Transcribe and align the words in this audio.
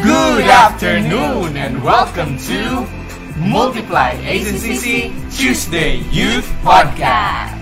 Good 0.00 0.48
afternoon 0.48 1.52
and 1.60 1.84
welcome 1.84 2.40
to 2.48 2.88
Multiply 3.36 4.16
ACCC 4.24 5.12
Tuesday 5.28 6.00
Youth 6.08 6.48
Podcast. 6.64 7.60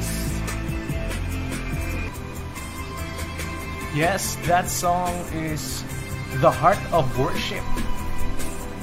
Yes, 3.90 4.38
that 4.46 4.70
song 4.70 5.10
is 5.34 5.82
The 6.38 6.54
Heart 6.54 6.78
of 6.94 7.10
Worship. 7.18 7.66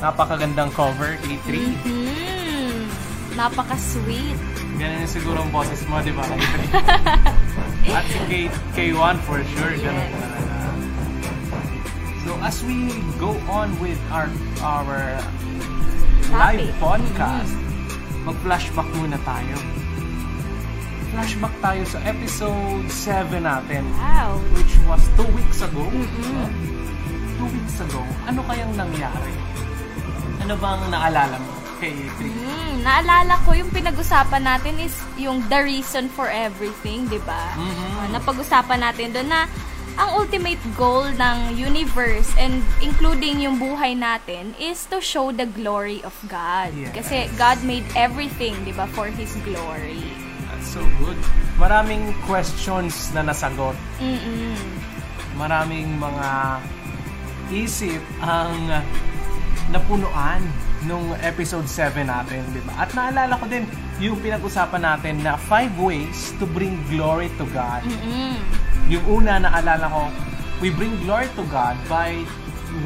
Napakagandang 0.03 0.75
cover, 0.75 1.15
K3. 1.23 1.47
Hmm, 1.87 2.83
napaka-sweet. 3.39 4.35
Ganun 4.75 5.07
yung 5.07 5.13
siguro 5.15 5.39
ang 5.39 5.55
boses 5.55 5.87
mo, 5.87 6.03
di 6.03 6.11
ba, 6.11 6.27
K3? 6.27 6.51
At 7.95 8.03
si 8.11 8.19
K, 8.27 8.31
K1 8.75 9.15
for 9.23 9.39
sure, 9.55 9.71
ganun 9.79 10.03
Yes. 10.03 10.11
talaga. 10.19 10.46
So 12.27 12.35
as 12.43 12.59
we 12.67 12.91
go 13.15 13.31
on 13.47 13.71
with 13.79 13.95
our 14.11 14.27
our 14.59 15.15
live 16.27 16.67
podcast, 16.75 17.55
mag-flashback 18.27 18.83
muna 18.99 19.15
tayo. 19.23 19.55
Flashback 21.15 21.55
tayo 21.63 21.83
sa 21.87 22.03
episode 22.03 22.83
7 22.91 23.47
natin, 23.47 23.87
Wow. 23.95 24.43
which 24.51 24.75
was 24.83 24.99
2 25.15 25.23
weeks 25.31 25.63
ago. 25.63 25.87
No? 25.87 26.43
Two 27.39 27.47
weeks 27.47 27.79
ago, 27.79 28.03
ano 28.27 28.43
kayang 28.43 28.75
nangyari? 28.75 29.31
Ano 30.43 30.59
bang 30.59 30.83
naalala 30.91 31.39
mo 31.39 31.51
kay 31.79 31.95
Trick? 32.19 32.35
Hmm, 32.35 32.83
naalala 32.83 33.39
ko 33.47 33.55
yung 33.55 33.71
pinag-usapan 33.71 34.43
natin 34.43 34.75
is 34.83 34.99
yung 35.15 35.39
the 35.47 35.63
reason 35.63 36.11
for 36.11 36.27
everything, 36.27 37.07
di 37.07 37.23
ba? 37.23 37.55
Mhm. 37.55 37.87
Ah, 38.03 38.07
napag-usapan 38.19 38.83
natin 38.83 39.15
doon 39.15 39.31
na 39.31 39.47
ang 39.97 40.09
ultimate 40.13 40.61
goal 40.77 41.09
ng 41.09 41.57
universe 41.57 42.29
and 42.37 42.61
including 42.85 43.41
yung 43.41 43.57
buhay 43.57 43.97
natin 43.97 44.53
is 44.61 44.85
to 44.93 45.01
show 45.01 45.33
the 45.33 45.49
glory 45.57 46.05
of 46.05 46.13
God. 46.29 46.69
Yes. 46.77 46.93
Kasi 46.93 47.25
God 47.33 47.57
made 47.65 47.85
everything, 47.97 48.53
di 48.61 48.73
ba, 48.77 48.85
for 48.93 49.09
His 49.09 49.33
glory. 49.41 50.05
That's 50.53 50.69
so 50.69 50.85
good. 51.01 51.17
Maraming 51.57 52.13
questions 52.29 53.09
na 53.17 53.25
nasagot. 53.25 53.73
Mm-mm. 53.97 54.53
Maraming 55.33 55.97
mga 55.97 56.29
isip 57.49 58.01
ang 58.21 58.53
napunuan 59.73 60.45
nung 60.85 61.09
episode 61.25 61.65
7 61.65 62.05
natin, 62.05 62.45
di 62.53 62.61
ba? 62.61 62.85
At 62.85 62.93
naalala 62.93 63.33
ko 63.41 63.49
din 63.49 63.65
yung 63.97 64.21
pinag-usapan 64.21 64.81
natin 64.85 65.25
na 65.25 65.33
five 65.49 65.73
ways 65.81 66.37
to 66.37 66.45
bring 66.45 66.77
glory 66.85 67.33
to 67.41 67.49
God. 67.49 67.81
Mm-mm. 67.81 68.37
Yung 68.87 69.03
una 69.07 69.39
naalala 69.41 69.85
ko, 69.91 70.03
we 70.63 70.71
bring 70.71 70.95
glory 71.03 71.27
to 71.35 71.43
God 71.51 71.75
by 71.91 72.23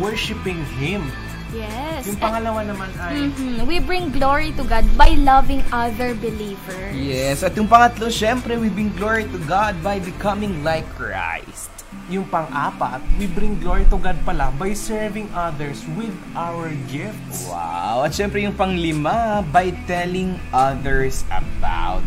worshiping 0.01 0.61
Him. 0.81 1.05
Yes. 1.51 2.07
Yung 2.07 2.15
pangalawa 2.15 2.63
naman 2.63 2.87
ay 2.95 3.27
Mhm. 3.27 3.67
We 3.67 3.83
bring 3.83 4.07
glory 4.09 4.55
to 4.55 4.63
God 4.63 4.87
by 4.95 5.19
loving 5.19 5.61
other 5.75 6.15
believers. 6.15 6.95
Yes, 6.95 7.43
at 7.43 7.53
yung 7.59 7.67
pangatlo, 7.67 8.07
syempre, 8.07 8.55
we 8.55 8.71
bring 8.71 8.89
glory 8.95 9.27
to 9.27 9.39
God 9.45 9.75
by 9.83 9.99
becoming 9.99 10.63
like 10.63 10.87
Christ. 10.95 11.71
yung 12.11 12.27
pang-apat, 12.27 12.99
we 13.15 13.27
bring 13.27 13.55
glory 13.59 13.87
to 13.87 13.95
God 13.95 14.19
pala 14.27 14.51
by 14.59 14.75
serving 14.75 15.31
others 15.31 15.83
with 15.95 16.11
our 16.35 16.67
gifts. 16.91 17.47
Wow! 17.47 18.03
At 18.03 18.11
syempre 18.11 18.43
yung 18.43 18.55
panglima, 18.55 19.39
by 19.47 19.71
telling 19.87 20.35
others 20.51 21.23
about. 21.31 22.03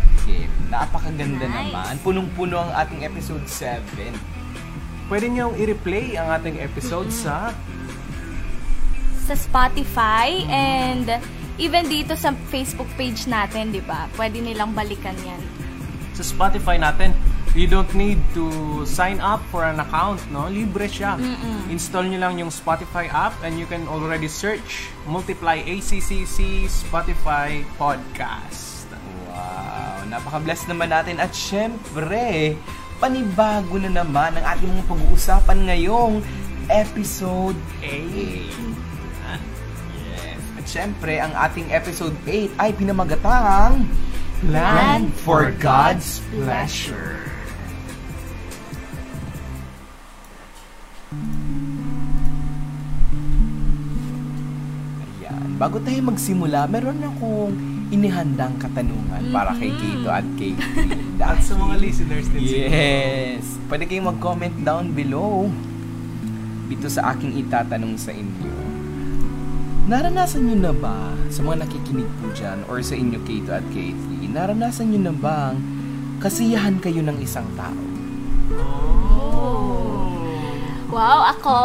Napakaganda 0.67 1.45
Nice. 1.45 1.55
naman. 1.69 1.93
Punong-puno 2.01 2.57
ang 2.59 2.73
ating 2.75 3.03
episode 3.03 3.45
7. 3.47 3.83
Pwede 5.05 5.29
niyong 5.29 5.55
i-replay 5.55 6.17
ang 6.17 6.33
ating 6.33 6.59
episode 6.59 7.09
sa 7.09 7.53
sa 9.21 9.35
Spotify 9.35 10.45
and 10.47 11.09
even 11.57 11.87
dito 11.87 12.13
sa 12.13 12.33
Facebook 12.49 12.89
page 12.95 13.25
natin, 13.25 13.69
'di 13.71 13.81
ba? 13.81 14.05
Pwede 14.13 14.39
nilang 14.39 14.73
balikan 14.73 15.17
'yan. 15.19 15.41
sa 16.13 16.23
Spotify 16.23 16.79
natin. 16.79 17.11
You 17.55 17.67
don't 17.67 17.91
need 17.93 18.19
to 18.35 18.51
sign 18.83 19.19
up 19.19 19.39
for 19.49 19.63
an 19.63 19.79
account, 19.79 20.19
no? 20.29 20.47
Libre 20.47 20.87
siya. 20.87 21.15
Install 21.69 22.07
niyo 22.07 22.19
lang 22.19 22.35
yung 22.37 22.51
Spotify 22.51 23.07
app 23.07 23.35
and 23.43 23.55
you 23.55 23.67
can 23.67 23.87
already 23.87 24.27
search 24.27 24.91
Multiply 25.05 25.59
ACCC 25.61 26.39
Spotify 26.67 27.63
Podcast. 27.75 28.64
Napaka-bless 30.15 30.71
naman 30.71 30.95
natin. 30.95 31.19
At 31.19 31.35
syempre, 31.35 32.55
panibago 33.03 33.83
na 33.83 33.91
naman 33.91 34.39
ang 34.39 34.47
ating 34.55 34.71
mga 34.71 34.87
pag-uusapan 34.87 35.59
ngayong 35.67 36.23
episode 36.71 37.59
8. 37.83 38.47
Yes. 40.07 40.39
At 40.55 40.67
syempre, 40.71 41.19
ang 41.19 41.35
ating 41.35 41.67
episode 41.75 42.15
8 42.31 42.63
ay 42.63 42.71
pinamagatang 42.79 43.91
Plan 44.39 45.11
for 45.27 45.51
God's 45.59 46.23
Pleasure. 46.31 47.19
Ayan. 55.03 55.59
Bago 55.59 55.83
tayo 55.83 55.99
magsimula, 56.07 56.71
meron 56.71 57.03
akong 57.03 57.74
inihandang 57.95 58.59
katanungan 58.59 59.31
para 59.31 59.55
kay 59.55 59.71
Kito 59.79 60.11
at 60.11 60.27
kay. 60.35 60.53
At 61.25 61.41
sa 61.41 61.57
mga 61.57 61.81
listeners 61.81 62.29
din 62.29 62.43
siguro. 62.45 62.69
Yes. 62.69 63.57
Pwede 63.71 63.89
kayong 63.89 64.13
mag-comment 64.13 64.53
down 64.61 64.93
below 64.93 65.49
dito 66.69 66.85
sa 66.91 67.17
aking 67.17 67.39
itatanong 67.41 67.97
sa 67.97 68.13
inyo. 68.13 68.53
Naranasan 69.89 70.49
nyo 70.49 70.57
na 70.69 70.73
ba, 70.73 71.17
sa 71.33 71.41
mga 71.45 71.65
nakikinig 71.65 72.09
po 72.21 72.29
dyan, 72.33 72.61
or 72.69 72.81
sa 72.81 72.97
inyo 72.97 73.21
Kato 73.25 73.53
at 73.57 73.67
Katie, 73.73 74.29
naranasan 74.29 74.93
nyo 74.93 75.01
na 75.09 75.15
bang 75.17 75.57
kasiyahan 76.21 76.81
kayo 76.81 77.01
ng 77.05 77.21
isang 77.21 77.49
tao? 77.57 77.85
Oh. 78.53 80.09
Wow, 80.89 81.21
ako 81.37 81.57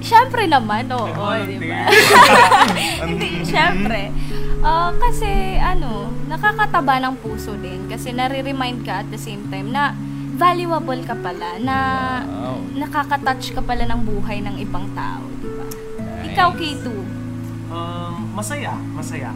Siyempre 0.00 0.46
naman, 0.46 0.86
oo, 0.88 1.08
Volunteer. 1.08 1.58
di 1.58 1.68
ba? 1.68 1.82
Hindi, 3.08 3.42
siyempre. 3.42 4.10
Ah, 4.58 4.90
kasi, 4.92 5.28
ano, 5.56 6.10
nakakataba 6.26 6.98
ng 7.00 7.14
puso 7.18 7.54
din. 7.54 7.86
Kasi 7.86 8.10
nare-remind 8.10 8.82
ka 8.82 9.02
at 9.02 9.08
the 9.08 9.18
same 9.18 9.46
time 9.46 9.70
na 9.70 9.94
valuable 10.34 11.02
ka 11.02 11.14
pala, 11.14 11.58
na 11.58 11.76
Wow. 12.22 12.62
nakaka-touch 12.78 13.52
ka 13.52 13.60
pala 13.60 13.82
ng 13.84 14.00
buhay 14.00 14.38
ng 14.38 14.56
ibang 14.58 14.86
tao, 14.92 15.26
di 15.36 15.50
ba? 15.50 15.66
Ikaw, 16.24 16.48
K2. 16.54 16.86
Um, 17.68 18.14
masaya, 18.32 18.74
masaya. 18.94 19.34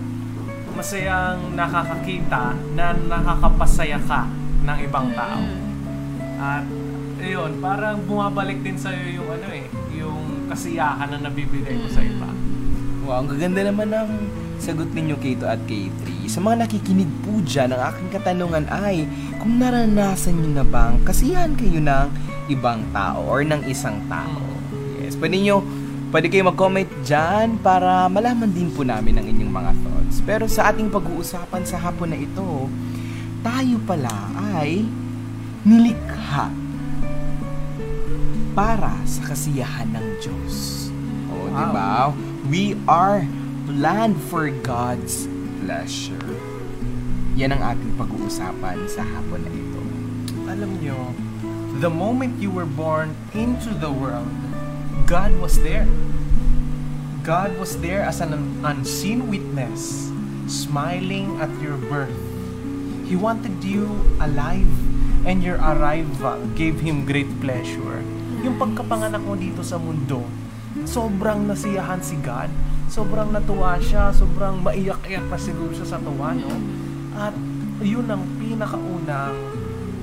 Masayang 0.73 1.53
nakakakita 1.53 2.57
na 2.73 2.97
nakakapasaya 2.97 4.01
ka 4.01 4.25
ng 4.63 4.79
ibang 4.81 5.13
tao. 5.13 5.43
At 6.39 6.65
ayun, 7.19 7.61
parang 7.61 8.01
bumabalik 8.03 8.63
din 8.63 8.75
sa 8.75 8.89
yung 8.91 9.29
ano 9.29 9.53
eh, 9.53 9.67
kasiyahan 10.53 11.09
na 11.09 11.19
nabibigay 11.25 11.81
ko 11.81 11.89
sa 11.89 12.05
iba. 12.05 12.29
Wow, 13.09 13.25
ang 13.25 13.29
gaganda 13.33 13.65
naman 13.65 13.89
ng 13.89 14.11
sagot 14.61 14.93
ninyo 14.93 15.17
Kato 15.17 15.49
at 15.49 15.65
K3. 15.65 16.29
Sa 16.29 16.45
mga 16.45 16.69
nakikinig 16.69 17.09
po 17.25 17.41
dyan, 17.41 17.73
ang 17.73 17.83
aking 17.89 18.13
katanungan 18.13 18.69
ay 18.69 19.09
kung 19.41 19.57
naranasan 19.57 20.37
nyo 20.39 20.61
na 20.61 20.65
bang 20.69 21.01
kasiyahan 21.09 21.57
kayo 21.57 21.81
ng 21.81 22.07
ibang 22.53 22.85
tao 22.93 23.25
or 23.25 23.41
ng 23.43 23.65
isang 23.65 23.97
tao. 24.13 24.45
Yes, 25.01 25.17
pwede 25.17 25.41
nyo, 25.41 25.65
pwede 26.13 26.29
kayo 26.29 26.47
mag-comment 26.47 26.87
dyan 27.03 27.57
para 27.65 28.07
malaman 28.13 28.53
din 28.53 28.69
po 28.71 28.85
namin 28.85 29.19
ang 29.19 29.27
inyong 29.27 29.53
mga 29.57 29.73
thoughts. 29.83 30.17
Pero 30.23 30.45
sa 30.47 30.69
ating 30.69 30.93
pag-uusapan 30.93 31.65
sa 31.65 31.81
hapon 31.81 32.13
na 32.13 32.21
ito, 32.21 32.69
tayo 33.43 33.77
pala 33.89 34.31
ay 34.61 34.85
nilikha 35.67 36.62
para 38.53 38.93
sa 39.09 39.33
kasiyahan 39.33 39.97
ng 39.97 40.07
Diyos. 40.21 40.89
O, 41.33 41.49
di 41.49 41.67
ba? 41.73 42.13
We 42.53 42.77
are 42.85 43.25
planned 43.65 44.21
for 44.29 44.53
God's 44.53 45.25
pleasure. 45.65 46.21
Yan 47.33 47.57
ang 47.57 47.65
ating 47.77 47.97
pag-uusapan 47.97 48.77
sa 48.93 49.01
hapon 49.01 49.41
na 49.49 49.53
ito. 49.53 49.81
Alam 50.53 50.71
nyo, 50.85 51.17
the 51.81 51.89
moment 51.89 52.37
you 52.37 52.53
were 52.53 52.69
born 52.69 53.17
into 53.33 53.73
the 53.81 53.89
world, 53.89 54.29
God 55.09 55.33
was 55.41 55.57
there. 55.65 55.89
God 57.25 57.57
was 57.57 57.81
there 57.81 58.05
as 58.05 58.21
an 58.21 58.37
unseen 58.61 59.33
witness, 59.33 60.13
smiling 60.45 61.41
at 61.41 61.49
your 61.65 61.81
birth. 61.89 62.13
He 63.09 63.17
wanted 63.17 63.65
you 63.65 63.89
alive, 64.21 64.69
and 65.25 65.41
your 65.41 65.57
arrival 65.57 66.45
gave 66.53 66.85
Him 66.85 67.09
great 67.09 67.31
pleasure. 67.41 68.05
Yung 68.43 68.59
pagkapanganak 68.59 69.23
mo 69.23 69.39
dito 69.39 69.63
sa 69.63 69.79
mundo, 69.79 70.23
sobrang 70.87 71.47
nasiyahan 71.47 72.03
si 72.03 72.19
God. 72.21 72.51
Sobrang 72.93 73.33
natuwa 73.33 73.81
siya, 73.81 74.13
sobrang 74.13 74.61
maiyak-iyak 74.61 75.25
pa 75.33 75.41
siguro 75.41 75.73
siya 75.73 75.97
sa 75.97 75.99
tuwa, 76.03 76.37
no? 76.37 76.53
At 77.17 77.33
yun 77.81 78.05
ang 78.11 78.21
pinakaunang 78.37 79.39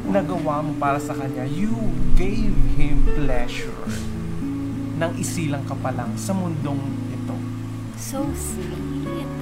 nagawa 0.09 0.65
mo 0.65 0.73
para 0.81 0.97
sa 0.97 1.13
kanya. 1.13 1.45
You 1.45 1.75
gave 2.17 2.55
Him 2.73 3.05
pleasure. 3.13 3.85
nang 4.99 5.15
isilang 5.15 5.63
ka 5.63 5.73
pa 5.79 5.95
lang 5.95 6.11
sa 6.19 6.35
mundong 6.35 6.83
ito. 7.15 7.35
So 7.95 8.27
sweet. 8.35 9.39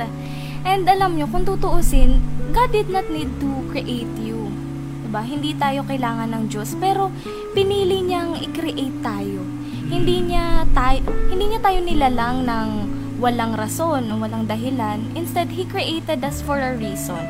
And 0.62 0.86
alam 0.86 1.18
nyo, 1.18 1.26
kung 1.26 1.50
tutuusin, 1.50 2.22
God 2.54 2.70
did 2.70 2.94
not 2.94 3.10
need 3.10 3.34
to 3.42 3.50
create 3.74 4.14
you. 4.22 4.54
Diba? 5.02 5.26
Hindi 5.26 5.58
tayo 5.58 5.82
kailangan 5.82 6.30
ng 6.30 6.44
Diyos, 6.54 6.78
pero 6.78 7.10
pinili 7.58 8.06
niyang 8.06 8.38
i-create 8.38 9.02
tayo. 9.02 9.42
Hindi 9.90 10.30
niya 10.30 10.62
tayo, 10.78 11.02
hindi 11.34 11.50
niya 11.50 11.62
tayo 11.66 11.82
nilalang 11.82 12.46
ng 12.46 12.70
walang 13.18 13.58
rason 13.58 14.06
o 14.14 14.22
walang 14.22 14.46
dahilan. 14.46 15.02
Instead, 15.18 15.50
He 15.50 15.66
created 15.66 16.22
us 16.22 16.38
for 16.46 16.62
a 16.62 16.78
reason. 16.78 17.26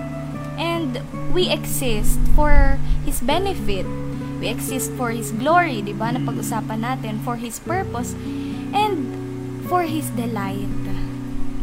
And 0.60 1.00
we 1.32 1.48
exist 1.48 2.20
for 2.36 2.76
His 3.08 3.24
benefit. 3.24 3.88
We 4.44 4.52
exist 4.52 4.92
for 5.00 5.16
His 5.16 5.32
glory, 5.32 5.80
di 5.80 5.96
ba? 5.96 6.12
Na 6.12 6.20
pag-usapan 6.20 6.84
natin, 6.84 7.24
for 7.24 7.40
His 7.40 7.64
purpose, 7.64 8.12
and 8.76 9.08
for 9.72 9.88
His 9.88 10.12
delight. 10.12 10.68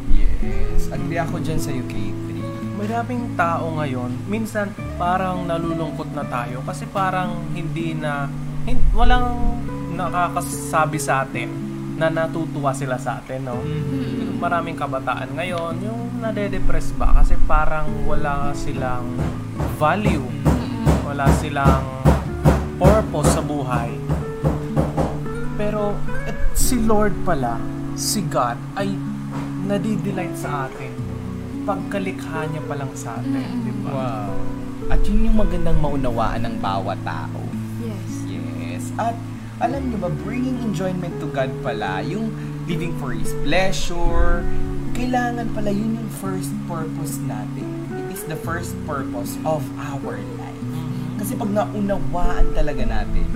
Yes. 0.09 0.89
Agree 0.89 1.21
ako 1.21 1.37
dyan 1.45 1.61
sa 1.61 1.69
K3. 1.69 2.25
Maraming 2.81 3.37
tao 3.37 3.77
ngayon, 3.77 4.25
minsan 4.25 4.73
parang 4.97 5.45
nalulungkot 5.45 6.17
na 6.17 6.25
tayo 6.27 6.65
kasi 6.65 6.89
parang 6.89 7.45
hindi 7.53 7.93
na, 7.93 8.27
walang 8.97 9.61
nakakasabi 9.95 10.99
sa 10.99 11.27
atin 11.27 11.51
na 11.95 12.11
natutuwa 12.11 12.75
sila 12.75 12.99
sa 12.99 13.23
atin, 13.23 13.47
no? 13.47 13.59
Mm. 13.63 14.43
Maraming 14.43 14.75
kabataan 14.75 15.31
ngayon, 15.39 15.79
yung 15.79 16.03
nade-depress 16.19 16.91
ba 16.99 17.15
kasi 17.23 17.39
parang 17.47 17.87
wala 18.03 18.51
silang 18.57 19.15
value, 19.79 20.27
wala 21.07 21.31
silang 21.39 21.87
purpose 22.81 23.31
sa 23.39 23.43
buhay. 23.45 23.95
Pero 25.55 25.95
et, 26.27 26.35
si 26.59 26.83
Lord 26.83 27.15
pala, 27.23 27.63
si 27.95 28.27
God, 28.27 28.59
ay 28.75 28.91
nadidelight 29.71 30.35
sa 30.35 30.67
atin. 30.67 30.91
Pagkalikha 31.63 32.51
niya 32.51 32.63
pa 32.67 32.75
lang 32.75 32.91
sa 32.99 33.17
atin, 33.23 33.39
Mm-mm. 33.39 33.65
di 33.65 33.73
ba? 33.87 33.91
Wow. 33.95 34.35
At 34.91 35.01
yun 35.07 35.31
yung 35.31 35.39
magandang 35.39 35.79
maunawaan 35.79 36.43
ng 36.45 36.57
bawat 36.59 36.99
tao. 37.07 37.54
At 38.99 39.17
alam 39.63 39.91
niyo 39.91 39.99
ba, 40.03 40.11
bringing 40.23 40.59
enjoyment 40.63 41.15
to 41.23 41.27
God 41.31 41.51
pala, 41.63 42.03
yung 42.03 42.31
living 42.67 42.95
for 42.99 43.15
His 43.15 43.31
pleasure, 43.43 44.47
kailangan 44.95 45.51
pala 45.55 45.75
yun 45.75 45.99
yung 45.99 46.11
first 46.23 46.55
purpose 46.71 47.19
natin. 47.27 47.67
It 47.91 48.15
is 48.15 48.23
the 48.31 48.39
first 48.39 48.79
purpose 48.87 49.35
of 49.43 49.67
our 49.79 50.19
life. 50.39 50.63
Kasi 51.19 51.35
pag 51.35 51.51
naunawaan 51.51 52.55
talaga 52.55 52.83
natin, 52.87 53.27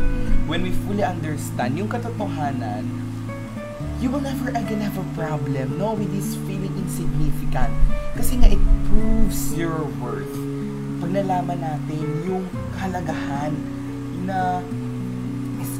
when 0.46 0.62
we 0.62 0.70
fully 0.86 1.02
understand 1.02 1.74
yung 1.78 1.90
katotohanan, 1.90 2.86
you 3.98 4.06
will 4.06 4.22
never 4.22 4.54
again 4.54 4.78
have 4.78 4.94
a 4.94 5.06
problem, 5.18 5.78
no, 5.78 5.98
with 5.98 6.10
this 6.14 6.38
feeling 6.46 6.70
insignificant. 6.78 7.74
Kasi 8.14 8.38
nga, 8.38 8.46
it 8.50 8.62
proves 8.90 9.54
your 9.58 9.86
worth. 9.98 10.30
Pag 11.02 11.10
nalaman 11.14 11.58
natin 11.58 12.06
yung 12.26 12.46
kahalagahan 12.74 13.54
na 14.22 14.62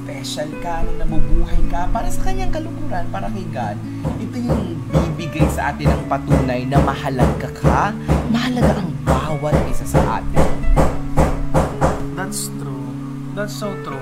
special 0.08 0.49
ka, 0.64 0.81
na 0.88 1.05
nabubuhay 1.05 1.60
ka 1.69 1.84
para 1.93 2.08
sa 2.08 2.25
kanyang 2.25 2.49
kalukuran, 2.49 3.05
para 3.12 3.28
kay 3.28 3.44
God, 3.52 3.76
ito 4.16 4.40
yung 4.40 4.81
bibigay 4.88 5.44
sa 5.52 5.69
atin 5.69 5.84
ng 5.84 6.02
patunay 6.08 6.64
na 6.64 6.81
mahalaga 6.81 7.52
ka, 7.52 7.93
mahalaga 8.32 8.81
ang 8.81 8.88
bawat 9.05 9.52
isa 9.69 9.84
sa 9.84 10.00
atin. 10.16 10.49
That's 12.16 12.49
true. 12.56 12.88
That's 13.37 13.52
so 13.52 13.69
true. 13.84 14.00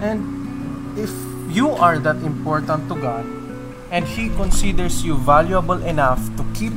And 0.00 0.24
if 0.96 1.12
you 1.52 1.76
are 1.76 2.00
that 2.00 2.24
important 2.24 2.88
to 2.88 2.96
God 2.96 3.28
and 3.92 4.08
He 4.08 4.32
considers 4.32 5.04
you 5.04 5.20
valuable 5.20 5.84
enough 5.84 6.32
to 6.40 6.48
keep 6.56 6.72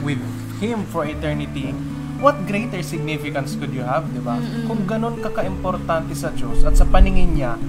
with 0.00 0.24
Him 0.64 0.88
for 0.88 1.04
eternity, 1.04 1.76
what 2.24 2.40
greater 2.48 2.80
significance 2.80 3.52
could 3.52 3.76
you 3.76 3.84
have, 3.84 4.08
di 4.16 4.24
ba? 4.24 4.40
Kung 4.64 4.88
ganun 4.88 5.20
ka 5.20 5.28
ka-importante 5.28 6.16
sa 6.16 6.32
Diyos 6.32 6.64
at 6.64 6.72
sa 6.72 6.88
paningin 6.88 7.36
niya 7.36 7.60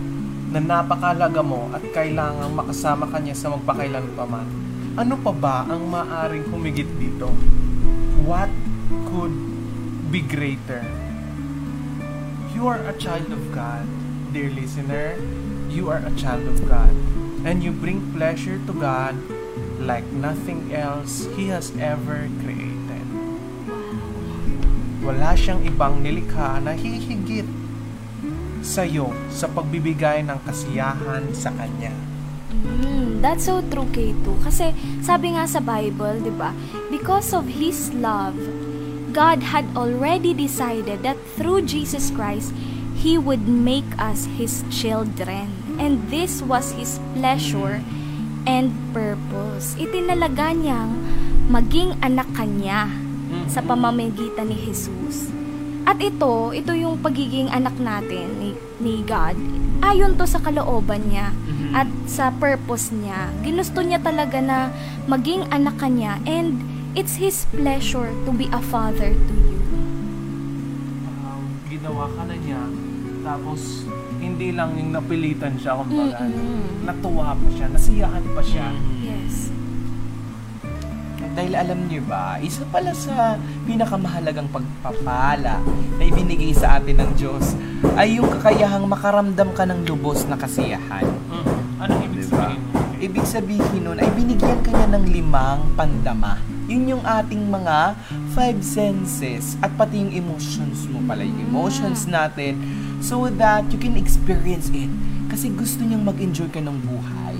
na 0.50 0.62
napakalaga 0.62 1.42
mo 1.42 1.70
at 1.74 1.82
kailangang 1.90 2.54
makasama 2.54 3.10
ka 3.10 3.18
niya 3.18 3.34
sa 3.34 3.54
magpakailan 3.54 4.06
pa 4.14 4.26
man, 4.30 4.48
ano 4.96 5.18
pa 5.20 5.34
ba 5.34 5.58
ang 5.66 5.90
maaring 5.90 6.48
humigit 6.48 6.88
dito? 7.02 7.28
What 8.24 8.50
could 9.10 9.34
be 10.14 10.22
greater? 10.22 10.86
You 12.56 12.72
are 12.72 12.80
a 12.88 12.96
child 12.96 13.28
of 13.36 13.52
God, 13.52 13.84
dear 14.32 14.48
listener. 14.48 15.20
You 15.68 15.92
are 15.92 16.00
a 16.00 16.14
child 16.16 16.48
of 16.48 16.64
God. 16.64 16.96
And 17.44 17.60
you 17.60 17.76
bring 17.76 18.16
pleasure 18.16 18.58
to 18.64 18.74
God 18.74 19.20
like 19.84 20.08
nothing 20.16 20.72
else 20.72 21.28
He 21.36 21.52
has 21.52 21.76
ever 21.76 22.32
created. 22.42 23.06
Wala 25.04 25.36
siyang 25.38 25.68
ibang 25.68 26.02
nilikha 26.02 26.64
na 26.64 26.74
hihigit 26.74 27.46
sa 28.66 28.82
iyo 28.82 29.14
sa 29.30 29.46
pagbibigay 29.46 30.26
ng 30.26 30.42
kasiyahan 30.42 31.30
sa 31.38 31.54
Kanya. 31.54 31.94
Mm, 32.66 33.22
that's 33.22 33.46
so 33.46 33.62
true, 33.70 33.86
K2. 33.94 34.42
Kasi 34.42 34.74
sabi 35.06 35.38
nga 35.38 35.46
sa 35.46 35.62
Bible, 35.62 36.26
di 36.26 36.34
ba, 36.34 36.50
because 36.90 37.30
of 37.30 37.46
His 37.46 37.94
love, 37.94 38.34
God 39.14 39.46
had 39.46 39.70
already 39.78 40.34
decided 40.34 41.06
that 41.06 41.16
through 41.38 41.70
Jesus 41.70 42.10
Christ, 42.10 42.52
He 42.98 43.22
would 43.22 43.46
make 43.46 43.88
us 44.02 44.26
His 44.36 44.66
children. 44.74 45.78
And 45.78 46.10
this 46.10 46.42
was 46.42 46.74
His 46.74 46.98
pleasure 47.14 47.86
and 48.50 48.74
purpose. 48.92 49.78
Itinalaga 49.78 50.58
niyang 50.58 50.92
maging 51.54 52.02
anak 52.02 52.28
kanya 52.34 52.90
sa 53.46 53.62
pamamagitan 53.62 54.50
ni 54.50 54.58
Jesus. 54.58 55.30
At 55.86 56.02
ito, 56.02 56.50
ito 56.50 56.74
yung 56.74 56.98
pagiging 56.98 57.54
anak 57.54 57.78
natin 57.78 58.42
ni, 58.42 58.58
ni 58.82 59.06
God. 59.06 59.38
Ayon 59.86 60.18
to 60.18 60.26
sa 60.26 60.42
kalooban 60.42 61.06
niya 61.14 61.30
at 61.78 61.86
sa 62.10 62.34
purpose 62.34 62.90
niya. 62.90 63.30
Ginusto 63.46 63.86
niya 63.86 64.02
talaga 64.02 64.42
na 64.42 64.74
maging 65.06 65.46
anak 65.54 65.78
ka 65.78 65.86
niya 65.86 66.18
and 66.26 66.58
it's 66.98 67.22
His 67.22 67.46
pleasure 67.54 68.10
to 68.26 68.32
be 68.34 68.50
a 68.50 68.62
father 68.66 69.14
to 69.14 69.34
you. 69.46 69.62
Um, 71.22 71.62
ginawa 71.70 72.10
ka 72.18 72.24
na 72.26 72.34
niya, 72.34 72.62
tapos 73.22 73.86
hindi 74.18 74.58
lang 74.58 74.74
yung 74.74 74.90
napilitan 74.90 75.54
siya, 75.62 75.86
kumbaga, 75.86 76.26
Mm-mm. 76.26 76.82
natuwa 76.82 77.38
pa 77.38 77.48
siya, 77.54 77.68
nasiyahan 77.70 78.26
pa 78.34 78.42
siya. 78.42 78.68
Yes. 79.06 79.55
Dahil 81.36 81.52
alam 81.52 81.92
niyo 81.92 82.00
ba, 82.08 82.40
isa 82.40 82.64
pala 82.72 82.96
sa 82.96 83.36
pinakamahalagang 83.68 84.48
pagpapala 84.56 85.60
na 86.00 86.04
ibinigay 86.08 86.56
sa 86.56 86.80
atin 86.80 87.04
ng 87.04 87.12
Diyos 87.20 87.60
ay 88.00 88.24
yung 88.24 88.32
kakayahang 88.40 88.88
makaramdam 88.88 89.52
ka 89.52 89.68
ng 89.68 89.84
lubos 89.84 90.24
na 90.32 90.40
kasiyahan. 90.40 91.04
Mm. 91.04 91.46
Anong 91.84 92.02
ibig 92.08 92.24
Diba? 92.24 92.56
sabihin? 92.56 92.62
Ibig 92.96 93.26
sabihin 93.28 93.82
nun 93.84 94.00
ay 94.00 94.08
binigyan 94.16 94.64
ka 94.64 94.72
niya 94.72 94.88
ng 94.96 95.06
limang 95.12 95.60
pandama. 95.76 96.40
Yun 96.72 96.96
yung 96.96 97.04
ating 97.04 97.52
mga 97.52 98.00
five 98.32 98.64
senses 98.64 99.60
at 99.60 99.70
pati 99.76 100.02
yung 100.08 100.16
emotions 100.16 100.88
mo 100.88 101.04
pala, 101.04 101.28
yung 101.28 101.52
emotions 101.52 102.08
natin 102.08 102.56
so 103.04 103.28
that 103.28 103.68
you 103.70 103.78
can 103.78 104.00
experience 104.00 104.72
it. 104.72 104.90
Kasi 105.28 105.52
gusto 105.52 105.84
niyang 105.84 106.08
mag-enjoy 106.08 106.48
ka 106.48 106.64
ng 106.64 106.80
buhay. 106.80 107.38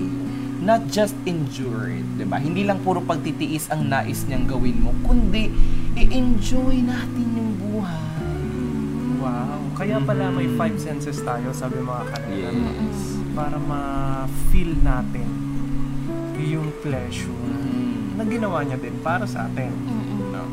Not 0.66 0.90
just 0.90 1.14
endure 1.22 1.94
it, 1.94 2.02
'di 2.18 2.26
ba? 2.26 2.42
Hindi 2.42 2.66
lang 2.66 2.82
puro 2.82 2.98
pagtitiis 2.98 3.70
ang 3.70 3.86
nais 3.86 4.26
niyang 4.26 4.50
gawin 4.50 4.82
mo, 4.82 4.90
kundi 5.00 5.46
i-enjoy 5.94 6.82
natin 6.82 7.26
yung 7.38 7.52
buhay. 7.54 8.34
Wow. 9.16 9.62
Kaya 9.72 10.02
pala 10.02 10.28
may 10.28 10.50
five 10.58 10.74
senses 10.76 11.22
tayo, 11.22 11.54
sabi 11.54 11.78
mga 11.78 12.04
kanina. 12.10 12.50
no? 12.50 12.66
Yes. 12.82 12.98
Para 13.30 13.56
ma-feel 13.56 14.74
natin 14.82 15.28
yung 16.36 16.68
pleasure 16.80 17.30
Mm. 17.30 18.18
na 18.18 18.22
ginawa 18.26 18.60
niya 18.60 18.76
din 18.76 18.98
para 19.00 19.22
sa 19.24 19.46
atin. 19.46 19.70
Mm-mm. 19.72 20.34
No? 20.34 20.44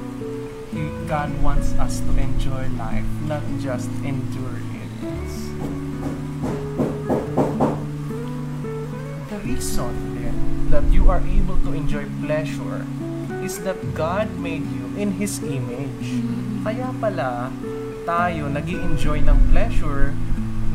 He, 0.70 0.82
God 1.05 1.29
wants 1.41 1.74
us 1.77 2.01
to 2.01 2.12
enjoy 2.15 2.70
life, 2.75 3.05
not 3.25 3.41
just 3.58 3.89
endure 4.01 4.62
it. 4.77 4.91
Reason 9.63 9.96
then 10.20 10.36
that 10.67 10.84
you 10.91 11.08
are 11.08 11.24
able 11.24 11.55
to 11.63 11.72
enjoy 11.72 12.03
pleasure 12.20 12.84
is 13.39 13.63
that 13.63 13.79
God 13.96 14.27
made 14.36 14.67
you 14.67 14.91
in 15.00 15.15
His 15.15 15.39
image. 15.39 16.20
Kaya 16.67 16.91
pala, 17.00 17.48
tayo 18.03 18.51
nag 18.51 18.67
enjoy 18.67 19.24
ng 19.24 19.39
pleasure 19.55 20.12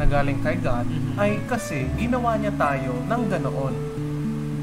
na 0.01 0.09
galing 0.09 0.41
kay 0.41 0.57
God 0.57 0.89
Mhm. 0.89 1.21
ay 1.21 1.37
kasi 1.45 1.85
ginawa 2.01 2.41
niya 2.41 2.57
tayo 2.57 2.97
ng 3.05 3.23
ganoon. 3.29 3.75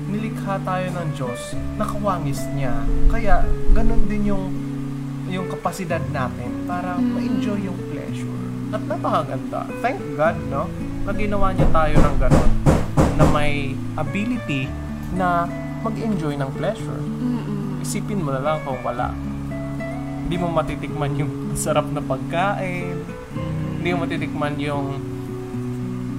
Nilikha 0.10 0.58
tayo 0.66 0.88
ng 0.90 1.08
Diyos, 1.14 1.54
nakawangis 1.78 2.42
niya. 2.58 2.82
Kaya 3.14 3.46
ganun 3.78 4.10
din 4.10 4.26
yung 4.26 4.46
yung 5.30 5.46
kapasidad 5.54 6.02
natin 6.10 6.66
para 6.66 6.98
ma-enjoy 6.98 7.62
yung 7.62 7.78
pleasure. 7.94 8.42
At 8.74 8.82
napakaganda. 8.90 9.70
Thank 9.86 10.02
God, 10.18 10.38
no? 10.50 10.66
Na 11.06 11.14
ginawa 11.14 11.54
niya 11.54 11.70
tayo 11.70 11.96
ng 12.02 12.16
ganon 12.18 12.52
na 13.16 13.24
may 13.30 13.78
ability 13.94 14.66
na 15.14 15.46
mag-enjoy 15.86 16.34
ng 16.34 16.50
pleasure. 16.58 16.98
Mm-mm. 16.98 17.86
Isipin 17.86 18.26
mo 18.26 18.34
na 18.34 18.42
lang 18.42 18.58
kung 18.66 18.82
wala. 18.82 19.14
Hindi 20.26 20.36
mo 20.42 20.50
matitikman 20.50 21.14
yung 21.14 21.32
sarap 21.64 21.86
na 21.94 22.02
pagkain. 22.02 23.06
Hindi 23.80 23.88
mo 23.94 24.10
matitikman 24.10 24.58
yung 24.58 24.98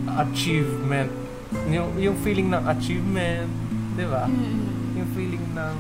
achievement. 0.07 1.11
Yung, 1.67 1.91
yung 1.99 2.17
feeling 2.23 2.55
ng 2.55 2.63
achievement. 2.71 3.51
Di 3.99 4.07
ba? 4.07 4.31
Mm-mm. 4.31 4.95
Yung 5.03 5.09
feeling 5.19 5.45
ng, 5.51 5.77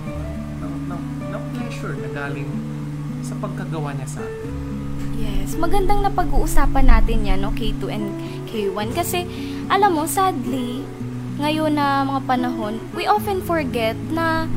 ng, 0.58 0.74
ng, 0.90 1.02
ng 1.30 1.42
pleasure 1.54 1.94
na 1.94 2.10
galing 2.10 2.50
sa 3.22 3.38
pagkagawa 3.38 3.94
niya 3.94 4.18
sa 4.18 4.20
atin. 4.26 4.65
Yes, 5.16 5.56
magandang 5.56 6.04
na 6.04 6.12
pag-uusapan 6.12 6.86
natin 6.86 7.26
yan, 7.26 7.40
no, 7.40 7.52
K2 7.56 7.82
and 7.88 8.06
K1. 8.52 8.92
Kasi, 8.92 9.24
alam 9.66 9.96
mo, 9.96 10.04
sadly, 10.04 10.84
ngayon 11.36 11.76
na 11.76 12.04
mga 12.04 12.22
panahon, 12.24 12.80
we 12.96 13.04
often 13.04 13.44
forget 13.44 13.96
na 14.12 14.48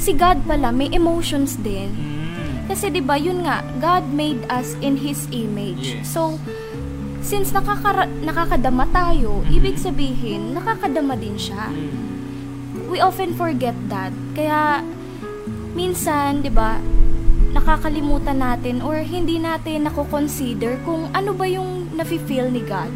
si 0.00 0.12
God 0.16 0.44
pala 0.44 0.72
may 0.72 0.88
emotions 0.92 1.60
din. 1.60 1.92
Mm. 1.92 2.20
Kasi 2.70 2.92
'di 2.92 3.02
ba, 3.02 3.16
yun 3.16 3.44
nga, 3.44 3.64
God 3.80 4.12
made 4.14 4.44
us 4.46 4.76
in 4.80 5.00
his 5.00 5.26
image. 5.32 5.96
Yes. 6.00 6.12
So 6.12 6.38
since 7.20 7.52
nakakara- 7.52 8.08
nakakadama 8.24 8.88
tayo, 8.94 9.44
Mhm. 9.44 9.52
ibig 9.52 9.76
sabihin 9.76 10.56
nakakadama 10.56 11.16
din 11.20 11.36
siya. 11.36 11.68
Mm. 11.68 12.88
We 12.88 13.02
often 13.02 13.34
forget 13.34 13.76
that. 13.90 14.14
Kaya 14.36 14.86
minsan, 15.74 16.44
'di 16.44 16.52
ba, 16.52 16.78
nakakalimutan 17.60 18.40
natin 18.40 18.80
or 18.80 18.96
hindi 19.04 19.36
natin 19.36 19.84
nako-consider 19.84 20.80
kung 20.80 21.12
ano 21.12 21.36
ba 21.36 21.44
yung 21.44 21.92
nafi-feel 21.92 22.48
ni 22.48 22.64
God. 22.64 22.88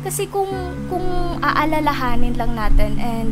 Kasi 0.00 0.26
kung 0.32 0.48
kung 0.88 1.04
aalalahanin 1.44 2.34
lang 2.34 2.56
natin 2.56 2.96
and 2.96 3.30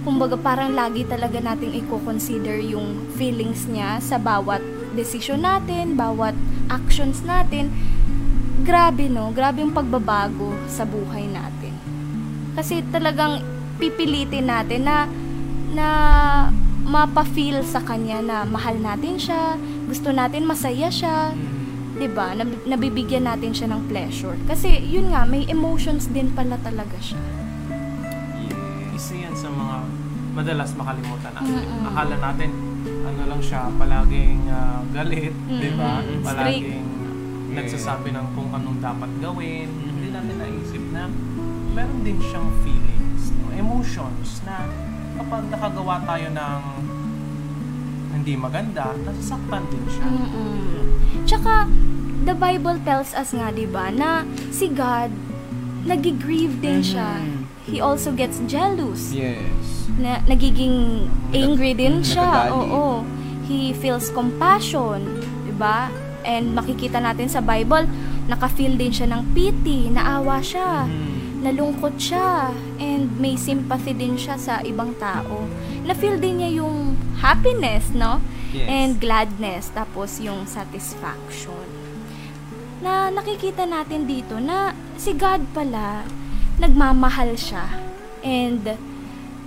kumbaga 0.00 0.40
parang 0.40 0.72
lagi 0.72 1.04
talaga 1.04 1.38
nating 1.44 1.84
i-consider 1.84 2.56
yung 2.64 3.12
feelings 3.20 3.68
niya 3.68 4.00
sa 4.00 4.16
bawat 4.16 4.64
desisyon 4.96 5.44
natin, 5.44 5.94
bawat 5.94 6.34
actions 6.72 7.20
natin, 7.22 7.68
grabe 8.64 9.06
no, 9.06 9.30
grabe 9.36 9.60
yung 9.60 9.76
pagbabago 9.76 10.56
sa 10.64 10.88
buhay 10.88 11.28
natin. 11.28 11.76
Kasi 12.56 12.80
talagang 12.88 13.44
pipilitin 13.76 14.48
natin 14.48 14.88
na 14.88 15.06
na 15.70 15.88
mapa-feel 16.82 17.62
sa 17.62 17.78
kanya 17.78 18.18
na 18.18 18.36
mahal 18.42 18.74
natin 18.82 19.14
siya, 19.14 19.54
gusto 19.90 20.14
natin 20.14 20.46
masaya 20.46 20.86
siya, 20.86 21.34
'di 21.98 22.08
ba? 22.14 22.38
Nab- 22.38 22.62
nabibigyan 22.62 23.26
natin 23.26 23.50
siya 23.50 23.74
ng 23.74 23.90
pleasure. 23.90 24.38
Kasi 24.46 24.70
yun 24.86 25.10
nga, 25.10 25.26
may 25.26 25.50
emotions 25.50 26.06
din 26.14 26.30
pala 26.30 26.54
talaga 26.62 26.94
siya. 27.02 27.18
Isa 28.94 29.18
yan 29.18 29.34
sa 29.34 29.50
mga 29.50 29.76
madalas 30.30 30.70
makalimutan 30.78 31.34
natin. 31.34 31.58
Mm-mm. 31.58 31.88
Akala 31.90 32.16
natin, 32.22 32.50
ano 32.86 33.22
lang 33.26 33.42
siya, 33.42 33.66
palaging 33.74 34.46
ah, 34.46 34.78
galit, 34.94 35.34
di 35.50 35.70
ba? 35.74 35.98
Palaging 36.22 36.86
Strict. 36.86 37.56
nagsasabi 37.58 38.08
ng 38.14 38.26
kung 38.38 38.54
anong 38.54 38.78
dapat 38.78 39.10
gawin. 39.18 39.66
Mm-hmm. 39.66 39.90
Hindi 39.90 40.08
natin 40.14 40.34
naisip 40.38 40.84
na 40.94 41.02
meron 41.74 42.00
din 42.06 42.18
siyang 42.22 42.46
feelings, 42.62 43.34
no? 43.42 43.50
emotions 43.50 44.38
na 44.46 44.70
kapag 45.18 45.42
nakagawa 45.50 45.98
tayo 46.06 46.26
ng 46.30 46.60
hindi 48.10 48.34
maganda, 48.34 48.92
nasasaktan 49.06 49.62
din 49.70 49.84
siya. 49.88 50.06
Mm-mm. 50.06 50.58
Tsaka, 51.24 51.66
the 52.26 52.34
Bible 52.34 52.78
tells 52.82 53.14
us 53.14 53.32
nga, 53.32 53.54
di 53.54 53.64
ba, 53.64 53.88
na 53.94 54.26
si 54.50 54.68
God, 54.70 55.10
nagigrieve 55.86 56.60
din 56.60 56.84
siya. 56.84 57.22
Mhm. 57.22 57.48
He 57.70 57.78
also 57.78 58.10
gets 58.10 58.42
jealous. 58.50 59.14
Yes. 59.14 59.88
Na, 59.96 60.20
nagiging 60.26 61.06
angry 61.30 61.72
din 61.72 62.02
siya. 62.02 62.50
Nagagalit. 62.50 62.70
Oo. 62.72 62.86
He 63.46 63.74
feels 63.74 64.10
compassion, 64.10 65.22
di 65.46 65.54
ba? 65.54 65.90
And 66.22 66.52
makikita 66.52 67.00
natin 67.00 67.30
sa 67.30 67.40
Bible, 67.40 67.88
naka-feel 68.28 68.76
din 68.76 68.92
siya 68.92 69.10
ng 69.10 69.32
pity, 69.32 69.90
naawa 69.90 70.38
siya. 70.42 70.86
Mm. 70.86 71.20
nalungkot 71.40 71.96
siya 71.96 72.52
and 72.76 73.08
may 73.16 73.34
sympathy 73.34 73.96
din 73.96 74.14
siya 74.14 74.36
sa 74.36 74.60
ibang 74.60 74.92
tao. 75.00 75.48
Na-feel 75.84 76.20
din 76.20 76.42
niya 76.42 76.62
yung 76.62 76.96
happiness, 77.20 77.92
no? 77.92 78.20
Yes. 78.50 78.66
And 78.66 78.90
gladness, 78.98 79.70
tapos 79.70 80.18
yung 80.18 80.44
satisfaction. 80.44 81.64
Na 82.82 83.12
nakikita 83.12 83.68
natin 83.68 84.08
dito 84.08 84.40
na 84.42 84.74
si 84.98 85.14
God 85.14 85.44
pala, 85.54 86.02
nagmamahal 86.58 87.38
siya. 87.38 87.68
And 88.20 88.76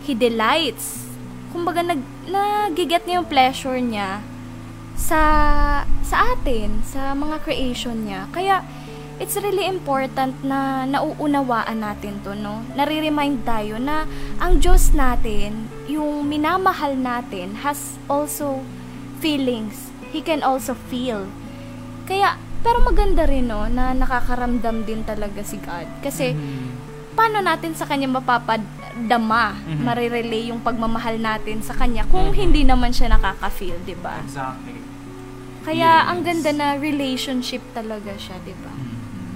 He 0.03 0.11
delights. 0.15 1.07
Kumbaga, 1.55 1.85
nag, 1.85 2.01
nagiget 2.27 3.07
niya 3.07 3.21
yung 3.21 3.29
pleasure 3.29 3.79
niya 3.79 4.19
sa 4.93 5.21
sa 6.03 6.37
atin, 6.37 6.83
sa 6.85 7.15
mga 7.17 7.41
creation 7.41 8.05
niya. 8.05 8.29
Kaya, 8.29 8.61
it's 9.17 9.37
really 9.37 9.65
important 9.65 10.33
na 10.45 10.85
nauunawaan 10.85 11.81
natin 11.81 12.21
to, 12.21 12.33
no? 12.37 12.61
Nare-remind 12.73 13.45
tayo 13.45 13.77
na 13.77 14.05
ang 14.41 14.61
Diyos 14.61 14.93
natin, 14.93 15.69
yung 15.85 16.25
minamahal 16.25 16.95
natin, 16.95 17.59
has 17.59 17.99
also 18.07 18.63
feelings. 19.19 19.91
He 20.09 20.21
can 20.21 20.39
also 20.39 20.77
feel. 20.77 21.27
Kaya, 22.03 22.35
pero 22.61 22.79
maganda 22.79 23.25
rin, 23.25 23.47
no, 23.47 23.67
na 23.67 23.91
nakakaramdam 23.91 24.83
din 24.83 25.03
talaga 25.03 25.41
si 25.41 25.59
God. 25.59 25.87
Kasi, 25.99 26.31
Mm. 26.31 26.69
paano 27.13 27.39
natin 27.39 27.73
sa 27.73 27.83
Kanya 27.83 28.07
mapapadama, 28.07 29.57
Mhm. 29.59 29.81
marirelay 29.83 30.43
yung 30.47 30.59
pagmamahal 30.59 31.17
natin 31.17 31.59
sa 31.59 31.73
Kanya 31.73 32.07
kung 32.07 32.31
Mhm. 32.31 32.37
hindi 32.37 32.61
naman 32.63 32.91
siya 32.91 33.11
nakaka-feel, 33.11 33.83
di 33.83 33.95
ba? 33.95 34.21
Exactly. 34.23 34.79
Kaya, 35.63 35.91
Yes. 35.97 36.07
ang 36.07 36.19
ganda 36.23 36.51
na 36.51 36.67
relationship 36.75 37.63
talaga 37.71 38.11
siya, 38.15 38.35
di 38.43 38.55
ba? 38.55 38.71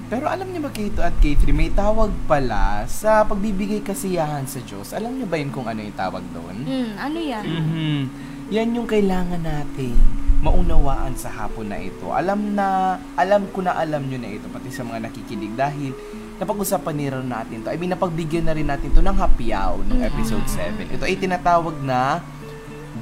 Pero 0.08 0.24
alam 0.24 0.48
niyo 0.48 0.64
ba 0.64 0.72
Kito 0.72 1.04
at 1.04 1.20
K3, 1.20 1.52
may 1.52 1.68
tawag 1.68 2.16
pala 2.24 2.88
sa 2.88 3.28
pagbibigay 3.28 3.84
kasiyahan 3.84 4.48
sa 4.48 4.64
Diyos. 4.64 4.96
Alam 4.96 5.20
niyo 5.20 5.28
ba 5.28 5.36
yun 5.36 5.52
kung 5.52 5.68
ano 5.68 5.84
yung 5.84 6.00
tawag 6.00 6.24
doon? 6.32 6.64
Hmm, 6.64 6.92
ano 6.96 7.18
yan? 7.20 7.44
Mhm. 7.44 8.00
Yan 8.48 8.72
yung 8.72 8.88
kailangan 8.88 9.44
natin 9.44 10.00
maunawaan 10.40 11.12
sa 11.20 11.28
hapon 11.28 11.68
na 11.68 11.82
ito. 11.82 12.08
Alam 12.16 12.56
na, 12.56 12.96
alam 13.20 13.52
ko 13.52 13.60
na 13.60 13.76
alam 13.76 14.08
nyo 14.08 14.16
na 14.16 14.32
ito, 14.32 14.48
pati 14.48 14.72
sa 14.72 14.88
mga 14.88 15.12
nakikinig, 15.12 15.60
dahil 15.60 15.92
napag-usapan 16.40 16.94
ni 16.96 17.06
rin 17.12 17.28
natin 17.28 17.58
to. 17.66 17.74
I 17.74 17.76
mean, 17.76 17.92
napagbigyan 17.92 18.48
na 18.48 18.56
rin 18.56 18.70
natin 18.70 18.94
to 18.94 19.04
ng 19.04 19.18
happy 19.18 19.52
hour 19.52 19.82
ng 19.84 20.00
Mm. 20.00 20.08
episode 20.08 20.48
7. 20.48 20.88
Ito 20.88 21.04
ay 21.04 21.20
tinatawag 21.20 21.84
na 21.84 22.24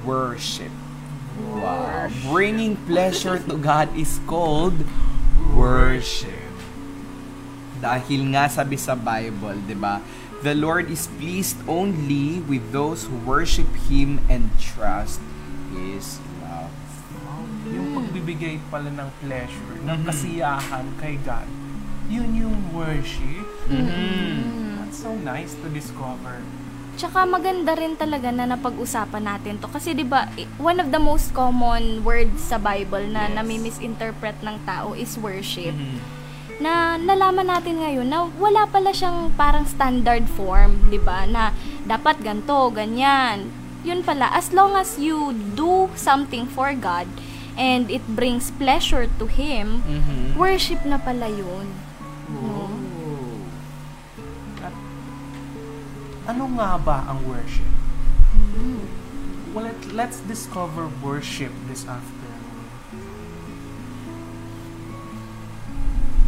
worship. 0.01 0.73
Wow. 1.53 2.07
Bringing 2.31 2.79
pleasure 2.87 3.37
to 3.43 3.59
God 3.59 3.91
is 3.93 4.17
called 4.25 4.87
worship. 5.53 6.44
Dahil 7.77 8.31
nga 8.31 8.47
sabi 8.47 8.75
sa 8.75 8.93
Bible, 8.93 9.59
'di 9.61 9.75
ba? 9.75 9.99
The 10.41 10.53
Lord 10.53 10.87
is 10.87 11.09
pleased 11.17 11.57
only 11.65 12.39
with 12.45 12.69
those 12.69 13.07
who 13.07 13.15
worship 13.23 13.67
Him 13.87 14.21
and 14.27 14.53
trust 14.55 15.17
His 15.71 16.21
love. 16.39 16.69
Yung 17.65 17.97
pagbibigay 17.97 18.61
pala 18.69 18.87
ng 18.87 19.09
pleasure, 19.19 19.75
ng 19.81 19.99
Mhm. 19.99 20.05
kasiyahan 20.05 20.85
kay 20.97 21.17
God, 21.19 21.49
yun 22.05 22.29
yung 22.31 22.57
worship. 22.69 23.47
Mm. 23.65 24.85
That's 24.85 25.01
so 25.01 25.17
nice 25.17 25.57
to 25.57 25.67
discover. 25.67 26.45
Tsaka 26.95 27.27
maganda 27.27 27.75
rin 27.75 27.97
talaga 27.97 28.31
na 28.31 28.47
napag-usapan 28.47 29.25
natin 29.25 29.59
to. 29.59 29.67
Kasi 29.67 29.91
'di 29.91 30.05
ba 30.05 30.29
one 30.55 30.79
of 30.79 30.93
the 30.93 31.01
most 31.01 31.33
common 31.33 32.05
words 32.05 32.39
sa 32.39 32.55
Bible 32.55 33.03
na 33.09 33.27
Yes. 33.27 33.35
nami-misinterpret 33.35 34.39
ng 34.39 34.63
tao 34.63 34.93
is 34.93 35.17
worship. 35.17 35.73
Mhm. 35.73 35.99
Na 36.55 36.95
nalaman 36.95 37.51
natin 37.51 37.83
ngayon 37.83 38.07
na 38.07 38.23
wala 38.39 38.63
pala 38.63 38.95
siyang 38.95 39.31
parang 39.35 39.67
standard 39.67 40.23
form, 40.31 40.87
'di 40.87 40.99
ba? 41.03 41.27
Na 41.27 41.51
dapat 41.83 42.23
ganto, 42.23 42.71
ganyan. 42.71 43.51
Yun 43.85 44.01
pala, 44.01 44.31
as 44.33 44.49
long 44.49 44.73
as 44.73 44.97
you 44.97 45.29
do 45.53 45.91
something 45.93 46.49
for 46.49 46.73
God 46.73 47.05
and 47.53 47.87
it 47.93 48.01
brings 48.09 48.49
pleasure 48.49 49.05
to 49.21 49.25
Him, 49.29 49.85
Mhm. 49.85 50.33
worship 50.35 50.81
na 50.83 50.97
pala 50.97 51.29
yun. 51.29 51.69
No? 52.33 52.71
At 54.59 54.73
ano 56.25 56.43
nga 56.57 56.81
ba 56.81 57.05
ang 57.05 57.21
worship? 57.29 57.69
Mm. 58.33 58.83
Well, 59.53 59.69
let, 59.71 59.79
let's 59.93 60.19
discover 60.25 60.89
worship 60.99 61.53
this 61.69 61.85
afternoon. 61.85 62.14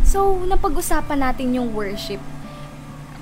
So, 0.07 0.39
napag-usapan 0.39 1.19
natin 1.19 1.51
yung 1.51 1.75
worship. 1.75 2.23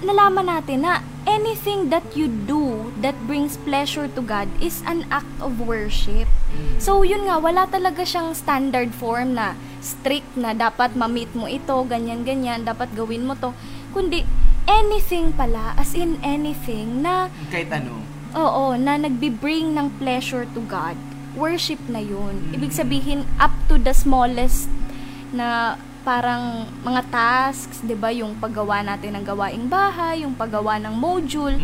Nalaman 0.06 0.46
natin 0.46 0.86
na 0.86 1.02
anything 1.26 1.90
that 1.90 2.06
you 2.14 2.30
do 2.30 2.94
that 3.02 3.18
brings 3.26 3.58
pleasure 3.58 4.06
to 4.06 4.22
God 4.22 4.46
is 4.62 4.86
an 4.86 5.10
act 5.10 5.34
of 5.42 5.58
worship. 5.58 6.30
So, 6.78 7.02
yun 7.02 7.26
nga, 7.26 7.42
wala 7.42 7.66
talaga 7.66 8.06
siyang 8.06 8.38
standard 8.38 8.94
form 8.94 9.34
na 9.34 9.58
strict 9.82 10.38
na 10.38 10.54
dapat 10.54 10.94
ma-meet 10.94 11.34
mo 11.34 11.50
ito, 11.50 11.74
ganyan-ganyan, 11.90 12.70
dapat 12.70 12.94
gawin 12.94 13.26
mo 13.26 13.34
to. 13.34 13.50
Kundi, 13.90 14.22
anything 14.70 15.34
pala, 15.34 15.74
as 15.82 15.98
in 15.98 16.22
anything, 16.22 17.02
na, 17.02 17.34
Kahit 17.50 17.74
ano. 17.74 17.98
oo, 18.38 18.78
na 18.78 19.02
nagbi-bring 19.02 19.74
ng 19.74 19.98
pleasure 19.98 20.46
to 20.54 20.62
God, 20.70 20.94
worship 21.34 21.82
na 21.90 22.00
yun. 22.00 22.54
Ibig 22.54 22.78
sabihin, 22.78 23.26
up 23.42 23.58
to 23.74 23.82
the 23.82 23.98
smallest 23.98 24.70
na 25.34 25.82
parang 26.06 26.70
mga 26.86 27.02
tasks, 27.10 27.82
'di 27.82 27.98
ba, 27.98 28.14
yung 28.14 28.38
paggawa 28.38 28.86
natin 28.86 29.18
ng 29.18 29.26
gawaing 29.26 29.66
bahay, 29.66 30.22
yung 30.22 30.38
paggawa 30.38 30.78
ng 30.78 30.94
module, 30.94 31.58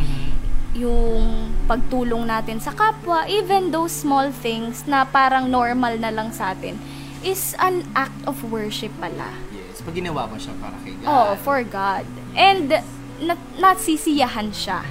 yung 0.73 1.53
pagtulong 1.69 2.25
natin 2.25 2.57
sa 2.57 2.73
kapwa, 2.73 3.29
even 3.29 3.69
those 3.69 3.93
small 3.93 4.33
things 4.33 4.89
na 4.89 5.05
parang 5.05 5.45
normal 5.45 6.01
na 6.01 6.09
lang 6.09 6.33
sa 6.33 6.57
atin 6.57 6.75
is 7.21 7.53
an 7.61 7.85
act 7.93 8.17
of 8.25 8.41
worship 8.49 8.89
pala. 8.97 9.29
Yes. 9.53 9.85
Pag 9.85 9.93
ginawa 9.93 10.25
mo 10.25 10.41
siya 10.41 10.57
para 10.57 10.73
kay 10.81 10.97
God. 10.97 11.05
Oo, 11.05 11.31
for 11.37 11.61
God. 11.61 12.09
And 12.33 12.73
nat 13.21 13.37
nasisiyahan 13.61 14.49
siya. 14.49 14.81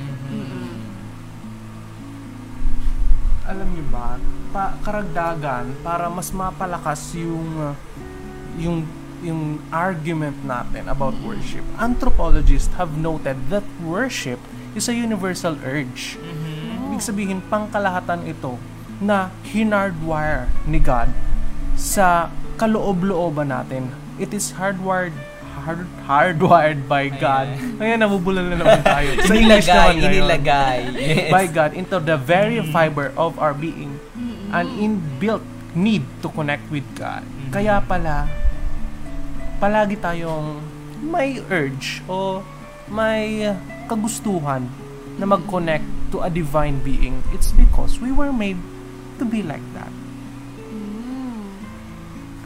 alam 3.51 3.67
niyo 3.75 3.83
ba, 3.91 4.15
pa, 4.55 4.79
karagdagan 4.87 5.75
para 5.83 6.07
mas 6.07 6.31
mapalakas 6.31 7.19
yung 7.19 7.51
uh, 7.59 7.75
yung 8.55 8.87
yung 9.21 9.61
argument 9.71 10.37
natin 10.45 10.89
about 10.89 11.15
worship. 11.21 11.63
Anthropologists 11.77 12.73
have 12.81 12.97
noted 12.97 13.37
that 13.53 13.65
worship 13.85 14.41
is 14.73 14.89
a 14.89 14.95
universal 14.95 15.57
urge. 15.65 16.17
Ibig 16.91 17.03
sabihin, 17.03 17.39
pangkalahatan 17.47 18.27
ito 18.27 18.57
na 19.01 19.33
hinardwire 19.49 20.49
ni 20.69 20.81
God 20.81 21.09
sa 21.77 22.29
kaloob-looban 22.61 23.49
natin. 23.49 23.93
It 24.21 24.37
is 24.37 24.61
hardwired 24.61 25.17
hard, 25.61 25.85
hardwired 26.09 26.89
by 26.89 27.13
God. 27.13 27.53
Ayan, 27.81 28.01
nabubulan 28.01 28.49
na 28.49 28.57
naman 28.57 28.81
tayo. 28.81 29.09
Sa 29.29 29.33
English 29.37 29.69
naman 29.69 30.01
ngayon 30.01 30.25
inilagay. 30.25 30.79
Yes. 30.97 31.29
by 31.29 31.45
God 31.47 31.77
into 31.77 32.01
the 32.01 32.17
very 32.17 32.61
fiber 32.73 33.13
of 33.15 33.37
our 33.37 33.53
being 33.53 34.01
an 34.51 34.67
inbuilt 34.81 35.45
need 35.77 36.03
to 36.25 36.29
connect 36.33 36.67
with 36.73 36.87
God. 36.97 37.23
Kaya 37.55 37.79
pala 37.85 38.27
palagi 39.61 40.01
tayong 40.01 40.57
may 41.05 41.37
urge 41.53 42.01
o 42.09 42.41
may 42.89 43.45
kagustuhan 43.85 44.65
na 45.21 45.29
mag-connect 45.29 45.85
to 46.09 46.25
a 46.25 46.33
divine 46.33 46.81
being. 46.81 47.21
It's 47.37 47.53
because 47.53 48.01
we 48.01 48.09
were 48.09 48.33
made 48.33 48.57
to 49.21 49.29
be 49.29 49.45
like 49.45 49.63
that. 49.77 49.93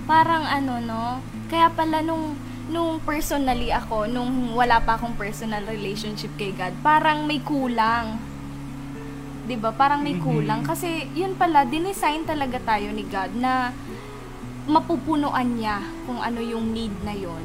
Parang 0.04 0.44
ano 0.44 0.82
no, 0.82 1.22
kaya 1.48 1.70
pala 1.70 2.02
nung 2.02 2.34
nung 2.68 2.98
personally 3.06 3.70
ako, 3.70 4.10
nung 4.10 4.52
wala 4.52 4.82
pa 4.82 4.98
akong 4.98 5.14
personal 5.14 5.62
relationship 5.70 6.34
kay 6.34 6.50
God, 6.50 6.74
parang 6.82 7.30
may 7.30 7.40
kulang. 7.40 8.18
'Di 9.46 9.54
ba? 9.54 9.70
Parang 9.70 10.02
may 10.02 10.18
kulang 10.18 10.66
kasi 10.66 11.08
yun 11.14 11.38
pala 11.38 11.62
dinesign 11.62 12.26
talaga 12.26 12.58
tayo 12.60 12.90
ni 12.90 13.06
God 13.06 13.32
na 13.38 13.70
mapupunuan 14.64 15.60
niya 15.60 15.84
kung 16.08 16.16
ano 16.16 16.40
yung 16.40 16.72
need 16.72 16.92
na 17.04 17.12
yon. 17.12 17.44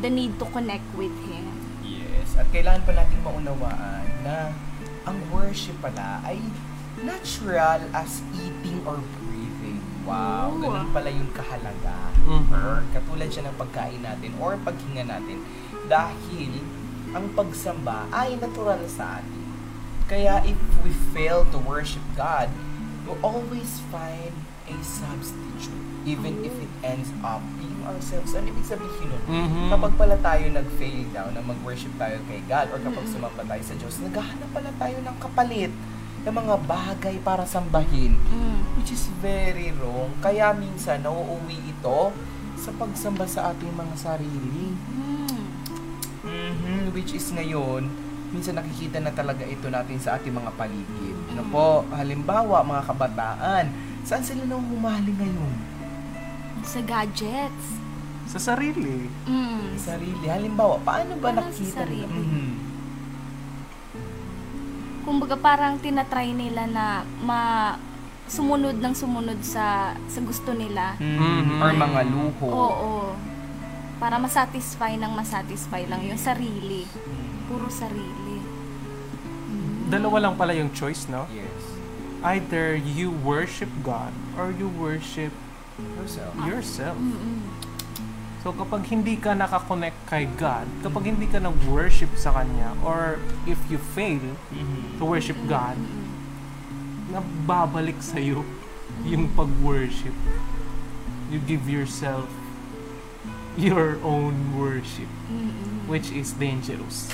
The 0.00 0.08
need 0.08 0.40
to 0.40 0.46
connect 0.48 0.88
with 0.96 1.12
him. 1.28 1.52
Yes. 1.84 2.36
At 2.36 2.48
kailangan 2.52 2.84
pa 2.84 2.92
nating 2.96 3.22
maunawaan 3.24 4.08
na 4.24 4.52
ang 5.04 5.18
worship 5.32 5.76
pala 5.84 6.20
ay 6.24 6.40
natural 7.00 7.80
as 7.92 8.24
eating 8.32 8.80
or 8.88 8.96
breathing. 9.20 9.80
Wow, 10.08 10.56
Oo. 10.56 10.60
ganun 10.64 10.88
pala 10.92 11.12
yung 11.12 11.28
kahalaga. 11.36 12.12
Mhm. 12.24 12.48
Or 12.52 12.80
katulad 12.92 13.28
siya 13.28 13.48
ng 13.48 13.56
pagkain 13.60 14.00
natin 14.00 14.32
or 14.40 14.56
paghinga 14.60 15.04
natin. 15.04 15.44
Dahil 15.86 16.52
ang 17.12 17.32
pagsamba 17.36 18.08
ay 18.10 18.40
natural 18.40 18.80
sa 18.88 19.20
atin. 19.20 19.44
Kaya 20.06 20.40
if 20.46 20.56
we 20.80 20.94
fail 21.12 21.44
to 21.52 21.58
worship 21.60 22.02
God, 22.16 22.48
we'll 23.04 23.20
always 23.20 23.82
find 23.92 24.32
a 24.66 24.76
substitute. 24.82 25.85
Even 26.06 26.38
if 26.40 26.54
it 26.54 26.70
ends 26.80 27.10
up 27.20 27.42
being 27.58 27.82
ourselves. 27.82 28.30
Ano 28.32 28.46
ibig 28.46 28.62
sabihin 28.62 29.10
nun? 29.10 29.22
Mhm. 29.26 29.62
Kapag 29.68 29.92
pala 29.98 30.16
tayo 30.16 30.44
nag-fail 30.48 31.02
daw 31.10 31.26
na 31.28 31.42
mag-worship 31.42 31.90
tayo 31.96 32.22
kay 32.24 32.40
God 32.46 32.70
or 32.70 32.78
kapag 32.78 33.06
sumamba 33.06 33.42
tayo 33.42 33.62
sa 33.62 33.74
Diyos, 33.74 33.98
naghahanap 34.00 34.48
pala 34.50 34.70
tayo 34.72 34.96
ng 35.02 35.16
kapalit 35.18 35.72
ng 36.22 36.30
mga 36.32 36.54
bagay 36.60 37.16
para 37.20 37.42
sambahin 37.42 38.18
Mm. 38.24 38.58
which 38.74 38.90
is 38.90 39.06
very 39.16 39.70
wrong. 39.72 40.10
Kaya 40.18 40.50
minsan 40.52 41.02
nauuwi 41.02 41.58
ito 41.68 42.10
sa 42.56 42.70
pagsamba 42.72 43.26
sa 43.26 43.50
ating 43.50 43.70
mga 43.70 43.94
sarili. 43.96 44.74
Mm. 44.88 45.38
Mhm, 46.22 46.78
which 46.90 47.14
is 47.14 47.30
ngayon, 47.30 47.86
minsan 48.30 48.54
nakikita 48.54 48.98
na 48.98 49.10
talaga 49.10 49.42
ito 49.42 49.66
natin 49.66 49.98
sa 49.98 50.18
ating 50.18 50.34
mga 50.34 50.50
paligid. 50.52 51.14
Ano 51.30 51.42
Mm. 51.42 51.50
po, 51.50 51.66
halimbawa 51.90 52.62
mga 52.64 52.82
kabataan, 52.84 53.64
saan 54.02 54.22
sila 54.22 54.42
nang 54.44 54.62
humali 54.64 55.10
ngayon? 55.12 55.54
Sa 56.66 56.80
gadgets. 56.82 57.66
Sa 58.26 58.38
sarili. 58.42 59.06
Mm. 59.24 59.78
Sa 59.78 59.94
sarili. 59.94 60.26
Halimbawa, 60.26 60.82
paano 60.82 61.14
ba 61.16 61.30
Parang 61.30 61.48
sa 61.48 61.54
nakita 61.54 61.82
nila? 61.86 62.06
sarili. 62.06 62.22
Mhm. 62.26 62.48
kumbaga 65.06 65.38
parang 65.38 65.78
tinatry 65.78 66.34
nila 66.34 66.66
na 66.66 66.84
ma 67.22 67.38
sumunod 68.26 68.74
ng 68.74 68.90
sumunod 68.90 69.38
sa 69.38 69.94
sa 70.10 70.18
gusto 70.18 70.50
nila. 70.50 70.98
Mhm. 70.98 71.62
Or 71.62 71.70
mga 71.70 72.00
luho. 72.10 72.48
Oo. 72.50 72.94
Para 74.02 74.18
masatisfy 74.18 74.98
ng 74.98 75.14
masatisfy 75.14 75.86
lang 75.86 76.02
yung 76.02 76.18
sarili. 76.18 76.90
Puro 77.46 77.70
sarili. 77.70 78.42
Dalawa 79.86 80.18
lang 80.18 80.34
pala 80.34 80.50
yung 80.52 80.74
choice, 80.74 81.06
no? 81.06 81.30
Yes. 81.30 81.54
Either 82.26 82.74
you 82.74 83.14
worship 83.22 83.70
God 83.86 84.10
or 84.34 84.50
you 84.50 84.66
worship 84.74 85.30
Yourself. 85.76 86.32
yourself. 86.42 86.96
Mm-mm. 86.96 87.40
So 88.40 88.54
kapag 88.54 88.86
hindi 88.86 89.18
ka 89.18 89.34
nakakonect 89.34 89.98
kay 90.06 90.30
God, 90.38 90.70
kapag 90.80 91.10
hindi 91.10 91.26
ka 91.26 91.42
nag-worship 91.42 92.14
sa 92.14 92.30
Kanya, 92.32 92.78
or 92.80 93.18
if 93.42 93.58
you 93.66 93.76
fail 93.76 94.22
Mhm. 94.54 94.96
to 94.96 95.04
worship 95.04 95.36
God, 95.44 95.74
nababalik 97.10 97.98
sa'yo 97.98 98.46
yung 99.02 99.34
pag-worship. 99.34 100.14
You 101.26 101.42
give 101.42 101.66
yourself 101.66 102.30
your 103.58 103.98
own 104.00 104.54
worship, 104.54 105.10
Mm-mm. 105.26 105.90
which 105.90 106.14
is 106.14 106.30
dangerous. 106.38 107.10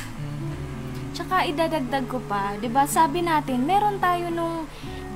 Tsaka 1.13 1.49
idadagdag 1.49 2.09
ko 2.09 2.21
pa, 2.25 2.57
'di 2.57 2.69
ba? 2.69 2.85
Sabi 2.85 3.25
natin, 3.25 3.65
meron 3.65 3.97
tayo 4.01 4.29
nung 4.29 4.69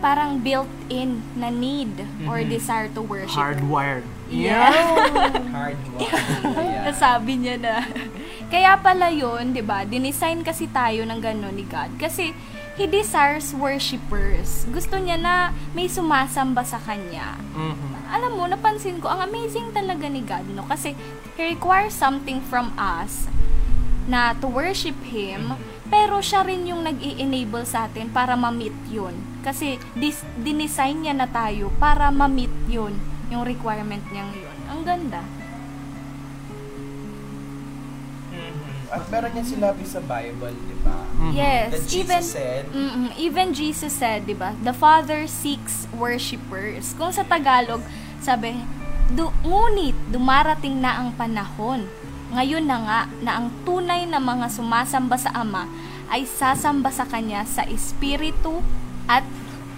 parang 0.07 0.39
built-in 0.39 1.19
na 1.35 1.51
need 1.51 1.91
or 2.31 2.39
Mhm. 2.39 2.47
desire 2.47 2.87
to 2.87 3.03
worship. 3.03 3.35
Hardwired. 3.35 4.07
Yeah. 4.31 4.71
Hard 5.51 5.75
work. 5.91 6.07
Yeah. 6.07 6.85
Nasabi 6.87 7.35
niya 7.43 7.59
na. 7.59 7.83
Kaya 8.47 8.79
pala 8.79 9.11
yun, 9.11 9.51
di 9.51 9.67
ba? 9.67 9.83
Dinesign 9.83 10.47
kasi 10.47 10.71
tayo 10.71 11.03
ng 11.03 11.19
gano'n 11.19 11.51
ni 11.51 11.67
God. 11.67 11.99
Kasi, 11.99 12.31
He 12.77 12.85
desires 12.85 13.51
worshipers. 13.51 14.69
Gusto 14.69 14.95
niya 14.95 15.17
na 15.17 15.35
may 15.73 15.89
sumasamba 15.89 16.63
sa 16.63 16.77
Kanya. 16.79 17.35
Mhm. 17.51 18.07
Alam 18.07 18.31
mo, 18.37 18.45
napansin 18.47 19.01
ko, 19.01 19.09
ang 19.09 19.27
amazing 19.27 19.73
talaga 19.73 20.07
ni 20.07 20.23
God, 20.23 20.47
no? 20.53 20.63
Kasi, 20.63 20.95
He 21.35 21.43
requires 21.49 21.91
something 21.91 22.39
from 22.47 22.71
us 22.79 23.27
na 24.07 24.39
to 24.39 24.47
worship 24.47 24.95
Him, 25.03 25.57
pero 25.87 26.19
siya 26.19 26.43
rin 26.43 26.65
yung 26.65 26.83
nag 26.83 26.99
enable 26.99 27.63
sa 27.63 27.87
atin 27.87 28.09
para 28.09 28.35
ma-meet 28.35 28.75
yun. 28.89 29.15
Kasi, 29.41 29.79
dis- 29.95 30.27
dinesign 30.37 31.01
niya 31.01 31.15
na 31.15 31.27
tayo 31.27 31.71
para 31.77 32.11
ma-meet 32.11 32.53
yun, 32.67 32.95
yung 33.29 33.43
requirement 33.43 34.03
niyang 34.11 34.31
yun. 34.33 34.57
Ang 34.67 34.81
ganda. 34.83 35.23
Mhm. 38.29 38.87
At 38.87 39.03
meron 39.09 39.35
yan 39.35 39.47
sinabi 39.47 39.83
sa 39.83 39.99
Bible, 39.99 40.55
di 40.55 40.77
ba? 40.81 40.97
Mhm. 41.17 41.33
Yes, 41.33 41.69
That 41.73 41.85
Jesus 41.85 41.97
even 41.97 42.23
said, 42.23 42.63
Mm-mm, 42.71 43.09
even 43.17 43.47
Jesus 43.51 43.93
said, 43.93 44.27
'di 44.27 44.37
ba? 44.37 44.55
The 44.61 44.71
Father 44.73 45.27
seeks 45.27 45.91
worshipers. 45.91 46.95
Kung 46.95 47.11
sa 47.11 47.23
Tagalog, 47.23 47.83
sabi, 48.21 48.63
du- 49.09 49.35
ngunit 49.43 49.95
dumarating 50.09 50.79
na 50.79 51.03
ang 51.03 51.15
panahon. 51.15 51.87
Ngayon 52.35 52.65
na 52.67 52.79
nga 52.83 53.01
na 53.23 53.33
ang 53.39 53.49
tunay 53.63 54.03
na 54.05 54.19
mga 54.19 54.51
sumasamba 54.51 55.15
sa 55.15 55.31
Ama 55.31 55.71
ay 56.11 56.27
sasamba 56.27 56.91
sa 56.91 57.07
Kanya 57.07 57.47
sa 57.47 57.63
Espiritu 57.67 58.63
at 59.07 59.23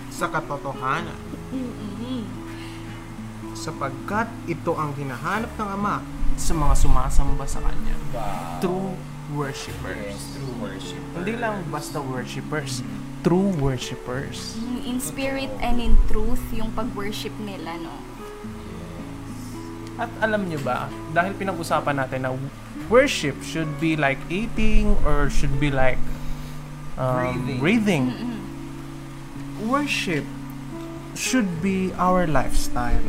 Sa 0.09 0.27
katotohanan. 0.27 1.15
Mm-mm. 1.53 2.25
sapagkat 3.53 4.29
ito 4.47 4.71
ang 4.75 4.95
hinahanap 4.95 5.51
ng 5.55 5.69
Ama 5.75 6.01
sa 6.39 6.53
mga 6.55 6.75
sumasamba 6.79 7.45
sa 7.45 7.59
Kanya. 7.61 7.95
wow. 8.15 8.63
True 8.63 8.95
worshipers. 9.35 10.15
Yes, 10.17 10.25
true 10.33 10.55
worship. 10.63 11.03
Hindi 11.13 11.35
lang 11.37 11.67
basta 11.69 12.01
worshipers. 12.01 12.81
True 13.21 13.51
worshipers. 13.59 14.57
in 14.87 15.03
spirit 15.03 15.51
and 15.61 15.83
in 15.83 15.99
truth 16.09 16.41
yung 16.55 16.73
pag-worship 16.73 17.35
nila, 17.43 17.77
no? 17.77 17.93
At 19.99 20.11
alam 20.23 20.47
nyo 20.47 20.63
ba, 20.63 20.87
dahil 21.11 21.35
pinag-usapan 21.35 21.99
natin 21.99 22.23
na 22.23 22.31
worship 22.87 23.35
should 23.43 23.69
be 23.83 23.99
like 23.99 24.23
eating 24.31 24.95
or 25.03 25.27
should 25.27 25.59
be 25.59 25.75
like 25.75 25.99
um, 26.95 27.59
Breathing. 27.59 27.59
breathing. 27.59 28.07
Worship 29.59 30.23
should 31.19 31.59
be 31.59 31.91
our 31.99 32.31
lifestyle. 32.31 33.03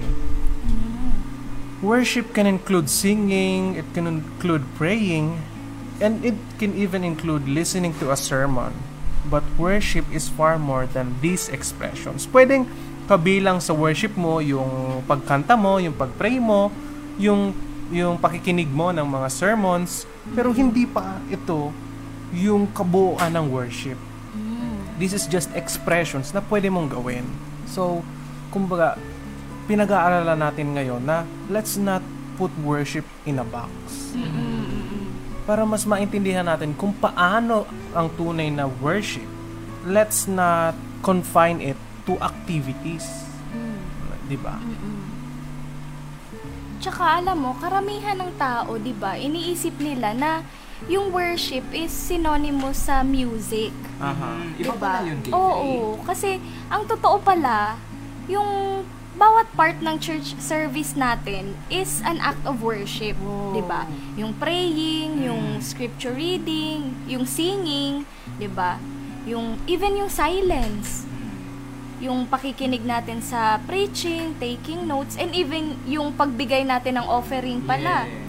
Worship 1.79 2.33
can 2.33 2.49
include 2.49 2.89
singing, 2.89 3.77
it 3.77 3.85
can 3.93 4.09
include 4.09 4.65
praying, 4.75 5.39
and 6.01 6.25
it 6.25 6.35
can 6.57 6.75
even 6.75 7.05
include 7.05 7.47
listening 7.47 7.93
to 8.01 8.11
a 8.11 8.17
sermon. 8.17 8.73
But 9.29 9.45
worship 9.61 10.09
is 10.11 10.27
far 10.27 10.57
more 10.57 10.89
than 10.89 11.21
these 11.21 11.47
expressions. 11.47 12.25
Pwedeng 12.25 12.65
kabilang 13.09 13.57
sa 13.57 13.73
worship 13.73 14.13
mo 14.13 14.37
yung 14.37 15.01
pagkanta 15.09 15.57
mo, 15.57 15.81
yung 15.81 15.97
pagpray 15.97 16.37
mo, 16.37 16.69
yung 17.17 17.57
yung 17.89 18.21
pakikinig 18.21 18.69
mo 18.69 18.93
ng 18.93 19.01
mga 19.01 19.27
sermons, 19.33 20.05
pero 20.37 20.53
hindi 20.53 20.85
pa 20.85 21.17
ito 21.25 21.73
yung 22.29 22.69
kabuuan 22.69 23.33
ng 23.33 23.49
worship. 23.49 23.97
This 25.01 25.17
is 25.17 25.25
just 25.25 25.49
expressions 25.57 26.37
na 26.37 26.45
pwede 26.53 26.69
mong 26.69 26.93
gawin. 26.93 27.25
So, 27.65 28.05
kumbaga, 28.53 28.93
pinag-aaralan 29.65 30.37
natin 30.37 30.77
ngayon 30.77 31.01
na 31.01 31.25
let's 31.49 31.81
not 31.81 32.05
put 32.37 32.53
worship 32.61 33.07
in 33.25 33.41
a 33.41 33.47
box. 33.47 33.73
Para 35.49 35.65
mas 35.65 35.81
maintindihan 35.81 36.45
natin 36.45 36.77
kung 36.77 36.93
paano 36.93 37.65
ang 37.97 38.13
tunay 38.13 38.53
na 38.53 38.69
worship, 38.85 39.25
let's 39.81 40.29
not 40.29 40.77
confine 41.01 41.57
it 41.57 41.79
to 42.09 42.17
activities. 42.17 43.29
Di 44.25 44.37
ba? 44.41 44.57
Tsaka 46.81 47.21
alam 47.21 47.37
mo, 47.37 47.51
karamihan 47.59 48.17
ng 48.17 48.33
tao, 48.39 48.77
'di 48.79 48.93
ba, 48.97 49.13
iniisip 49.19 49.77
nila 49.77 50.15
na 50.17 50.31
yung 50.87 51.11
worship 51.11 51.65
is 51.75 51.91
synonymous 51.91 52.87
sa 52.87 53.03
music. 53.03 53.75
Aha. 53.99 54.39
Iba 54.55 54.73
Diba? 54.73 54.79
pala 54.79 54.99
yun, 55.03 55.19
Kate. 55.19 55.35
Oo, 55.35 55.99
kasi 56.07 56.39
ang 56.71 56.87
totoo 56.87 57.19
pala, 57.19 57.75
yung 58.31 58.81
bawat 59.19 59.51
part 59.59 59.75
ng 59.83 59.99
church 59.99 60.39
service 60.39 60.95
natin 60.95 61.51
is 61.67 61.99
an 62.07 62.23
act 62.23 62.39
of 62.47 62.63
worship, 62.63 63.19
'di 63.51 63.63
ba? 63.67 63.83
Yung 64.15 64.31
praying, 64.39 65.19
yung 65.19 65.59
scripture 65.59 66.15
reading, 66.15 66.95
yung 67.11 67.27
singing, 67.27 68.07
'di 68.39 68.47
ba? 68.47 68.79
Yung 69.27 69.59
even 69.67 69.99
yung 69.99 70.07
silence, 70.07 71.08
yung 71.99 72.27
pakikinig 72.27 72.83
natin 72.87 73.19
sa 73.19 73.59
preaching, 73.67 74.35
taking 74.39 74.87
notes, 74.87 75.19
and 75.19 75.35
even 75.35 75.75
yung 75.83 76.15
pagbigay 76.15 76.63
natin 76.63 76.95
ng 76.99 77.07
offering 77.07 77.59
pala. 77.63 78.07
Yes. 78.07 78.27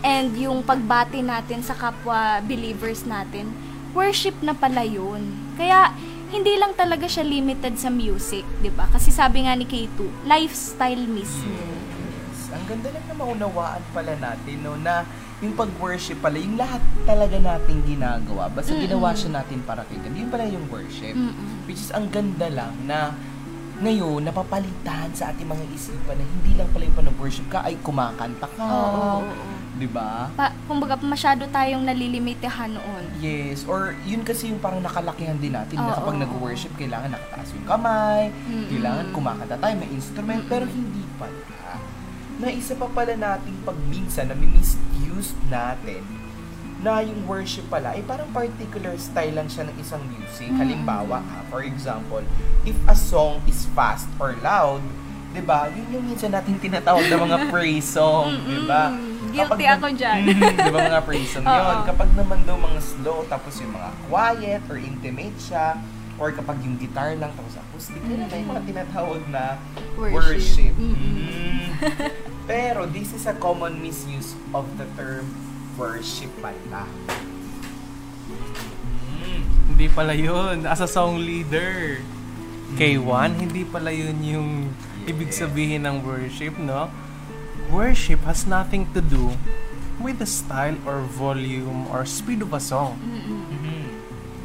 And 0.00 0.32
yung 0.38 0.64
pagbati 0.64 1.20
natin 1.20 1.60
sa 1.60 1.74
kapwa 1.76 2.40
believers 2.46 3.04
natin, 3.04 3.50
worship 3.92 4.38
na 4.40 4.54
pala 4.54 4.86
yun. 4.86 5.26
Kaya, 5.58 5.92
hindi 6.30 6.54
lang 6.54 6.78
talaga 6.78 7.10
siya 7.10 7.26
limited 7.26 7.74
sa 7.74 7.90
music, 7.90 8.46
di 8.62 8.70
ba? 8.70 8.86
Kasi 8.86 9.10
sabi 9.10 9.44
nga 9.44 9.58
ni 9.58 9.66
K2, 9.66 10.30
lifestyle 10.30 11.02
mismo. 11.10 11.50
Yes. 11.50 12.54
Ang 12.54 12.64
ganda 12.70 12.88
lang 12.94 13.04
na 13.10 13.14
maunawaan 13.18 13.82
pala 13.90 14.14
natin, 14.14 14.56
no, 14.62 14.78
na 14.78 15.02
yung 15.40 15.56
pag-worship 15.56 16.20
pala, 16.20 16.36
yung 16.36 16.60
lahat 16.60 16.84
talaga 17.08 17.40
nating 17.40 17.80
ginagawa, 17.88 18.52
basta 18.52 18.76
Mm-mm. 18.76 18.84
ginawa 18.84 19.16
siya 19.16 19.40
natin 19.40 19.58
para 19.64 19.88
kay 19.88 19.96
God, 19.96 20.12
yun 20.12 20.28
pala 20.28 20.44
yung 20.44 20.68
worship. 20.68 21.16
Mm-mm. 21.16 21.64
Which 21.64 21.80
is, 21.80 21.88
ang 21.96 22.12
ganda 22.12 22.52
lang 22.52 22.76
na 22.84 23.16
ngayon, 23.80 24.28
napapalitan 24.28 25.08
sa 25.16 25.32
ating 25.32 25.48
mga 25.48 25.64
isipan 25.72 26.20
na 26.20 26.24
hindi 26.28 26.52
lang 26.52 26.68
pala 26.68 26.84
yung 26.84 26.98
pag-worship 27.00 27.48
ka, 27.48 27.64
ay 27.64 27.80
kumakanta 27.80 28.44
ka. 28.52 28.60
Oo, 28.68 29.24
oo. 29.24 29.48
Di 29.80 29.88
ba? 29.88 30.28
Pa, 30.36 30.52
kumbaga, 30.68 31.00
masyado 31.00 31.48
tayong 31.48 31.88
nalilimitahan 31.88 32.76
noon. 32.76 33.04
Yes, 33.16 33.64
or 33.64 33.96
yun 34.04 34.20
kasi 34.20 34.52
yung 34.52 34.60
parang 34.60 34.84
nakalakihan 34.84 35.40
din 35.40 35.56
natin 35.56 35.80
na 35.80 35.96
Oo. 35.96 36.04
kapag 36.04 36.20
nag-worship, 36.20 36.76
kailangan 36.76 37.16
nakataas 37.16 37.48
yung 37.56 37.64
kamay, 37.64 38.28
Mm-mm. 38.28 38.68
kailangan 38.68 39.04
kumakanta 39.16 39.56
tayo, 39.56 39.72
may 39.80 39.88
instrument, 39.88 40.44
pero 40.44 40.68
hindi 40.68 41.00
pala. 41.16 41.32
Na 42.40 42.48
isa 42.48 42.72
pa 42.72 42.88
pala 42.88 43.12
nating 43.12 43.60
pagbinsan 43.62 44.32
na 44.32 44.36
misuse 44.36 45.36
natin 45.52 46.00
na 46.80 47.04
yung 47.04 47.28
worship 47.28 47.68
pala 47.68 47.92
ay 47.92 48.00
parang 48.08 48.32
particular 48.32 48.96
style 48.96 49.36
lang 49.36 49.48
siya 49.52 49.68
ng 49.68 49.76
isang 49.76 50.00
music. 50.16 50.48
Mm. 50.48 50.56
Halimbawa, 50.56 51.20
ah, 51.20 51.44
for 51.52 51.60
example, 51.60 52.24
if 52.64 52.76
a 52.88 52.96
song 52.96 53.44
is 53.44 53.68
fast 53.76 54.08
or 54.16 54.32
loud, 54.40 54.80
'di 55.36 55.44
ba? 55.44 55.68
Yun 55.68 56.00
yung 56.00 56.04
minsan 56.08 56.32
natin 56.32 56.56
tinatawag 56.56 57.04
na 57.06 57.20
mga 57.20 57.38
praise 57.52 57.84
song, 57.84 58.32
'di 58.48 58.64
ba? 58.64 58.96
Guilty 59.30 59.44
Kapag 59.44 59.60
ako 59.76 59.86
dyan. 59.92 60.20
Mhm, 60.32 60.56
'Di 60.56 60.70
ba 60.72 60.80
mga 60.88 61.02
praise 61.04 61.30
song 61.30 61.44
'yun? 61.44 61.76
Kapag 61.84 62.10
naman 62.16 62.40
daw 62.48 62.56
mga 62.56 62.80
slow 62.80 63.28
tapos 63.28 63.60
yung 63.60 63.72
mga 63.76 63.90
quiet 64.08 64.62
or 64.72 64.80
intimate 64.80 65.36
siya 65.36 65.76
or 66.16 66.32
kapag 66.32 66.56
yung 66.64 66.76
guitar 66.80 67.12
lang 67.16 67.32
tapos 67.36 67.60
acoustic, 67.60 68.00
yun 68.08 68.24
na 68.24 68.32
yung 68.32 68.50
mga 68.56 68.62
tinatawag 68.64 69.22
na 69.28 69.60
worship. 70.00 70.16
Worship. 70.16 70.74
Mm. 70.80 72.20
Pero 72.50 72.82
this 72.90 73.14
is 73.14 73.30
a 73.30 73.34
common 73.38 73.78
misuse 73.78 74.34
of 74.50 74.66
the 74.74 74.82
term 74.98 75.22
worship 75.78 76.34
pala. 76.42 76.82
Mm. 79.22 79.42
Hindi 79.70 79.86
pala 79.86 80.18
yun. 80.18 80.66
As 80.66 80.82
a 80.82 80.90
song 80.90 81.22
leader, 81.22 82.02
K1, 82.74 83.38
hindi 83.38 83.62
pala 83.62 83.94
yun 83.94 84.18
yung 84.26 84.48
ibig 85.06 85.30
sabihin 85.30 85.86
ng 85.86 86.02
worship, 86.02 86.58
no? 86.58 86.90
Worship 87.70 88.26
has 88.26 88.50
nothing 88.50 88.90
to 88.98 89.00
do 89.00 89.30
with 90.02 90.18
the 90.18 90.26
style 90.26 90.74
or 90.82 91.06
volume 91.06 91.86
or 91.86 92.02
speed 92.02 92.42
of 92.42 92.50
a 92.50 92.58
song. 92.58 92.98
Mhm. 92.98 93.86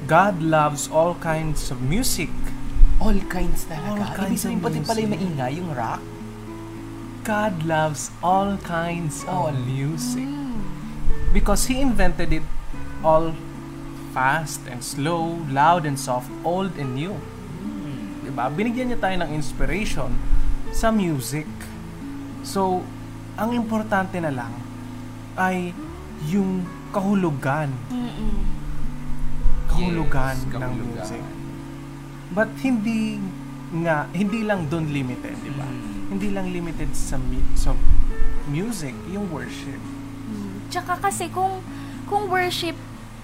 God 0.05 0.45
loves 0.45 0.85
all 0.93 1.17
kinds 1.17 1.73
of 1.73 1.81
music. 1.81 2.29
All 3.01 3.17
kinds 3.33 3.65
talaga. 3.65 3.97
All 3.97 3.97
Ibig 3.97 4.13
kinds 4.13 4.45
sabihin 4.45 4.61
of 4.61 4.65
pati 4.69 4.79
pala 4.85 4.99
yung 5.01 5.13
maingay, 5.17 5.51
yung 5.57 5.73
rock. 5.73 6.05
God 7.25 7.65
loves 7.65 8.13
all 8.21 8.53
kinds 8.61 9.25
of 9.25 9.57
music. 9.65 10.29
Mm. 10.29 10.61
Because 11.33 11.65
He 11.65 11.81
invented 11.81 12.29
it 12.29 12.45
all 13.01 13.33
fast 14.13 14.61
and 14.69 14.85
slow, 14.85 15.41
loud 15.49 15.89
and 15.89 15.97
soft, 15.97 16.29
old 16.45 16.77
and 16.77 16.93
new. 16.93 17.17
Mm. 17.17 18.29
Diba? 18.29 18.45
Binigyan 18.53 18.93
niya 18.93 19.01
tayo 19.01 19.17
ng 19.25 19.33
inspiration 19.33 20.13
sa 20.69 20.93
music. 20.93 21.49
So, 22.45 22.85
ang 23.35 23.57
importante 23.57 24.21
na 24.21 24.29
lang 24.29 24.53
ay 25.33 25.73
yung 26.29 26.61
kahulugan, 26.93 27.73
Mm-mm. 27.89 28.37
kahulugan 29.67 30.37
Yes, 30.37 30.45
ng 30.45 30.61
kahulugan. 30.61 30.93
music. 30.93 31.23
But 32.31 32.49
hindi 32.61 33.17
nga, 33.81 34.07
hindi 34.13 34.45
lang 34.45 34.69
doon 34.69 34.93
limited, 34.93 35.35
di 35.41 35.51
ba? 35.51 35.65
Mm. 35.65 35.94
Hindi 36.15 36.31
lang 36.31 36.47
limited 36.49 36.95
sa, 36.95 37.19
mi- 37.19 37.43
sa 37.53 37.75
music, 38.47 38.95
yung 39.05 39.27
worship. 39.27 39.79
Mm. 40.25 40.71
Tsaka 40.71 40.95
kasi 40.97 41.27
kung 41.27 41.59
kung 42.05 42.29
worship 42.29 42.77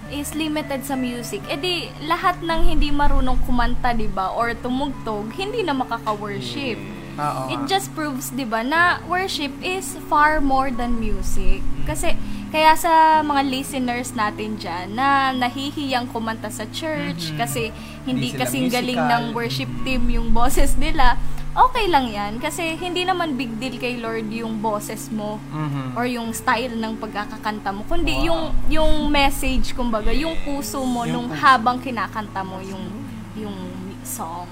is 0.08 0.34
limited 0.34 0.84
sa 0.84 0.92
music, 0.92 1.40
edi 1.48 1.88
lahat 2.02 2.44
ng 2.44 2.68
hindi 2.68 2.92
marunong 2.92 3.40
kumanta, 3.40 3.90
'di 3.90 4.12
ba, 4.12 4.28
or 4.30 4.52
tumugtog, 4.52 5.32
hindi 5.32 5.62
na 5.62 5.72
makaka-worship. 5.72 6.76
Oo. 7.14 7.42
It 7.48 7.64
just 7.64 7.88
proves, 7.92 8.28
'di 8.28 8.44
ba, 8.44 8.60
na 8.60 8.80
worship 9.02 9.52
is 9.58 9.96
far 10.06 10.36
more 10.38 10.68
than 10.68 10.98
music. 10.98 11.64
Kasi 11.82 12.12
kaya 12.48 12.76
sa 12.76 12.92
mga 13.22 13.42
listeners 13.46 14.12
natin 14.12 14.60
diyan 14.60 14.92
na 14.92 15.08
nahihiyang 15.32 16.04
kumanta 16.06 16.48
sa 16.48 16.68
church 16.68 17.32
Mhm. 17.32 17.36
kasi 17.38 17.72
hindi 18.04 18.28
Hindi 18.28 18.36
kasing 18.36 18.68
galing 18.68 19.00
musical. 19.00 19.12
ng 19.14 19.24
worship 19.32 19.70
team 19.80 20.02
yung 20.08 20.28
boses 20.30 20.76
nila. 20.76 21.16
Okay 21.52 21.84
lang 21.84 22.08
'yan 22.08 22.40
kasi 22.40 22.80
hindi 22.80 23.04
naman 23.04 23.36
big 23.36 23.60
deal 23.60 23.76
kay 23.76 24.00
Lord 24.00 24.24
yung 24.32 24.56
boses 24.58 25.12
mo 25.12 25.36
Mhm. 25.52 25.92
or 25.92 26.08
yung 26.08 26.32
style 26.32 26.72
ng 26.72 26.96
pagkakakanta 26.96 27.68
mo 27.68 27.84
kundi 27.84 28.16
Wow. 28.16 28.24
yung 28.24 28.42
yung 28.72 28.92
message 29.12 29.76
kumbaga 29.76 30.08
yung 30.10 30.32
puso 30.40 30.80
mo 30.80 31.04
Yung 31.04 31.12
nung 31.12 31.28
puso. 31.28 31.44
habang 31.44 31.76
kinakanta 31.76 32.40
mo 32.40 32.56
yung 32.64 32.88
yung 33.36 33.52
song. 34.00 34.48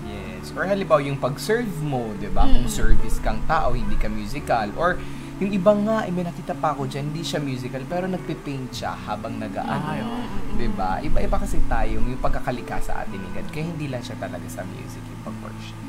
Yes. 0.00 0.54
Or 0.54 0.62
halimbawa 0.64 1.02
yung 1.02 1.18
pag-serve 1.18 1.74
mo, 1.80 2.14
'di 2.14 2.30
ba? 2.30 2.46
Kung 2.46 2.66
Mm. 2.66 2.70
service 2.72 3.18
kang 3.18 3.42
tao, 3.44 3.74
hindi 3.74 3.94
ka 3.94 4.06
musical 4.06 4.70
or 4.74 4.94
yung 5.38 5.50
iba 5.50 5.74
nga, 5.76 6.06
eh, 6.06 6.14
may 6.14 6.22
nakita 6.22 6.54
pa 6.54 6.70
ako 6.70 6.86
dyan, 6.86 7.10
hindi 7.10 7.26
siya 7.26 7.42
musical, 7.42 7.82
pero 7.84 8.06
nagpipaint 8.06 8.70
siya 8.70 8.94
habang 8.94 9.34
nag-aano. 9.36 9.90
Ay, 9.90 10.00
oo. 10.00 10.54
'Di 10.54 10.68
ba? 10.70 11.02
Iba-iba 11.02 11.34
kasi 11.36 11.58
tayo 11.66 11.98
yung 11.98 12.14
pagkakalika 12.16 12.78
sa 12.78 13.02
atin 13.02 13.18
ni 13.18 13.28
God. 13.28 13.50
Kaya 13.50 13.66
hindi 13.66 13.90
lang 13.90 13.98
siya 14.00 14.14
talaga 14.16 14.46
sa 14.46 14.62
music 14.64 15.02
yung 15.04 15.22
pag-worship. 15.24 15.83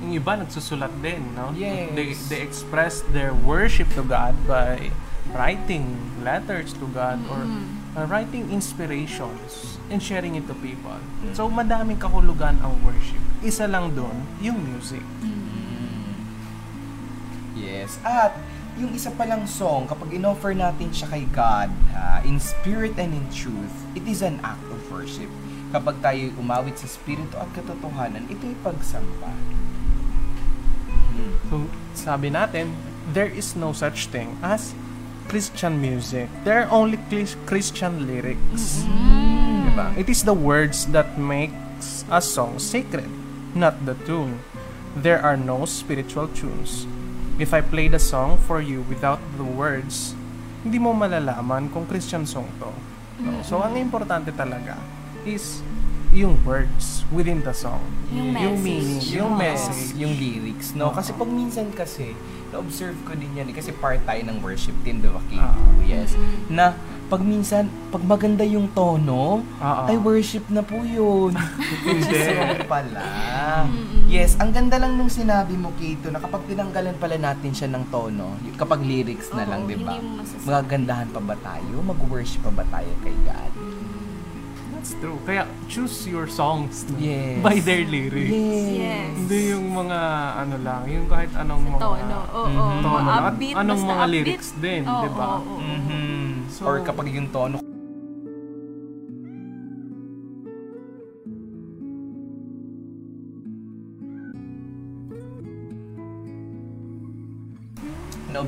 Yung 0.00 0.12
iba 0.12 0.32
nagsusulat 0.34 0.92
din, 0.98 1.20
no? 1.32 1.52
Yes. 1.52 1.92
They, 1.92 2.08
they 2.28 2.40
express 2.40 3.04
their 3.12 3.36
worship 3.36 3.92
to 3.94 4.02
God 4.02 4.32
by 4.44 4.88
writing 5.30 5.94
letters 6.20 6.72
to 6.74 6.86
God 6.90 7.20
or 7.28 7.44
Mm. 7.44 7.78
uh, 7.94 8.06
writing 8.06 8.48
inspirations 8.50 9.76
and 9.88 10.00
sharing 10.00 10.34
it 10.34 10.46
to 10.46 10.54
people. 10.58 10.96
So, 11.34 11.46
madaming 11.46 11.98
kahulugan 11.98 12.58
ang 12.58 12.80
worship. 12.82 13.20
Isa 13.40 13.66
lang 13.66 13.92
doon, 13.94 14.14
yung 14.40 14.58
music. 14.58 15.02
Yes. 17.52 18.00
At 18.00 18.32
yung 18.74 18.94
isa 18.94 19.12
palang 19.12 19.44
song, 19.44 19.84
kapag 19.84 20.16
in-offer 20.16 20.56
natin 20.56 20.88
siya 20.90 21.08
kay 21.10 21.24
God, 21.28 21.68
ha, 21.92 22.24
in 22.24 22.40
spirit 22.40 22.96
and 22.96 23.12
in 23.12 23.26
truth, 23.28 23.74
it 23.92 24.06
is 24.08 24.24
an 24.24 24.40
act 24.40 24.64
of 24.72 24.80
worship. 24.88 25.28
Kapag 25.70 26.00
tayo 26.00 26.32
umawit 26.34 26.74
sa 26.74 26.88
spirito 26.88 27.36
at 27.36 27.50
katotohanan, 27.52 28.26
ito'y 28.26 28.56
pagsamba. 28.64 29.30
So, 31.48 31.66
sabi 31.94 32.30
natin, 32.30 32.74
there 33.10 33.28
is 33.28 33.54
no 33.54 33.72
such 33.72 34.06
thing 34.08 34.38
as 34.40 34.72
Christian 35.26 35.78
music. 35.78 36.26
There 36.42 36.66
are 36.66 36.70
only 36.70 36.98
Chris- 37.06 37.38
Christian 37.46 38.06
lyrics. 38.06 38.82
Diba? 39.66 39.94
It 39.94 40.10
is 40.10 40.26
the 40.26 40.34
words 40.34 40.90
that 40.90 41.14
makes 41.18 42.02
a 42.10 42.18
song 42.18 42.58
sacred, 42.58 43.06
not 43.54 43.78
the 43.86 43.94
tune. 44.06 44.42
There 44.98 45.22
are 45.22 45.38
no 45.38 45.70
spiritual 45.70 46.26
tunes. 46.34 46.86
If 47.38 47.54
I 47.54 47.62
play 47.62 47.86
the 47.86 48.02
song 48.02 48.42
for 48.42 48.58
you 48.60 48.82
without 48.90 49.22
the 49.38 49.46
words, 49.46 50.18
hindi 50.66 50.82
mo 50.82 50.92
malalaman 50.92 51.70
kung 51.72 51.86
Christian 51.86 52.26
song 52.26 52.50
to. 52.58 52.68
No? 53.22 53.40
So, 53.46 53.62
ang 53.62 53.78
importante 53.78 54.34
talaga 54.34 54.76
is 55.22 55.62
yung 56.10 56.42
words 56.42 57.06
within 57.14 57.38
the 57.46 57.54
song. 57.54 57.80
Yung 58.10 58.34
Yung 58.34 58.58
message. 58.58 58.79
Yung 59.20 59.32
message. 59.36 59.92
yung 59.94 60.12
lyrics, 60.16 60.72
no? 60.72 60.90
Kasi 60.90 61.12
pag 61.12 61.28
minsan 61.28 61.68
kasi, 61.70 62.16
na-observe 62.50 62.96
ko 63.04 63.12
din 63.14 63.30
yan, 63.36 63.46
eh, 63.52 63.54
kasi 63.54 63.70
part 63.70 64.00
tayo 64.02 64.20
ng 64.24 64.40
worship 64.40 64.74
team, 64.82 64.98
di 64.98 65.10
ba? 65.12 65.20
Ah. 65.38 65.54
yes. 65.84 66.16
Na, 66.48 66.74
pag 67.10 67.26
minsan, 67.26 67.66
pag 67.90 68.06
maganda 68.06 68.46
yung 68.46 68.70
tono, 68.70 69.42
Oo. 69.42 69.82
ay 69.90 69.98
worship 69.98 70.46
na 70.46 70.62
po 70.62 70.78
yun. 70.78 71.34
Hindi. 71.82 72.18
Song 72.22 72.70
pala. 72.70 73.02
Yes, 74.06 74.38
ang 74.38 74.54
ganda 74.54 74.78
lang 74.78 74.94
nung 74.94 75.10
sinabi 75.10 75.58
mo, 75.58 75.74
Kito, 75.74 76.10
na 76.10 76.22
kapag 76.22 76.46
tinanggalan 76.46 76.94
pala 76.98 77.18
natin 77.18 77.50
siya 77.50 77.66
ng 77.66 77.90
tono, 77.90 78.38
y- 78.42 78.54
kapag 78.54 78.78
lyrics 78.82 79.34
na 79.34 79.42
lang, 79.42 79.66
di 79.66 79.74
ba? 79.74 79.98
Magagandahan 80.46 81.10
pa 81.10 81.18
ba 81.18 81.34
tayo? 81.42 81.82
Mag-worship 81.82 82.46
pa 82.46 82.52
ba 82.54 82.64
tayo 82.70 82.90
kay 83.02 83.14
God? 83.26 83.52
That's 84.80 84.96
true. 84.96 85.20
Kaya 85.28 85.44
choose 85.68 86.08
your 86.08 86.24
songs 86.24 86.88
no? 86.88 86.96
Yes. 87.04 87.44
by 87.44 87.60
their 87.60 87.84
lyrics. 87.84 88.32
Yes. 88.32 89.12
Hindi 89.12 89.52
yung 89.52 89.76
mga 89.76 89.98
ano 90.40 90.56
lang, 90.56 90.88
yung 90.88 91.04
kahit 91.04 91.28
anong 91.36 91.68
mga 91.68 91.78
Tono. 91.78 92.18
Oo, 92.32 92.48
Mhm. 92.48 92.80
tono 92.80 93.10
upbeat, 93.12 93.54
anong 93.60 93.82
mga 93.84 93.92
upbeat. 94.00 94.12
lyrics 94.16 94.48
din, 94.56 94.82
Oo, 94.88 95.02
di 95.04 95.08
ba? 95.12 95.26
oo, 95.36 95.44
oo. 95.44 95.60
Mhm. 95.60 96.48
So- 96.48 96.64
Or 96.64 96.80
kapag 96.80 97.12
yung 97.12 97.28
tono 97.28 97.60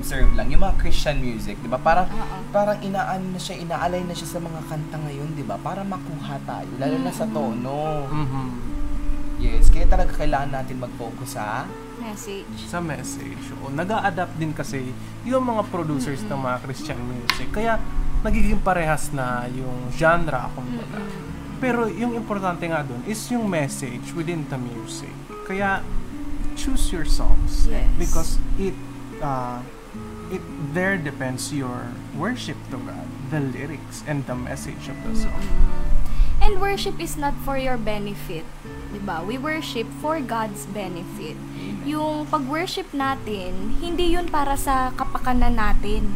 na-observe 0.02 0.34
lang, 0.34 0.50
yung 0.50 0.66
mga 0.66 0.74
Christian 0.82 1.22
music, 1.22 1.54
di 1.62 1.70
ba? 1.70 1.78
Parang, 1.78 2.10
Oo. 2.10 2.36
parang 2.50 2.74
inaan 2.82 3.22
na 3.30 3.38
siya, 3.38 3.54
inaalay 3.54 4.02
na 4.02 4.10
siya 4.10 4.34
sa 4.34 4.38
mga 4.42 4.58
kanta 4.66 4.98
ngayon, 4.98 5.30
di 5.38 5.46
ba? 5.46 5.54
Para 5.62 5.86
makuha 5.86 6.42
tayo, 6.42 6.66
lalo 6.82 6.96
na 6.98 7.12
sa 7.14 7.22
tono. 7.24 8.10
Mhm. 8.10 8.46
Yes, 9.38 9.70
kaya 9.70 9.86
talaga 9.86 10.10
kailangan 10.18 10.50
natin 10.52 10.82
mag-focus 10.82 11.38
sa 11.38 11.66
Message. 12.02 12.66
Sa 12.66 12.82
message. 12.82 13.54
O, 13.62 13.70
nag 13.70 13.86
adapt 13.86 14.34
din 14.34 14.50
kasi 14.50 14.90
yung 15.22 15.46
mga 15.46 15.70
producers 15.70 16.18
ng 16.26 16.34
mga 16.34 16.58
Christian 16.66 16.98
music. 16.98 17.46
Kaya 17.54 17.78
nagiging 18.26 18.58
parehas 18.58 19.14
na 19.14 19.46
yung 19.54 19.86
genre, 19.94 20.50
kumbaga. 20.50 20.98
Pero 21.62 21.86
yung 21.86 22.18
importante 22.18 22.66
nga 22.66 22.82
dun 22.82 23.06
is 23.06 23.22
yung 23.30 23.46
message 23.46 24.10
within 24.18 24.42
the 24.50 24.58
music. 24.58 25.14
Kaya 25.46 25.78
choose 26.58 26.90
your 26.90 27.06
songs 27.06 27.70
Yes. 27.70 27.86
because 27.94 28.30
it 28.58 28.74
uh, 29.22 29.62
it 30.33 30.40
there 30.73 30.97
depends 30.97 31.53
your 31.53 31.92
worship 32.16 32.57
to 32.73 32.81
God, 32.81 33.07
the 33.29 33.40
lyrics 33.40 34.01
and 34.09 34.25
the 34.25 34.35
message 34.35 34.88
of 34.88 34.97
the 35.05 35.12
song. 35.12 35.45
And 36.42 36.59
worship 36.59 36.99
is 36.99 37.14
not 37.21 37.37
for 37.45 37.61
your 37.61 37.77
benefit. 37.77 38.49
'di 38.92 39.01
ba? 39.05 39.21
We 39.23 39.37
worship 39.37 39.87
for 40.01 40.18
God's 40.18 40.66
benefit. 40.73 41.37
Yung 41.87 42.27
pag-worship 42.27 42.90
natin, 42.90 43.79
hindi 43.79 44.16
yun 44.16 44.27
para 44.29 44.57
sa 44.57 44.90
kapakanan 44.97 45.55
natin. 45.55 46.12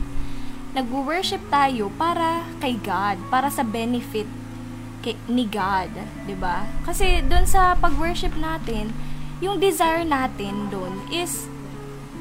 Nag-worship 0.77 1.41
tayo 1.49 1.89
para 1.97 2.45
kay 2.61 2.77
God, 2.77 3.17
para 3.33 3.49
sa 3.49 3.65
benefit 3.65 4.29
kay, 5.01 5.17
ni 5.31 5.49
God, 5.49 5.93
'di 6.29 6.37
ba? 6.37 6.69
Kasi 6.85 7.25
doon 7.25 7.49
sa 7.49 7.73
pag-worship 7.79 8.37
natin, 8.37 8.93
yung 9.41 9.61
desire 9.61 10.05
natin 10.05 10.69
doon 10.73 11.07
is 11.13 11.49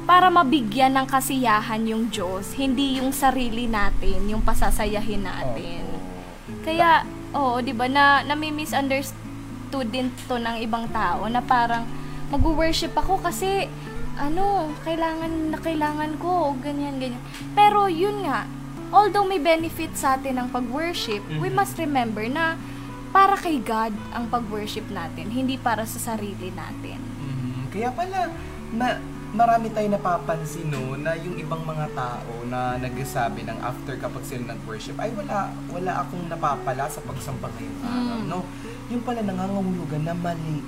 para 0.06 0.30
mabigyan 0.30 0.94
ng 0.94 1.06
kasiyahan 1.10 1.82
yung 1.82 2.06
Diyos, 2.08 2.54
hindi 2.54 3.02
yung 3.02 3.10
sarili 3.10 3.66
natin, 3.66 4.30
yung 4.30 4.40
pasasayahin 4.46 5.26
natin. 5.26 5.82
Kaya, 6.62 7.02
oo, 7.34 7.58
'di 7.58 7.74
ba 7.74 7.90
na 7.90 8.22
nami-misunderstood 8.22 9.90
din 9.90 10.14
to 10.30 10.38
ng 10.38 10.62
ibang 10.62 10.86
tao 10.94 11.26
na 11.26 11.42
parang 11.42 11.82
mag-worship 12.30 12.94
ako 12.94 13.18
kasi 13.18 13.66
ano, 14.16 14.72
kailangan 14.86 15.52
na 15.52 15.58
kailangan 15.60 16.16
ko, 16.22 16.56
ganyan, 16.62 16.96
ganyan. 16.96 17.20
Pero 17.52 17.84
yun 17.90 18.24
nga, 18.24 18.48
although 18.94 19.28
may 19.28 19.42
benefit 19.42 19.92
sa 19.92 20.16
atin 20.16 20.40
ang 20.40 20.48
pag-worship, 20.48 21.20
we 21.36 21.52
must 21.52 21.76
remember 21.76 22.24
na 22.24 22.56
para 23.12 23.36
kay 23.36 23.60
God 23.60 23.92
ang 24.16 24.32
pag-worship 24.32 24.88
natin, 24.88 25.28
hindi 25.34 25.60
para 25.60 25.84
sa 25.84 26.14
sarili 26.14 26.48
natin. 26.54 26.96
Mhm. 27.00 27.74
Kaya 27.74 27.92
pala, 27.92 28.32
na, 28.72 28.96
marami 29.36 29.68
tayo 29.68 29.86
napapansin 29.86 30.66
no, 30.66 30.96
na 30.96 31.12
yung 31.14 31.36
ibang 31.36 31.60
mga 31.60 31.92
tao 31.92 32.42
na 32.44 32.74
nagsasabi 32.76 33.44
ng 33.44 33.58
after 33.60 33.94
kapag 33.96 34.24
sila 34.24 34.50
nag-worship, 34.50 34.96
ay 34.96 35.12
wala, 35.12 35.52
wala 35.68 35.92
akong 36.00 36.24
napapala 36.26 36.88
sa 36.88 37.04
pagsamba 37.04 37.52
ngayong 37.52 37.80
araw, 37.82 38.16
Mm. 38.16 38.26
no? 38.26 38.38
Yung 38.88 39.02
pala 39.04 39.20
nangangahulugan 39.20 40.02
na 40.02 40.14
mali, 40.14 40.64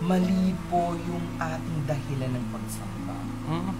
mali 0.00 0.50
po 0.66 0.98
yung 0.98 1.24
ating 1.38 1.80
dahilan 1.84 2.30
ng 2.32 2.46
pagsamba. 2.50 3.16
Mhm. 3.46 3.74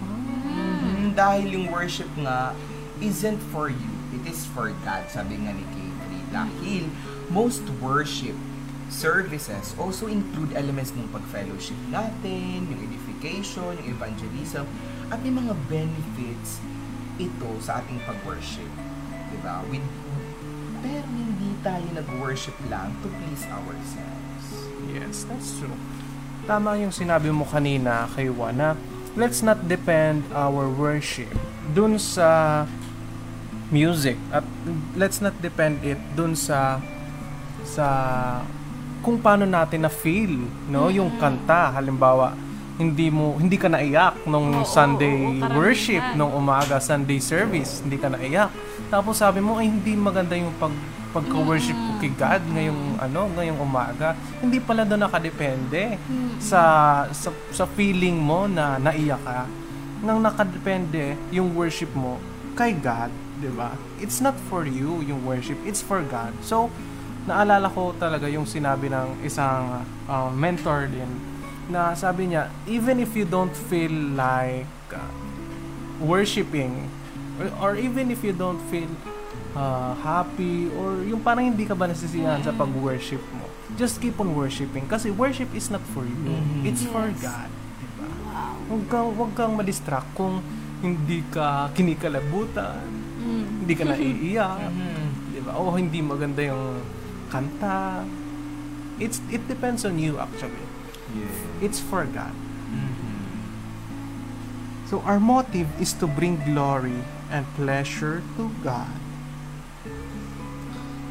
Mhm, 0.49 1.07
Dahil 1.13 1.47
yung 1.51 1.67
worship 1.69 2.09
nga 2.17 2.55
isn't 2.99 3.43
for 3.51 3.67
you, 3.67 3.91
it 4.13 4.23
is 4.25 4.47
for 4.47 4.71
God, 4.83 5.07
sabi 5.09 5.35
nga 5.37 5.51
ni 5.51 5.67
K3. 5.69 6.01
Dahil 6.31 6.83
most 7.29 7.63
worship 7.79 8.35
services 8.89 9.77
also 9.77 10.09
include 10.09 10.53
elements 10.53 10.93
ng 10.93 11.05
pag-fellowship 11.09 11.77
natin, 11.89 12.65
yung 12.65 12.81
edification, 12.81 13.08
yung 13.23 13.87
evangelism, 13.89 14.65
at 15.09 15.19
may 15.25 15.33
mga 15.33 15.55
benefits 15.67 16.63
ito 17.19 17.51
sa 17.59 17.83
ating 17.83 17.99
pag-worship. 18.07 18.71
Diba? 19.35 19.61
With, 19.69 19.85
pero 20.79 21.07
hindi 21.11 21.51
tayo 21.67 21.85
nag-worship 21.93 22.55
lang 22.71 22.95
to 23.03 23.11
please 23.11 23.45
ourselves. 23.51 24.47
Yes, 24.87 25.27
that's 25.27 25.59
true. 25.59 25.75
Tama 26.47 26.79
yung 26.79 26.95
sinabi 26.95 27.29
mo 27.35 27.45
kanina 27.45 28.07
kay 28.15 28.31
Juan 28.31 28.57
na 28.57 28.79
let's 29.19 29.43
not 29.43 29.67
depend 29.67 30.23
our 30.31 30.71
worship 30.71 31.29
dun 31.75 31.99
sa 31.99 32.65
music 33.69 34.17
at 34.33 34.47
let's 34.97 35.21
not 35.21 35.35
depend 35.43 35.83
it 35.85 35.99
dun 36.17 36.33
sa 36.33 36.81
sa 37.67 37.87
kung 39.05 39.21
paano 39.21 39.45
natin 39.45 39.85
na 39.85 39.93
feel 39.93 40.47
no 40.73 40.89
yung 40.89 41.13
kanta 41.21 41.75
halimbawa 41.77 42.33
hindi 42.79 43.11
mo 43.11 43.35
hindi 43.35 43.59
ka 43.59 43.67
naiyak 43.67 44.23
nung 44.31 44.63
Oo, 44.63 44.67
Sunday 44.67 45.43
oo, 45.43 45.51
worship 45.59 46.15
nung 46.15 46.31
umaga 46.31 46.79
Sunday 46.79 47.19
service 47.19 47.83
hindi 47.83 47.99
ka 47.99 48.15
naiyak. 48.15 48.55
Tapos 48.87 49.19
sabi 49.19 49.43
mo 49.43 49.59
ay 49.59 49.67
hindi 49.67 49.99
maganda 49.99 50.39
yung 50.39 50.55
pag 50.57 50.71
pagka-worship 51.09 51.75
ko 51.75 51.93
kay 51.99 52.13
God 52.15 52.43
ngayong 52.55 52.83
ano 53.03 53.21
ngayong 53.35 53.59
umaga. 53.59 54.15
Hindi 54.39 54.63
pala 54.63 54.87
doon 54.87 55.09
nakadepende 55.09 55.99
sa, 56.39 56.63
sa 57.11 57.35
sa 57.51 57.65
feeling 57.75 58.15
mo 58.15 58.47
na 58.47 58.79
naiyak 58.79 59.19
ka. 59.27 59.51
Nang 60.07 60.23
nakadepende 60.23 61.19
yung 61.35 61.59
worship 61.59 61.91
mo 61.99 62.23
kay 62.55 62.79
God 62.79 63.11
'di 63.43 63.51
ba? 63.59 63.75
It's 63.99 64.23
not 64.23 64.39
for 64.47 64.63
you 64.63 65.03
yung 65.03 65.27
worship 65.27 65.59
it's 65.67 65.83
for 65.83 65.99
God. 66.07 66.31
So 66.47 66.71
naalala 67.27 67.67
ko 67.75 67.93
talaga 67.99 68.31
yung 68.31 68.47
sinabi 68.47 68.87
ng 68.89 69.27
isang 69.27 69.83
uh, 70.07 70.31
mentor 70.31 70.87
din 70.87 71.28
na 71.69 71.93
sabi 71.93 72.33
niya 72.33 72.49
even 72.65 72.97
if 72.97 73.13
you 73.13 73.25
don't 73.25 73.53
feel 73.69 73.93
like 74.15 74.65
uh, 74.91 75.05
worshiping 76.01 76.89
or, 77.37 77.47
or 77.61 77.71
even 77.77 78.09
if 78.09 78.23
you 78.23 78.33
don't 78.33 78.59
feel 78.67 78.89
uh, 79.53 79.93
happy 79.97 80.71
or 80.75 81.03
yung 81.05 81.21
parang 81.21 81.45
hindi 81.47 81.65
ka 81.65 81.75
ba 81.75 81.87
nasisiyahan 81.87 82.41
sa 82.41 82.53
pag-worship 82.53 83.21
mo 83.35 83.45
just 83.77 83.99
keep 83.99 84.17
on 84.17 84.33
worshiping 84.33 84.87
kasi 84.87 85.11
worship 85.11 85.49
is 85.53 85.69
not 85.69 85.83
for 85.93 86.03
you 86.03 86.17
Mhm. 86.17 86.65
it's 86.65 86.85
for 86.85 87.05
Yes. 87.07 87.21
God 87.23 87.51
diba? 87.77 88.09
huwag 88.67 88.83
kang, 88.89 89.09
huwag 89.13 89.33
kang 89.35 89.53
madistract 89.55 90.09
kung 90.15 90.41
hindi 90.79 91.21
ka 91.29 91.69
kinikalabutan 91.73 92.81
Mm. 93.19 93.45
hindi 93.61 93.75
ka 93.75 93.85
naiiyak 93.85 94.59
Mhm. 94.73 95.05
di 95.29 95.41
ba? 95.41 95.53
O 95.59 95.75
hindi 95.75 95.99
maganda 96.01 96.41
yung 96.41 96.81
kanta. 97.29 98.07
It's 98.97 99.21
it 99.29 99.45
depends 99.45 99.83
on 99.83 99.99
you 99.99 100.17
actually. 100.17 100.65
Yeah. 101.15 101.65
It's 101.65 101.81
for 101.81 102.05
God. 102.05 102.35
Mhm. 102.69 103.17
So 104.89 105.01
our 105.05 105.21
motive 105.21 105.69
is 105.81 105.93
to 106.01 106.07
bring 106.09 106.41
glory 106.45 107.05
and 107.29 107.45
pleasure 107.57 108.25
to 108.37 108.49
God, 108.65 108.97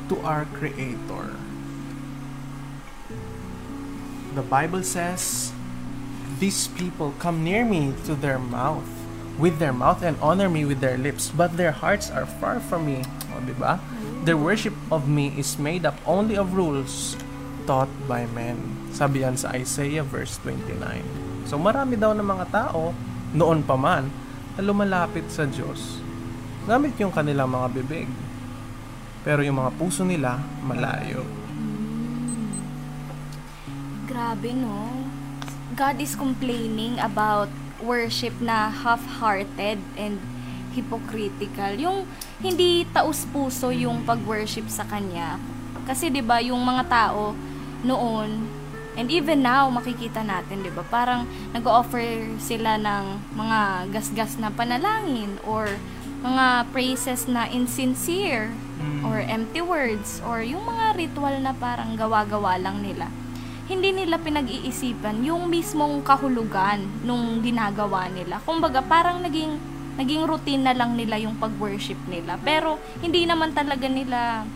to 0.10 0.16
our 0.26 0.46
Creator. 0.58 1.38
The 4.34 4.42
Bible 4.46 4.82
says, 4.82 5.54
These 6.38 6.70
people 6.78 7.18
come 7.18 7.42
near 7.42 7.66
me 7.66 7.94
to 8.06 8.14
their 8.14 8.38
mouth, 8.38 8.86
with 9.42 9.58
their 9.58 9.74
mouth 9.74 10.06
and 10.06 10.18
honor 10.22 10.50
me 10.50 10.66
with 10.66 10.82
their 10.82 10.98
lips, 10.98 11.34
but 11.34 11.58
their 11.58 11.74
hearts 11.74 12.14
are 12.14 12.26
far 12.26 12.62
from 12.62 12.86
me. 12.86 13.02
O, 13.34 13.42
di 13.42 13.54
ba? 13.58 13.82
Their 14.26 14.38
worship 14.38 14.74
of 14.94 15.10
me 15.10 15.34
is 15.38 15.58
made 15.58 15.86
up 15.86 15.98
only 16.06 16.38
of 16.38 16.54
rules 16.54 17.18
taught 17.68 17.92
by 18.08 18.24
men. 18.32 18.56
Sabi 18.96 19.28
yan 19.28 19.36
sa 19.36 19.52
Isaiah 19.54 20.08
verse 20.08 20.40
29. 20.42 20.80
So 21.46 21.60
marami 21.60 22.00
daw 22.00 22.16
ng 22.16 22.24
mga 22.24 22.46
tao, 22.50 22.96
noon 23.36 23.62
pa 23.68 23.76
man, 23.76 24.08
na 24.56 24.62
lumalapit 24.64 25.28
sa 25.28 25.44
Diyos. 25.44 26.00
Gamit 26.64 26.96
yung 26.98 27.12
kanilang 27.12 27.52
mga 27.52 27.68
bibig. 27.76 28.08
Pero 29.28 29.44
yung 29.44 29.60
mga 29.60 29.76
puso 29.76 30.08
nila, 30.08 30.40
malayo. 30.64 31.28
Grabe, 34.08 34.56
no? 34.56 34.88
God 35.76 36.00
is 36.00 36.16
complaining 36.16 36.96
about 37.04 37.52
worship 37.84 38.34
na 38.40 38.72
half-hearted 38.72 39.78
and 40.00 40.18
hypocritical. 40.74 41.76
Yung 41.76 42.08
hindi 42.40 42.88
taus-puso 42.96 43.70
yung 43.76 44.08
pag-worship 44.08 44.72
sa 44.72 44.88
Kanya. 44.88 45.38
Kasi 45.88 46.12
'di 46.12 46.22
ba 46.22 46.44
yung 46.44 46.60
mga 46.62 46.84
tao 46.88 47.36
noon 47.86 48.50
and 48.98 49.14
even 49.14 49.46
now 49.46 49.70
makikita 49.70 50.26
natin 50.26 50.66
'di 50.66 50.74
ba 50.74 50.82
parang 50.88 51.30
nag-offer 51.54 52.34
sila 52.42 52.82
ng 52.82 53.38
mga 53.38 53.92
gasgas 53.94 54.42
na 54.42 54.50
panalangin 54.50 55.38
or 55.46 55.70
mga 56.26 56.66
praises 56.74 57.30
na 57.30 57.46
insincere 57.46 58.50
or 59.06 59.22
empty 59.22 59.62
words 59.62 60.18
or 60.26 60.42
yung 60.42 60.66
mga 60.66 60.98
ritual 60.98 61.36
na 61.38 61.54
parang 61.54 61.94
gawa-gawa 61.94 62.58
lang 62.58 62.82
nila 62.82 63.06
hindi 63.68 63.92
nila 63.92 64.16
pinag-iisipan 64.16 65.28
yung 65.28 65.52
mismong 65.52 66.00
kahulugan 66.00 66.88
nung 67.04 67.44
ginagawa 67.44 68.08
nila. 68.08 68.40
Kumbaga, 68.48 68.80
parang 68.80 69.20
naging 69.20 69.60
naging 70.00 70.24
routine 70.24 70.64
na 70.64 70.72
lang 70.72 70.96
nila 70.96 71.20
yung 71.20 71.36
pag-worship 71.36 72.00
nila. 72.08 72.40
Pero 72.40 72.80
hindi 73.04 73.28
naman 73.28 73.52
talaga 73.52 73.92
nila 73.92 74.48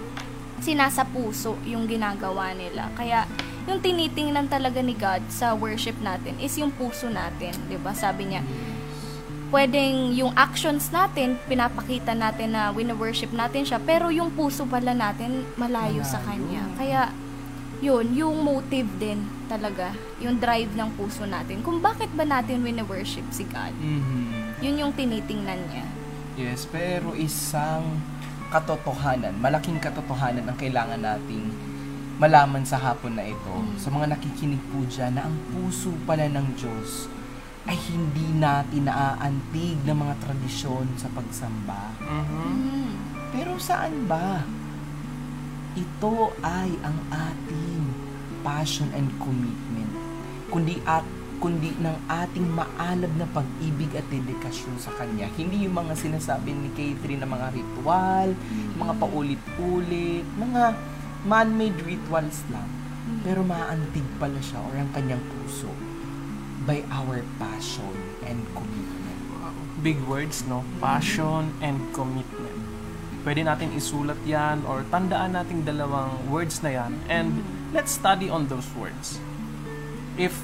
sinasapuso 0.61 1.57
yung 1.65 1.89
ginagawa 1.89 2.53
nila. 2.53 2.87
Kaya 2.95 3.25
yung 3.65 3.81
tinitingnan 3.81 4.49
talaga 4.49 4.81
ni 4.81 4.97
God 4.97 5.21
sa 5.29 5.53
worship 5.53 5.97
natin 6.01 6.37
is 6.41 6.57
yung 6.57 6.73
puso 6.73 7.09
natin, 7.09 7.53
'di 7.69 7.77
ba? 7.77 7.93
Sabi 7.93 8.33
niya, 8.33 8.41
pwedeng 9.51 10.15
yung 10.15 10.31
actions 10.33 10.89
natin, 10.89 11.35
pinapakita 11.45 12.15
natin 12.15 12.55
na 12.55 12.71
wino-worship 12.71 13.35
natin 13.35 13.67
siya, 13.67 13.77
pero 13.83 14.07
yung 14.07 14.31
puso 14.31 14.63
pala 14.63 14.95
natin 14.95 15.43
malayo 15.59 16.01
sa 16.07 16.23
Kanya. 16.23 16.63
Kaya, 16.79 17.11
yun, 17.83 18.15
yung 18.15 18.39
motive 18.47 18.87
din 18.95 19.27
talaga, 19.51 19.91
yung 20.23 20.39
drive 20.39 20.71
ng 20.71 20.95
puso 20.95 21.27
natin. 21.27 21.59
Kung 21.61 21.83
bakit 21.83 22.07
ba 22.15 22.23
natin 22.23 22.63
wino-worship 22.63 23.27
si 23.35 23.43
God? 23.43 23.75
Mhm. 23.75 24.63
Yun 24.63 24.75
yung 24.87 24.93
tinitingnan 24.95 25.59
niya. 25.67 25.85
Yes, 26.39 26.63
pero 26.63 27.11
isang 27.11 27.99
katotohanan, 28.51 29.33
malaking 29.39 29.79
katotohanan 29.79 30.43
ang 30.43 30.57
kailangan 30.59 30.99
nating 30.99 31.47
malaman 32.19 32.61
sa 32.67 32.77
hapon 32.77 33.17
na 33.17 33.25
ito, 33.25 33.55
sa 33.81 33.89
mga 33.89 34.13
nakikinig 34.13 34.61
po 34.69 34.83
dyan, 34.85 35.17
na 35.17 35.25
ang 35.25 35.35
puso 35.49 35.89
pala 36.05 36.27
ng 36.27 36.47
Diyos 36.53 37.09
ay 37.65 37.77
hindi 37.89 38.27
natin 38.37 38.89
naaantig 38.89 39.81
ng 39.87 39.97
mga 39.97 40.15
tradisyon 40.21 40.85
sa 40.99 41.07
pagsamba. 41.13 41.93
Mhm. 42.03 42.45
Mm. 42.45 42.91
Pero 43.31 43.55
saan 43.57 44.05
ba? 44.05 44.43
Ito 45.71 46.35
ay 46.43 46.75
ang 46.83 46.97
ating 47.09 47.83
passion 48.43 48.91
and 48.91 49.07
commitment. 49.21 49.93
Kundi 50.51 50.83
at 50.83 51.05
kundi 51.41 51.73
ng 51.81 51.97
ating 52.05 52.45
maalab 52.53 53.09
na 53.17 53.25
pag-ibig 53.33 53.89
at 53.97 54.05
dedikasyon 54.13 54.77
sa 54.77 54.93
Kanya. 54.93 55.25
Hindi 55.33 55.65
yung 55.65 55.73
mga 55.73 55.97
sinasabi 55.97 56.53
ni 56.53 56.69
Catherine 56.77 57.17
na 57.17 57.25
mga 57.25 57.49
ritual, 57.49 58.37
mga 58.77 58.93
paulit-ulit, 59.01 60.25
mga 60.37 60.77
man-made 61.25 61.81
rituals 61.81 62.45
lang. 62.53 62.69
Pero 63.25 63.41
maantig 63.41 64.05
pala 64.21 64.37
siya 64.37 64.61
or 64.61 64.77
ang 64.77 64.93
kanyang 64.93 65.25
puso 65.25 65.73
by 66.69 66.85
our 66.93 67.25
passion 67.41 67.89
and 68.21 68.45
commitment. 68.53 69.19
Big 69.81 69.97
words, 70.05 70.45
no? 70.45 70.61
Passion 70.77 71.49
and 71.65 71.81
commitment. 71.97 72.61
Pwede 73.25 73.41
natin 73.41 73.73
isulat 73.73 74.21
yan 74.29 74.61
or 74.69 74.85
tandaan 74.93 75.33
nating 75.33 75.65
dalawang 75.65 76.13
words 76.29 76.61
na 76.61 76.69
yan 76.69 76.93
and 77.09 77.41
let's 77.73 77.89
study 77.89 78.29
on 78.29 78.45
those 78.45 78.69
words. 78.77 79.17
If 80.21 80.37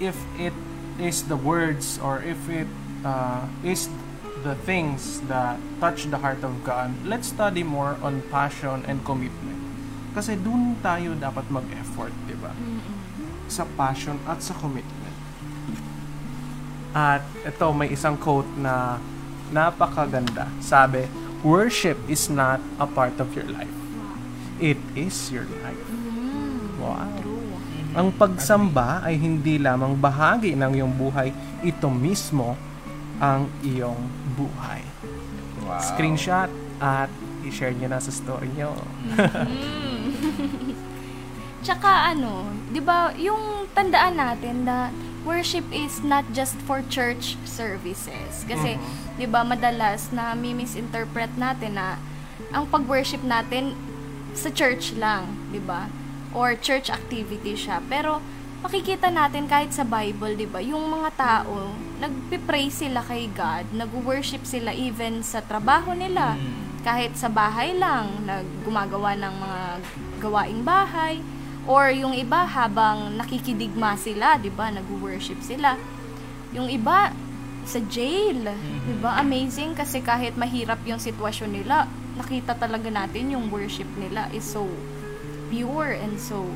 if 0.00 0.16
it 0.38 0.52
is 1.00 1.28
the 1.28 1.36
words 1.36 1.98
or 2.00 2.22
if 2.22 2.38
it 2.48 2.68
uh, 3.04 3.44
is 3.64 3.88
the 4.42 4.54
things 4.64 5.20
that 5.26 5.58
touch 5.80 6.08
the 6.08 6.18
heart 6.18 6.44
of 6.44 6.64
God, 6.64 6.92
let's 7.04 7.28
study 7.28 7.62
more 7.62 7.96
on 8.00 8.22
passion 8.30 8.84
and 8.86 9.02
commitment. 9.04 9.60
Kasi 10.16 10.38
dun 10.40 10.80
tayo 10.80 11.12
dapat 11.12 11.44
mag-effort, 11.52 12.14
di 12.24 12.36
ba? 12.40 12.54
Sa 13.52 13.68
passion 13.76 14.16
at 14.24 14.40
sa 14.40 14.56
commitment. 14.56 15.16
At 16.96 17.20
ito, 17.44 17.68
may 17.76 17.92
isang 17.92 18.16
quote 18.16 18.48
na 18.56 18.96
napakaganda. 19.52 20.48
Sabi, 20.64 21.04
worship 21.44 22.00
is 22.08 22.32
not 22.32 22.64
a 22.80 22.88
part 22.88 23.20
of 23.20 23.36
your 23.36 23.44
life. 23.44 23.76
It 24.56 24.80
is 24.96 25.28
your 25.28 25.44
life. 25.60 25.84
Wow. 26.80 27.35
Ang 27.96 28.12
pagsamba 28.12 29.00
ay 29.00 29.16
hindi 29.16 29.56
lamang 29.56 29.96
bahagi 29.96 30.52
ng 30.52 30.76
iyong 30.76 30.94
buhay, 31.00 31.32
ito 31.64 31.88
mismo 31.88 32.52
ang 33.16 33.48
iyong 33.64 33.96
buhay. 34.36 34.84
Wow. 35.64 35.80
Screenshot 35.80 36.52
at 36.76 37.08
i-share 37.48 37.72
nyo 37.72 37.88
na 37.88 37.96
sa 37.96 38.12
story 38.12 38.52
nyo. 38.52 38.76
Tsaka 41.64 42.12
ano, 42.12 42.52
'di 42.68 42.84
ba, 42.84 43.16
yung 43.16 43.64
tandaan 43.72 44.20
natin 44.20 44.68
na 44.68 44.92
worship 45.24 45.64
is 45.72 46.04
not 46.04 46.28
just 46.36 46.60
for 46.68 46.84
church 46.92 47.40
services. 47.48 48.44
Kasi 48.44 48.76
'di 49.16 49.24
ba 49.24 49.40
madalas 49.40 50.12
na 50.12 50.36
mi-misinterpret 50.36 51.32
natin 51.40 51.80
na 51.80 51.96
ang 52.52 52.68
pag-worship 52.68 53.24
natin 53.24 53.72
sa 54.36 54.52
church 54.52 54.92
lang, 55.00 55.32
'di 55.48 55.64
ba? 55.64 55.88
Or 56.36 56.52
church 56.60 56.92
activity 56.92 57.56
siya. 57.56 57.80
Pero 57.88 58.20
makikita 58.60 59.08
natin 59.08 59.48
kahit 59.48 59.72
sa 59.72 59.88
Bible, 59.88 60.36
'di 60.36 60.48
ba, 60.52 60.60
yung 60.60 60.84
mga 60.84 61.10
tao, 61.16 61.72
nagpi-pray 61.96 62.68
sila 62.68 63.00
kay 63.00 63.32
God, 63.32 63.72
nag-worship 63.72 64.44
sila 64.44 64.76
even 64.76 65.24
sa 65.24 65.40
trabaho 65.40 65.96
nila. 65.96 66.36
Kahit 66.84 67.16
sa 67.16 67.32
bahay 67.32 67.72
lang, 67.72 68.28
naggumagawa 68.28 69.16
ng 69.16 69.34
mga 69.40 69.60
gawaing 70.20 70.60
bahay 70.60 71.24
or 71.66 71.90
yung 71.90 72.14
iba 72.14 72.46
habang 72.46 73.16
nakikidigma 73.16 73.96
sila, 73.96 74.36
'di 74.36 74.52
ba, 74.52 74.68
nag-worship 74.68 75.40
sila. 75.40 75.80
Yung 76.52 76.68
iba 76.68 77.16
sa 77.66 77.80
jail, 77.90 78.44
'di 78.86 78.94
ba? 79.02 79.18
Amazing 79.24 79.72
kasi 79.72 80.04
kahit 80.04 80.36
mahirap 80.36 80.78
yung 80.86 81.00
sitwasyon 81.00 81.64
nila, 81.64 81.88
nakita 82.14 82.54
talaga 82.54 82.92
natin 82.92 83.34
yung 83.34 83.48
worship 83.50 83.88
nila 83.98 84.28
is 84.36 84.46
so 84.46 84.68
pure 85.48 85.94
and 85.96 86.16
so 86.16 86.46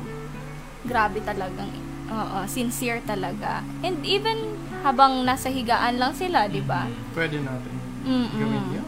grabe 0.83 1.21
talagang 1.21 1.69
oo, 2.11 2.39
sincere 2.45 2.99
talaga. 3.05 3.63
And 3.85 4.01
even 4.03 4.57
habang 4.81 5.23
nasa 5.23 5.47
higaan 5.47 6.01
lang 6.01 6.17
sila, 6.17 6.49
'di 6.49 6.61
ba? 6.65 6.89
Pwede 7.13 7.39
natin 7.39 7.73
Mm-mm. 8.01 8.33
gawin 8.33 8.65
yun. 8.75 8.87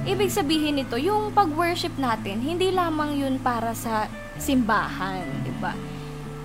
Ibig 0.00 0.32
sabihin 0.32 0.80
nito, 0.80 0.96
yung 0.96 1.28
pag-worship 1.36 1.92
natin, 2.00 2.40
hindi 2.40 2.72
lamang 2.72 3.20
yun 3.20 3.36
para 3.36 3.76
sa 3.76 4.08
simbahan, 4.40 5.20
di 5.44 5.52
ba? 5.60 5.76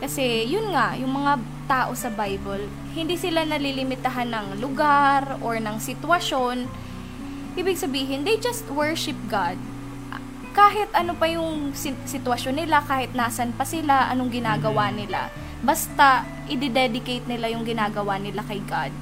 Kasi 0.04 0.44
yun 0.44 0.76
nga, 0.76 0.92
yung 1.00 1.16
mga 1.16 1.40
tao 1.64 1.96
sa 1.96 2.12
Bible, 2.12 2.68
hindi 2.92 3.16
sila 3.16 3.48
nalilimitahan 3.48 4.28
ng 4.28 4.48
lugar 4.60 5.40
or 5.40 5.56
ng 5.56 5.80
sitwasyon. 5.80 6.68
Ibig 7.56 7.80
sabihin, 7.80 8.28
they 8.28 8.36
just 8.36 8.68
worship 8.68 9.16
God. 9.32 9.56
Kahit 10.56 10.88
ano 10.96 11.20
pa 11.20 11.28
yung 11.28 11.76
si- 11.76 12.00
sitwasyon 12.08 12.64
nila, 12.64 12.80
kahit 12.88 13.12
nasan 13.12 13.52
pa 13.52 13.68
sila, 13.68 14.08
anong 14.08 14.32
ginagawa 14.32 14.88
nila. 14.90 15.28
Basta, 15.60 16.24
i-dedicate 16.48 17.28
nila 17.28 17.52
yung 17.52 17.68
ginagawa 17.68 18.16
nila 18.16 18.40
kay 18.48 18.64
God. 18.64 18.96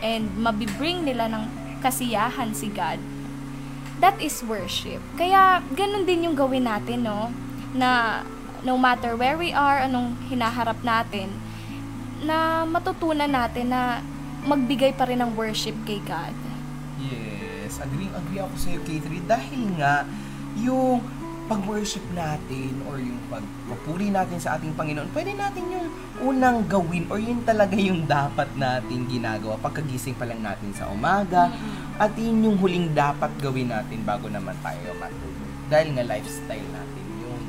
And 0.00 0.32
mabibring 0.40 1.04
nila 1.04 1.28
ng 1.28 1.44
kasiyahan 1.84 2.56
si 2.56 2.72
God 2.72 2.96
that 4.02 4.18
is 4.18 4.42
worship. 4.44 4.98
Kaya, 5.14 5.62
ganun 5.74 6.06
din 6.06 6.26
yung 6.26 6.36
gawin 6.36 6.66
natin, 6.66 7.06
no? 7.06 7.30
Na, 7.74 8.22
no 8.66 8.74
matter 8.76 9.14
where 9.14 9.38
we 9.38 9.54
are, 9.54 9.86
anong 9.86 10.18
hinaharap 10.28 10.80
natin, 10.82 11.30
na 12.24 12.64
matutunan 12.64 13.28
natin 13.28 13.70
na 13.70 14.00
magbigay 14.44 14.96
pa 14.96 15.06
rin 15.06 15.20
ng 15.20 15.32
worship 15.36 15.76
kay 15.84 16.00
God. 16.02 16.34
Yes, 17.00 17.80
agree 17.80 18.08
agree 18.12 18.40
ako 18.40 18.54
sa 18.56 18.68
iyo, 18.72 18.80
K3 18.84 19.06
dahil 19.24 19.60
nga 19.76 20.08
yung 20.58 21.02
pag-worship 21.44 22.04
natin 22.16 22.72
or 22.88 22.96
yung 22.96 23.20
pagpupuri 23.28 24.08
natin 24.08 24.40
sa 24.40 24.56
ating 24.56 24.72
Panginoon, 24.72 25.12
pwede 25.12 25.36
natin 25.36 25.64
yung 25.68 25.86
unang 26.24 26.64
gawin 26.64 27.04
or 27.12 27.20
yun 27.20 27.44
talaga 27.44 27.76
yung 27.76 28.08
dapat 28.08 28.48
natin 28.56 29.04
ginagawa 29.04 29.60
pagkagising 29.60 30.16
pa 30.16 30.24
lang 30.24 30.40
natin 30.40 30.72
sa 30.72 30.88
umaga 30.88 31.52
at 32.00 32.16
yun 32.16 32.48
yung 32.48 32.56
huling 32.56 32.96
dapat 32.96 33.28
gawin 33.44 33.68
natin 33.68 34.00
bago 34.08 34.32
naman 34.32 34.56
tayo 34.64 34.96
matulog. 34.96 35.52
Dahil 35.68 35.92
nga 35.92 36.04
lifestyle 36.08 36.68
natin 36.72 37.06
yun. 37.20 37.42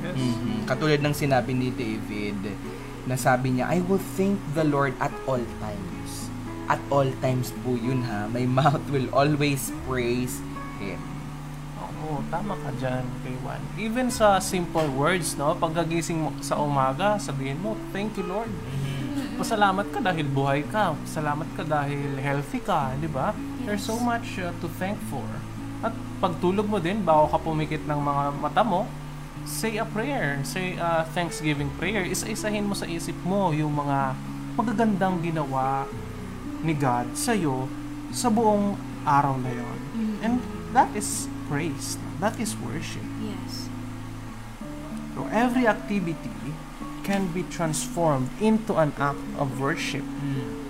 Yes. 0.00 0.16
Mhm. 0.16 0.56
Katulad 0.64 1.00
ng 1.04 1.14
sinabi 1.16 1.52
ni 1.52 1.68
David, 1.68 2.40
na 3.06 3.14
sabi 3.14 3.54
niya, 3.54 3.70
I 3.70 3.80
will 3.86 4.02
thank 4.18 4.36
the 4.58 4.66
Lord 4.66 4.98
at 4.98 5.14
all 5.30 5.40
times. 5.62 6.10
At 6.66 6.82
all 6.90 7.06
times 7.22 7.54
po 7.62 7.78
yun 7.78 8.02
ha. 8.02 8.26
My 8.26 8.42
mouth 8.42 8.82
will 8.90 9.06
always 9.14 9.70
praise 9.86 10.42
Him. 10.82 11.15
Oo, 12.06 12.22
tama 12.30 12.54
ka 12.54 12.70
dyan, 12.78 13.02
kay 13.26 13.34
Juan. 13.42 13.58
Even 13.74 14.14
sa 14.14 14.38
simple 14.38 14.86
words, 14.94 15.34
no? 15.34 15.58
Pagkagising 15.58 16.22
mo 16.22 16.30
sa 16.38 16.54
umaga, 16.54 17.18
sabihin 17.18 17.58
mo, 17.58 17.74
thank 17.90 18.14
you 18.14 18.22
Lord. 18.22 18.46
Pasalamat 19.34 19.90
ka 19.90 19.98
dahil 19.98 20.22
buhay 20.30 20.62
ka. 20.70 20.94
Pasalamat 21.02 21.50
ka 21.58 21.66
dahil 21.66 22.14
healthy 22.22 22.62
ka, 22.62 22.94
di 23.02 23.10
ba? 23.10 23.34
There's 23.66 23.82
so 23.82 23.98
much 23.98 24.38
uh, 24.38 24.54
to 24.62 24.70
thank 24.78 24.94
for. 25.10 25.26
At 25.82 25.90
pagtulog 26.22 26.70
mo 26.70 26.78
din, 26.78 27.02
bago 27.02 27.26
ka 27.26 27.42
pumikit 27.42 27.82
ng 27.90 27.98
mga 27.98 28.22
mata 28.38 28.62
mo, 28.62 28.86
say 29.42 29.82
a 29.82 29.84
prayer. 29.84 30.38
Say 30.46 30.78
a 30.78 31.02
thanksgiving 31.10 31.74
prayer. 31.74 32.06
Isa-isahin 32.06 32.70
mo 32.70 32.78
sa 32.78 32.86
isip 32.86 33.18
mo 33.26 33.50
yung 33.50 33.74
mga 33.74 34.14
magagandang 34.54 35.26
ginawa 35.26 35.90
ni 36.62 36.72
God 36.72 37.18
sa'yo 37.18 37.66
sa 38.14 38.30
buong 38.30 38.78
araw 39.02 39.34
na 39.42 39.50
yon. 39.52 39.78
And 40.22 40.38
that 40.70 40.88
is 40.94 41.26
praise. 41.48 41.98
That 42.20 42.38
is 42.38 42.56
worship. 42.58 43.04
Yes. 43.22 43.68
So 45.14 45.26
every 45.32 45.66
activity 45.66 46.52
can 47.06 47.30
be 47.30 47.46
transformed 47.48 48.28
into 48.42 48.74
an 48.74 48.92
act 48.98 49.22
of 49.38 49.62
worship 49.62 50.02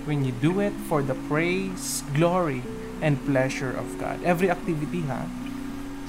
when 0.05 0.23
you 0.23 0.31
do 0.31 0.61
it 0.61 0.73
for 0.85 1.01
the 1.01 1.17
praise, 1.27 2.05
glory, 2.13 2.61
and 3.01 3.17
pleasure 3.25 3.73
of 3.73 3.97
God. 3.97 4.21
Every 4.23 4.49
activity, 4.49 5.01
ha? 5.09 5.25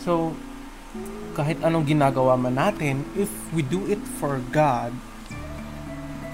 So, 0.04 0.36
kahit 1.32 1.64
anong 1.64 1.88
ginagawa 1.88 2.36
man 2.36 2.60
natin, 2.60 3.08
if 3.16 3.32
we 3.56 3.64
do 3.64 3.88
it 3.88 4.00
for 4.20 4.38
God, 4.52 4.92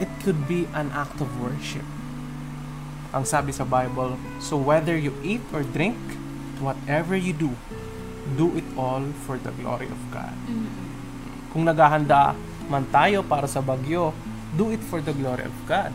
it 0.03 0.11
could 0.27 0.51
be 0.51 0.67
an 0.75 0.91
act 0.91 1.23
of 1.23 1.31
worship. 1.39 1.87
Ang 3.15 3.25
sabi 3.25 3.55
sa 3.55 3.63
Bible, 3.63 4.19
so 4.43 4.59
whether 4.59 4.99
you 4.99 5.15
eat 5.23 5.43
or 5.55 5.63
drink, 5.63 5.97
whatever 6.59 7.15
you 7.15 7.31
do, 7.31 7.55
do 8.33 8.57
it 8.57 8.65
all 8.75 9.05
for 9.29 9.37
the 9.37 9.53
glory 9.61 9.89
of 9.93 10.01
God. 10.09 10.35
Kung 11.53 11.69
naghahanda 11.69 12.35
man 12.67 12.89
tayo 12.89 13.21
para 13.23 13.45
sa 13.45 13.61
bagyo, 13.61 14.17
do 14.57 14.73
it 14.73 14.81
for 14.81 15.05
the 15.05 15.13
glory 15.13 15.45
of 15.45 15.57
God. 15.69 15.93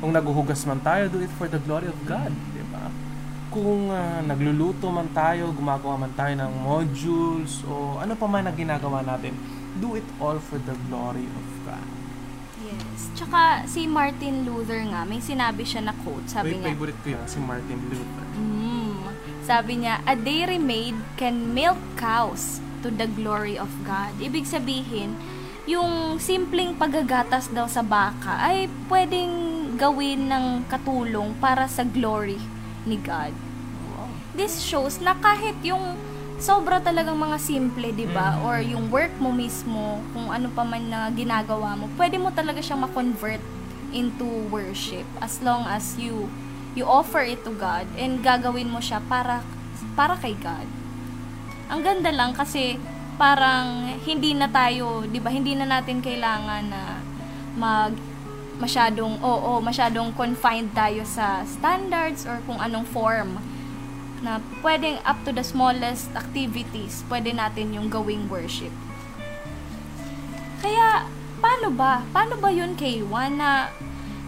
Kung 0.00 0.12
naguhugas 0.12 0.64
man 0.64 0.80
tayo, 0.80 1.08
do 1.08 1.20
it 1.22 1.32
for 1.36 1.48
the 1.48 1.60
glory 1.60 1.88
of 1.88 1.96
God. 2.04 2.32
Di 2.52 2.64
ba? 2.68 2.90
Kung 3.54 3.88
ah, 3.88 4.18
nagluluto 4.20 4.90
man 4.90 5.08
tayo, 5.14 5.54
gumagawa 5.54 5.96
man 5.96 6.12
tayo 6.18 6.34
ng 6.34 6.52
modules, 6.60 7.62
o 7.64 8.02
ano 8.02 8.12
pa 8.18 8.26
man 8.26 8.50
na 8.50 8.52
ginagawa 8.52 9.00
natin, 9.00 9.32
do 9.78 9.94
it 9.94 10.06
all 10.18 10.36
for 10.42 10.58
the 10.58 10.74
glory 10.90 11.24
of 11.24 11.46
God. 11.62 11.86
Yes. 12.64 13.12
Tsaka 13.14 13.62
si 13.68 13.86
Martin 13.86 14.42
Luther 14.42 14.82
nga, 14.90 15.06
may 15.06 15.22
sinabi 15.22 15.62
siya 15.62 15.86
na 15.86 15.94
quote. 16.02 16.26
Sabi 16.26 16.56
Wait, 16.56 16.64
niya, 16.64 16.68
favorite 16.74 16.98
ko 17.04 17.08
yan, 17.14 17.24
si 17.30 17.38
Martin 17.38 17.80
Luther. 17.86 18.26
Mm. 18.34 18.53
Sabi 19.44 19.84
niya, 19.84 20.00
a 20.08 20.16
dairy 20.16 20.56
maid 20.56 20.96
can 21.20 21.52
milk 21.52 21.76
cows 22.00 22.64
to 22.80 22.88
the 22.88 23.04
glory 23.04 23.60
of 23.60 23.68
God. 23.84 24.16
Ibig 24.16 24.48
sabihin, 24.48 25.12
yung 25.68 26.16
simpleng 26.16 26.72
paggagatas 26.76 27.52
daw 27.52 27.68
sa 27.68 27.84
baka 27.84 28.40
ay 28.40 28.72
pwedeng 28.88 29.32
gawin 29.76 30.32
ng 30.32 30.64
katulong 30.64 31.36
para 31.44 31.68
sa 31.68 31.84
glory 31.84 32.40
ni 32.88 32.96
God. 32.96 33.36
This 34.32 34.64
shows 34.64 34.96
na 35.04 35.12
kahit 35.20 35.60
yung 35.60 35.92
sobra 36.40 36.80
talagang 36.80 37.16
mga 37.16 37.38
simple, 37.38 37.88
'di 37.92 38.10
ba? 38.16 38.40
Or 38.44 38.64
yung 38.64 38.88
work 38.88 39.12
mo 39.20 39.30
mismo, 39.30 40.00
kung 40.16 40.28
ano 40.32 40.48
pa 40.52 40.64
man 40.64 40.88
na 40.88 41.08
ginagawa 41.12 41.76
mo, 41.76 41.88
pwede 42.00 42.16
mo 42.16 42.32
talaga 42.32 42.60
siyang 42.60 42.84
ma-convert 42.84 43.40
into 43.94 44.26
worship 44.50 45.06
as 45.22 45.38
long 45.40 45.64
as 45.70 45.94
you 46.00 46.26
you 46.74 46.84
offer 46.86 47.22
it 47.22 47.42
to 47.46 47.54
God 47.54 47.86
and 47.94 48.20
gagawin 48.20 48.70
mo 48.70 48.82
siya 48.82 49.02
para 49.06 49.42
para 49.94 50.18
kay 50.18 50.34
God. 50.38 50.66
Ang 51.70 51.80
ganda 51.86 52.10
lang 52.10 52.34
kasi 52.34 52.76
parang 53.14 53.94
hindi 54.02 54.34
na 54.34 54.50
tayo, 54.50 55.06
'di 55.06 55.18
ba? 55.22 55.30
Hindi 55.30 55.54
na 55.54 55.66
natin 55.66 56.02
kailangan 56.02 56.66
na 56.68 56.98
mag 57.54 57.94
masyadong 58.58 59.18
oo, 59.18 59.58
masyadong 59.58 60.14
confined 60.14 60.70
tayo 60.74 61.02
sa 61.02 61.42
standards 61.42 62.22
or 62.22 62.38
kung 62.46 62.58
anong 62.62 62.86
form 62.86 63.38
na 64.24 64.40
pwedeng 64.64 64.96
up 65.04 65.20
to 65.28 65.30
the 65.36 65.44
smallest 65.44 66.08
activities, 66.16 67.04
pwede 67.12 67.36
natin 67.36 67.76
yung 67.76 67.92
gawing 67.92 68.24
worship. 68.32 68.72
Kaya, 70.64 71.04
paano 71.44 71.68
ba? 71.68 72.00
Paano 72.08 72.40
ba 72.40 72.48
yun, 72.48 72.72
K1, 72.72 73.36
na 73.36 73.68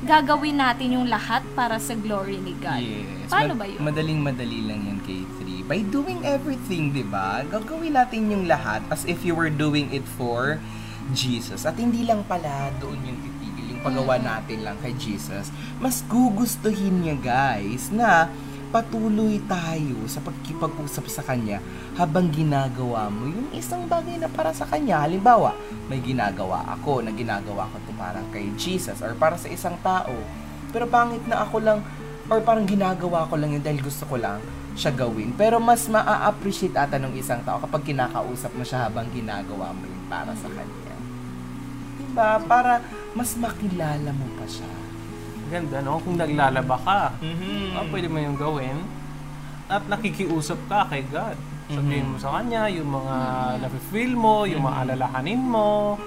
gagawin 0.06 0.62
natin 0.62 0.94
yung 0.94 1.10
lahat 1.10 1.42
para 1.58 1.82
sa 1.82 1.98
glory 1.98 2.38
ni 2.38 2.54
God? 2.62 2.78
Yes. 2.78 3.26
Paano 3.26 3.58
ba 3.58 3.66
yun? 3.66 3.82
Madaling-madali 3.82 4.60
lang 4.70 4.80
yan, 4.86 4.98
K3. 5.02 5.66
By 5.66 5.82
doing 5.90 6.22
everything, 6.22 6.94
di 6.94 7.02
ba? 7.02 7.42
Gagawin 7.42 7.98
natin 7.98 8.30
yung 8.30 8.46
lahat 8.46 8.86
as 8.88 9.02
if 9.10 9.26
you 9.26 9.34
were 9.34 9.50
doing 9.50 9.90
it 9.90 10.06
for 10.14 10.62
Jesus. 11.10 11.66
At 11.66 11.74
hindi 11.74 12.06
lang 12.06 12.22
pala 12.30 12.70
doon 12.78 13.02
yung 13.02 13.18
titigil, 13.18 13.66
yung 13.74 13.82
pagawa 13.82 14.14
natin 14.22 14.62
lang 14.62 14.78
kay 14.78 14.94
Jesus. 14.94 15.50
Mas 15.82 16.06
gugustuhin 16.06 17.02
niya, 17.02 17.18
guys, 17.18 17.90
na 17.90 18.30
patuloy 18.74 19.38
tayo 19.46 19.98
sa 20.10 20.18
pagkipag-usap 20.20 21.06
sa 21.06 21.22
Kanya 21.22 21.62
habang 21.94 22.26
ginagawa 22.28 23.06
mo 23.06 23.30
yung 23.30 23.48
isang 23.54 23.86
bagay 23.86 24.18
na 24.18 24.26
para 24.26 24.50
sa 24.50 24.66
Kanya. 24.66 25.06
Halimbawa, 25.06 25.54
may 25.86 26.02
ginagawa 26.02 26.66
ako 26.74 27.06
na 27.06 27.14
ginagawa 27.14 27.70
ko 27.70 27.76
to 27.86 27.92
parang 27.94 28.26
kay 28.34 28.50
Jesus 28.58 28.98
or 29.00 29.14
para 29.14 29.38
sa 29.38 29.46
isang 29.46 29.78
tao. 29.80 30.12
Pero 30.74 30.90
pangit 30.90 31.22
na 31.30 31.46
ako 31.46 31.56
lang 31.62 31.78
or 32.26 32.42
parang 32.42 32.66
ginagawa 32.66 33.24
ko 33.30 33.38
lang 33.38 33.54
yun 33.54 33.62
dahil 33.62 33.80
gusto 33.80 34.02
ko 34.04 34.18
lang 34.18 34.42
siya 34.76 34.92
gawin. 34.92 35.32
Pero 35.32 35.56
mas 35.56 35.88
maa-appreciate 35.88 36.76
ata 36.76 37.00
ng 37.00 37.16
isang 37.16 37.40
tao 37.46 37.62
kapag 37.62 37.86
kinakausap 37.86 38.52
mo 38.52 38.66
siya 38.66 38.90
habang 38.90 39.08
ginagawa 39.14 39.72
mo 39.72 39.88
yun 39.88 40.02
para 40.10 40.36
sa 40.36 40.50
Kanya. 40.52 40.94
Diba? 41.96 42.42
Para 42.44 42.84
mas 43.16 43.32
makilala 43.40 44.12
mo 44.12 44.26
pa 44.36 44.44
siya. 44.44 44.75
Ganda, 45.46 45.78
no? 45.80 45.98
Kung 46.00 46.16
naglalaba 46.16 46.76
ka, 46.80 47.00
Mm-hmm. 47.18 47.74
ah, 47.74 47.84
pwede 47.88 48.06
mo 48.06 48.18
yung 48.18 48.36
gawin. 48.36 48.76
At 49.66 49.82
nakikiusap 49.86 50.58
ka 50.66 50.86
kay 50.86 51.02
God. 51.06 51.34
Sabihin 51.66 52.06
mo 52.06 52.16
sa 52.16 52.38
Kanya 52.38 52.70
yung 52.70 52.86
mga 52.86 53.14
nafe-feel 53.58 54.14
mo, 54.14 54.46
yung 54.46 54.62
mga 54.62 54.86
alalahanin 54.86 55.42
mo, 55.42 55.98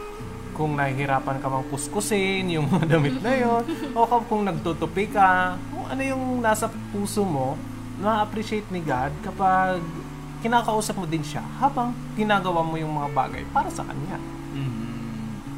kung 0.56 0.76
nahihirapan 0.76 1.40
ka 1.40 1.48
mang 1.48 1.68
kuskusin, 1.68 2.48
yung 2.48 2.72
mga 2.72 2.96
damit 2.96 3.20
na 3.20 3.36
yun, 3.36 3.64
o 3.92 4.00
kung, 4.24 4.48
nagtutupi 4.48 5.12
ka, 5.12 5.60
kung 5.68 5.84
ano 5.88 6.00
yung 6.00 6.40
nasa 6.40 6.72
puso 6.92 7.28
mo, 7.28 7.60
na-appreciate 8.00 8.72
ni 8.72 8.80
God 8.80 9.12
kapag 9.20 9.84
kinakausap 10.40 10.96
mo 10.96 11.04
din 11.04 11.20
siya 11.20 11.44
habang 11.60 11.92
ginagawa 12.16 12.64
mo 12.64 12.80
yung 12.80 12.96
mga 12.96 13.12
bagay 13.12 13.44
para 13.52 13.68
sa 13.68 13.84
Kanya. 13.84 14.16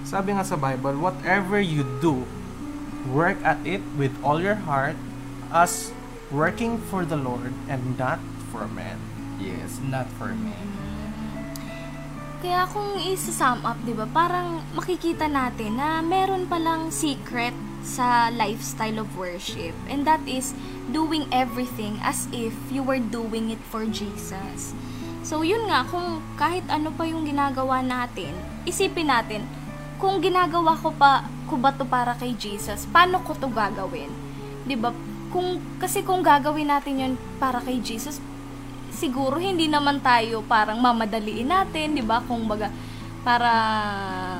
Sabi 0.01 0.33
nga 0.33 0.41
sa 0.41 0.57
Bible, 0.57 0.97
whatever 0.97 1.61
you 1.61 1.85
do, 2.01 2.25
work 3.09 3.41
at 3.41 3.57
it 3.65 3.81
with 3.97 4.13
all 4.21 4.37
your 4.37 4.61
heart 4.67 4.97
as 5.49 5.89
working 6.29 6.77
for 6.77 7.03
the 7.03 7.17
Lord 7.17 7.53
and 7.65 7.97
not 7.97 8.21
for 8.53 8.69
men. 8.69 9.01
Yes, 9.41 9.81
not 9.81 10.05
for 10.21 10.37
me. 10.37 10.53
Kaya 12.41 12.65
kung 12.69 12.97
isa-sum 12.97 13.61
up, 13.61 13.77
'di 13.85 13.93
ba, 13.93 14.09
parang 14.09 14.65
makikita 14.73 15.29
natin 15.29 15.77
na 15.77 16.01
meron 16.01 16.49
palang 16.49 16.89
secret 16.89 17.53
sa 17.85 18.29
lifestyle 18.33 19.01
of 19.01 19.09
worship. 19.17 19.73
And 19.89 20.05
that 20.05 20.21
is 20.25 20.53
doing 20.89 21.29
everything 21.29 22.01
as 22.01 22.29
if 22.33 22.53
you 22.69 22.81
were 22.81 23.01
doing 23.01 23.49
it 23.53 23.61
for 23.69 23.85
Jesus. 23.85 24.73
So, 25.21 25.45
yun 25.45 25.69
nga, 25.69 25.85
kung 25.85 26.21
kahit 26.37 26.65
ano 26.65 26.89
pa 26.93 27.05
yung 27.05 27.29
ginagawa 27.29 27.85
natin, 27.85 28.33
isipin 28.65 29.13
natin, 29.13 29.45
kung 30.01 30.17
ginagawa 30.17 30.73
ko 30.81 30.89
pa, 30.97 31.29
ko 31.51 31.59
ba 31.59 31.75
to 31.75 31.83
para 31.83 32.15
kay 32.15 32.31
Jesus, 32.39 32.87
paano 32.87 33.19
ko 33.27 33.35
to 33.35 33.51
gagawin? 33.51 34.07
'Di 34.63 34.79
ba? 34.79 34.95
Kung, 35.27 35.59
kasi 35.79 35.99
kung 36.03 36.23
gagawin 36.23 36.71
natin 36.71 36.93
yun 36.95 37.13
para 37.43 37.59
kay 37.59 37.83
Jesus, 37.83 38.23
siguro 38.95 39.35
hindi 39.35 39.67
naman 39.67 39.99
tayo 39.99 40.39
parang 40.47 40.79
mamadaliin 40.79 41.51
natin, 41.51 41.99
'di 41.99 42.03
ba? 42.07 42.23
Kung 42.23 42.47
baga 42.47 42.71
parang 43.27 44.39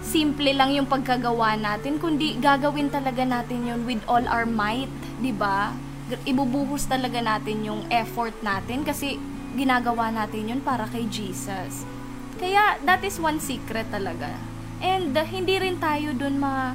simple 0.00 0.50
lang 0.56 0.72
yung 0.72 0.88
pagkagawa 0.88 1.54
natin, 1.60 2.00
kundi 2.00 2.40
gagawin 2.40 2.88
talaga 2.88 3.22
natin 3.22 3.68
yun 3.68 3.80
with 3.84 4.00
all 4.08 4.24
our 4.32 4.48
might, 4.48 4.88
'di 5.20 5.36
ba? 5.36 5.76
Ibubuhos 6.24 6.88
talaga 6.88 7.20
natin 7.20 7.62
yung 7.68 7.84
effort 7.92 8.34
natin 8.42 8.82
kasi 8.82 9.20
ginagawa 9.54 10.10
natin 10.10 10.56
yun 10.56 10.60
para 10.64 10.88
kay 10.88 11.06
Jesus. 11.06 11.86
Kaya 12.40 12.80
that 12.82 13.04
is 13.04 13.20
one 13.20 13.38
secret 13.38 13.86
talaga. 13.92 14.49
And 14.80 15.12
uh, 15.12 15.24
hindi 15.24 15.60
rin 15.60 15.76
tayo 15.76 16.16
dun 16.16 16.40
ma 16.40 16.74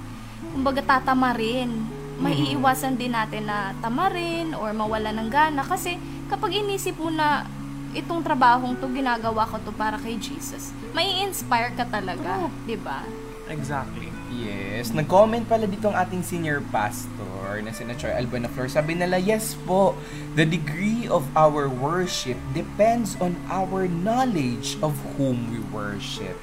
kumbaga 0.53 0.81
tatamarin. 0.81 1.69
Maiiwasan 2.15 2.95
din 2.95 3.11
natin 3.11 3.43
na 3.49 3.75
tamarin 3.83 4.55
or 4.55 4.71
mawala 4.71 5.11
ng 5.11 5.27
gana 5.27 5.59
kasi 5.67 5.99
kapag 6.31 6.55
inisip 6.63 6.95
mo 6.95 7.11
na 7.11 7.43
itong 7.91 8.23
trabahong 8.23 8.79
to 8.79 8.87
ginagawa 8.91 9.43
ko 9.43 9.59
to 9.59 9.71
para 9.75 9.99
kay 9.99 10.15
Jesus, 10.15 10.71
may 10.95 11.23
inspire 11.27 11.75
ka 11.75 11.83
talaga, 11.87 12.47
'di 12.63 12.79
ba? 12.79 13.03
Exactly. 13.51 14.09
Yes. 14.33 14.89
Nag-comment 14.89 15.45
pala 15.45 15.69
dito 15.69 15.85
ang 15.85 15.95
ating 15.95 16.25
senior 16.25 16.65
pastor 16.73 17.61
na 17.61 17.69
si 17.69 17.85
Troy 17.95 18.09
Albana 18.09 18.49
Flor. 18.49 18.65
Sabi 18.65 18.97
nila, 18.97 19.21
yes 19.21 19.53
po, 19.69 19.93
the 20.33 20.43
degree 20.43 21.05
of 21.05 21.23
our 21.37 21.69
worship 21.69 22.35
depends 22.57 23.13
on 23.21 23.37
our 23.47 23.85
knowledge 23.85 24.81
of 24.81 24.97
whom 25.15 25.53
we 25.53 25.61
worship. 25.69 26.35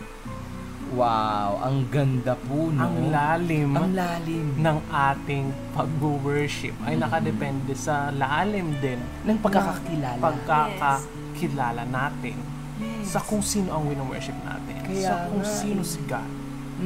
Wow, 0.92 1.56
ang 1.58 1.88
ganda 1.88 2.36
po, 2.36 2.68
no? 2.68 2.84
Ang 2.84 3.08
lalim 3.08 3.70
Ang 3.72 3.96
lalim. 3.96 4.46
ng 4.60 4.78
ating 4.86 5.44
pag-worship 5.72 6.76
ay 6.84 6.94
nakadepende 6.94 7.72
sa 7.72 8.12
lalim 8.12 8.76
din 8.76 9.00
Ng 9.24 9.40
pagkakakilala. 9.40 10.20
pagkakakilala 10.20 11.82
natin 11.86 12.36
Yes. 12.76 13.08
sa 13.08 13.20
kung 13.20 13.40
sino 13.40 13.70
ang 13.70 13.86
wino-worship 13.86 14.34
natin. 14.42 14.74
Kaya 14.82 15.06
sa 15.06 15.14
kung 15.26 15.40
nga 15.40 15.54
sino 15.54 15.80
si 15.80 16.02
God. 16.02 16.28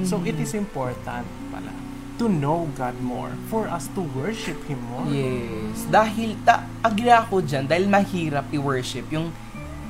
So 0.05 0.19
Mhm. 0.19 0.29
it 0.29 0.37
is 0.39 0.53
important 0.53 1.25
pala 1.49 1.73
to 2.15 2.29
know 2.29 2.69
God 2.73 2.95
more 3.01 3.33
for 3.49 3.65
us 3.67 3.89
to 3.93 4.05
worship 4.13 4.61
Him 4.65 4.81
more. 4.87 5.09
Yes. 5.09 5.85
Dahil, 5.87 6.37
ta, 6.43 6.65
agree 6.81 7.11
ako 7.11 7.41
dyan, 7.41 7.65
dahil 7.65 7.85
mahirap 7.87 8.49
i-worship 8.51 9.09
yung 9.09 9.33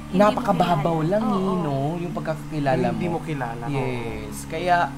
Hindi 0.06 0.18
napakababaw 0.22 0.98
lang 1.02 1.24
eh, 1.24 1.34
Oo. 1.36 1.54
no? 1.60 1.76
Yung 1.98 2.14
pagkakakilala 2.14 2.86
mo. 2.88 2.94
Hindi 2.94 3.08
mo 3.08 3.18
kilala. 3.20 3.64
Yes. 3.66 4.46
Kaya, 4.46 4.88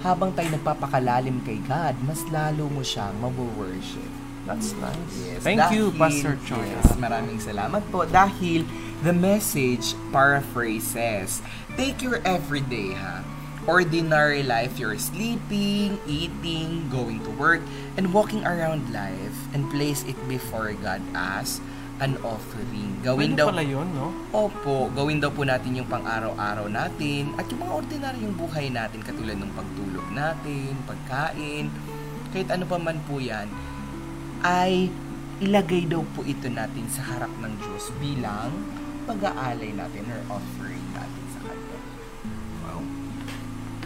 habang 0.00 0.32
tayo 0.32 0.48
nagpapakalalim 0.50 1.40
kay 1.42 1.60
God, 1.64 1.96
mas 2.04 2.20
lalo 2.28 2.68
mo 2.68 2.80
siyang 2.80 3.16
mabu-worship. 3.20 4.12
That's 4.44 4.76
nice. 4.76 5.16
Yes. 5.24 5.40
Thank 5.40 5.64
you, 5.72 5.88
Dahil- 5.88 5.96
Pastor 5.96 6.34
Choi. 6.44 6.60
Yes, 6.68 6.92
maraming 6.96 7.40
salamat 7.40 7.80
po. 7.88 8.04
Dahil 8.04 8.68
the 9.00 9.12
message 9.12 9.96
paraphrases, 10.12 11.40
take 11.76 12.04
your 12.04 12.20
everyday, 12.24 12.92
ha? 12.92 13.24
Ordinary 13.64 14.44
life, 14.44 14.76
you're 14.76 15.00
sleeping, 15.00 15.96
eating, 16.04 16.84
going 16.92 17.24
to 17.24 17.32
work, 17.40 17.64
and 17.96 18.12
walking 18.12 18.44
around 18.44 18.92
life 18.92 19.32
and 19.56 19.64
place 19.72 20.04
it 20.04 20.20
before 20.28 20.76
God 20.76 21.00
as 21.16 21.64
an 22.02 22.18
offering. 22.26 22.98
Gawin 23.06 23.34
Pwede 23.34 23.38
daw 23.38 23.46
pala 23.54 23.62
yun, 23.62 23.86
no? 23.94 24.10
Opo, 24.34 24.90
gawin 24.90 25.22
daw 25.22 25.30
po 25.30 25.46
natin 25.46 25.78
yung 25.78 25.86
pang-araw-araw 25.86 26.66
natin 26.66 27.30
at 27.38 27.46
yung 27.46 27.62
mga 27.62 27.72
ordinaryong 27.78 28.34
buhay 28.34 28.66
natin 28.72 28.98
katulad 29.04 29.38
ng 29.38 29.52
pagtulog 29.54 30.06
natin, 30.10 30.74
pagkain, 30.90 31.70
kahit 32.34 32.48
ano 32.50 32.66
pa 32.66 32.76
man 32.82 32.98
po 33.06 33.22
yan, 33.22 33.46
ay 34.42 34.90
ilagay 35.38 35.86
daw 35.86 36.02
po 36.18 36.26
ito 36.26 36.50
natin 36.50 36.86
sa 36.90 37.06
harap 37.14 37.30
ng 37.38 37.52
Diyos 37.62 37.94
bilang 38.02 38.50
pag-aalay 39.06 39.70
natin 39.70 40.02
or 40.10 40.40
offering 40.40 40.84
natin 40.96 41.24
sa 41.30 41.38
Kanya. 41.46 41.78
Wow. 42.66 42.80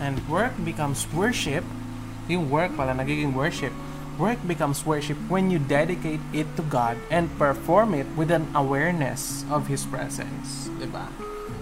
And 0.00 0.16
work 0.30 0.54
becomes 0.64 1.04
worship. 1.12 1.66
Yung 2.28 2.48
work 2.48 2.72
pala 2.72 2.96
nagiging 2.96 3.36
worship. 3.36 3.72
Work 4.18 4.42
becomes 4.50 4.82
worship 4.82 5.14
when 5.30 5.46
you 5.46 5.62
dedicate 5.62 6.18
it 6.34 6.50
to 6.58 6.66
God 6.66 6.98
and 7.06 7.30
perform 7.38 7.94
it 7.94 8.10
with 8.18 8.34
an 8.34 8.50
awareness 8.50 9.46
of 9.46 9.70
His 9.70 9.86
presence. 9.86 10.66
ba? 10.90 11.06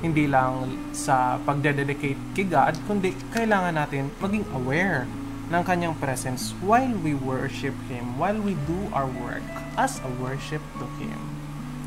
Hindi 0.01 0.25
lang 0.25 0.73
sa 0.97 1.37
pagdededicate 1.45 2.17
kay 2.33 2.49
God, 2.49 2.73
kundi 2.89 3.13
kailangan 3.37 3.77
natin 3.77 4.09
maging 4.25 4.49
aware 4.57 5.05
ng 5.53 5.63
kanyang 5.69 6.01
presence 6.01 6.57
while 6.65 6.97
we 7.05 7.13
worship 7.13 7.77
Him, 7.93 8.17
while 8.17 8.41
we 8.41 8.57
do 8.65 8.89
our 8.97 9.05
work 9.05 9.45
as 9.77 10.01
a 10.01 10.09
worship 10.17 10.65
to 10.81 10.89
Him. 10.97 11.21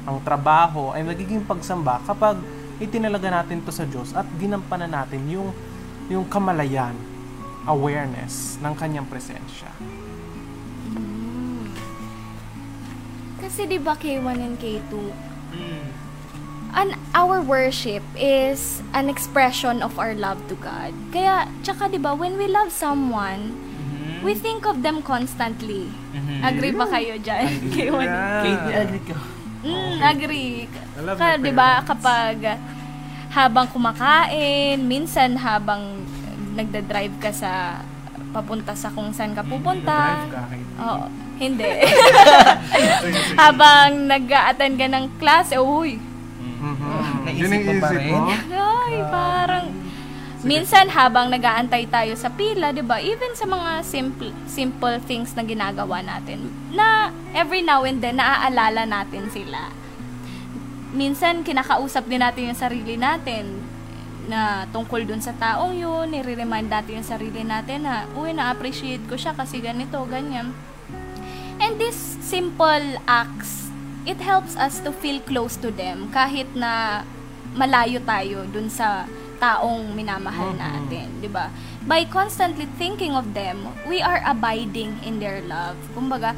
Ang 0.05 0.21
trabaho 0.21 0.93
ay 0.93 1.01
nagiging 1.01 1.49
pagsamba 1.49 1.97
kapag 2.05 2.37
itinalaga 2.77 3.41
natin 3.41 3.65
to 3.65 3.73
sa 3.73 3.89
Diyos 3.89 4.13
at 4.13 4.29
ginampanan 4.37 4.93
natin 4.93 5.25
yung 5.33 5.49
yung 6.13 6.29
kamalayan, 6.29 6.93
awareness 7.65 8.61
ng 8.61 8.77
kanyang 8.77 9.09
presensya. 9.09 9.73
Kasi 13.49 13.65
'di 13.65 13.81
ba 13.81 13.97
K1 13.97 14.37
and 14.37 14.61
K2, 14.61 14.93
an 16.77 16.93
our 17.17 17.41
worship 17.41 18.05
is 18.13 18.85
an 18.93 19.09
expression 19.09 19.81
of 19.81 19.97
our 19.97 20.13
love 20.13 20.37
to 20.53 20.55
God. 20.61 20.93
Kaya 21.09 21.49
tsaka 21.65 21.89
'di 21.89 21.97
ba 21.97 22.13
when 22.13 22.37
we 22.37 22.45
love 22.45 22.69
someone, 22.69 23.57
we 24.21 24.37
think 24.37 24.69
of 24.69 24.85
them 24.85 25.01
constantly. 25.01 25.89
Mhm. 26.13 26.45
Agree 26.45 26.73
ba 26.77 26.85
kayo 26.93 27.17
diyan? 27.17 27.49
K1. 27.73 28.05
Yeah. 28.05 28.41
Katie, 28.45 28.75
agree 28.85 29.03
ka. 29.09 29.15
Mm, 29.59 29.95
agree. 29.97 30.53
I 30.69 31.01
love 31.01 31.17
Ka, 31.17 31.25
my 31.33 31.41
'di 31.41 31.51
ba 31.57 31.69
kapag 31.89 32.37
habang 33.33 33.65
kumakain, 33.73 34.77
minsan 34.85 35.41
habang 35.41 36.05
nagda-drive 36.53 37.17
ka 37.17 37.33
sa 37.33 37.81
papunta 38.29 38.77
sa 38.77 38.93
kung 38.93 39.09
saan 39.09 39.33
ka 39.33 39.41
pupunta. 39.41 40.29
Drive 40.29 40.37
ka. 40.37 40.41
Oo, 40.85 41.05
hindi. 41.39 41.63
habang 43.41 44.05
nag-a-attend 44.05 44.75
ka 44.75 44.87
ng 44.87 45.05
klase, 45.17 45.55
uy, 45.57 45.97
Mhm. 46.59 47.23
Naisip 47.23 47.39
Yun 47.39 47.51
ang 47.53 47.63
isip 47.63 47.91
rin? 47.95 48.11
mo? 48.11 48.27
ay, 48.51 48.95
parang 49.07 49.65
minsan 50.41 50.91
habang 50.91 51.31
nag-aantay 51.31 51.87
tayo 51.87 52.11
sa 52.15 52.27
pila, 52.27 52.71
'di 52.71 52.83
ba? 52.83 52.99
Even 52.99 53.31
sa 53.31 53.47
mga 53.47 53.79
simple 53.79 54.35
simple 54.43 54.99
things 55.01 55.31
na 55.35 55.43
ginagawa 55.43 56.03
natin, 56.03 56.51
na 56.69 57.11
every 57.31 57.63
now 57.63 57.87
and 57.87 58.03
then 58.03 58.19
naaalala 58.19 58.83
natin 58.83 59.31
sila. 59.31 59.71
Minsan 60.89 61.47
kinakausap 61.47 62.09
din 62.09 62.19
natin 62.19 62.51
yung 62.51 62.59
sarili 62.59 62.99
natin 62.99 63.63
na 64.27 64.67
tungkol 64.67 65.05
dun 65.05 65.21
sa 65.21 65.31
taong 65.31 65.73
yun, 65.73 66.11
nire-remind 66.11 66.67
natin 66.67 66.99
yung 66.99 67.07
sarili 67.07 67.41
natin 67.41 67.87
na, 67.87 68.03
uy, 68.13 68.29
na-appreciate 68.29 69.01
ko 69.05 69.15
siya 69.15 69.31
kasi 69.31 69.57
ganito, 69.57 69.97
ganyan. 70.05 70.53
And 71.59 71.75
these 71.75 71.99
simple 72.23 72.97
acts, 73.03 73.67
it 74.07 74.23
helps 74.23 74.55
us 74.55 74.79
to 74.87 74.95
feel 74.95 75.19
close 75.27 75.59
to 75.59 75.69
them 75.69 76.07
kahit 76.15 76.47
na 76.55 77.03
malayo 77.53 77.99
tayo 78.07 78.47
dun 78.47 78.71
sa 78.71 79.05
taong 79.39 79.95
minamahal 79.95 80.51
natin, 80.55 81.07
'di 81.23 81.31
ba? 81.31 81.47
By 81.87 82.03
constantly 82.05 82.67
thinking 82.75 83.15
of 83.15 83.31
them, 83.31 83.71
we 83.87 84.03
are 84.03 84.19
abiding 84.27 84.99
in 85.01 85.17
their 85.23 85.39
love. 85.47 85.79
Kumbaga, 85.95 86.35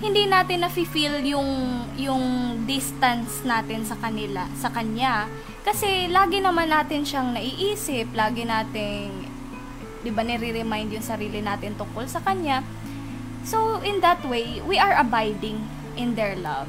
hindi 0.00 0.24
natin 0.24 0.64
nafi-feel 0.64 1.20
yung 1.28 1.48
yung 2.00 2.24
distance 2.64 3.44
natin 3.44 3.84
sa 3.84 4.00
kanila, 4.00 4.48
sa 4.56 4.72
kanya. 4.72 5.28
Kasi 5.60 6.08
lagi 6.08 6.40
naman 6.40 6.72
natin 6.72 7.04
siyang 7.04 7.36
naiisip, 7.36 8.08
lagi 8.16 8.48
nating 8.48 9.28
'di 10.00 10.10
ba 10.16 10.24
nire-remind 10.24 10.96
yung 10.96 11.04
sarili 11.04 11.44
natin 11.44 11.76
tungkol 11.76 12.08
sa 12.08 12.24
kanya. 12.24 12.64
So, 13.42 13.80
in 13.80 14.00
that 14.00 14.20
way, 14.22 14.60
we 14.60 14.76
are 14.76 14.92
abiding 14.92 15.64
in 15.94 16.14
their 16.14 16.36
love. 16.36 16.68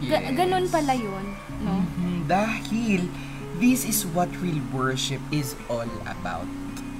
Ga- 0.00 0.22
Yes. 0.22 0.34
ganun 0.34 0.66
pala 0.66 0.94
yun, 0.94 1.26
no? 1.60 1.82
Mhm, 1.82 2.26
Dahil, 2.26 3.08
this 3.56 3.82
is 3.82 4.04
what 4.06 4.28
real 4.38 4.60
worship 4.70 5.20
is 5.28 5.56
all 5.66 5.88
about. 6.04 6.46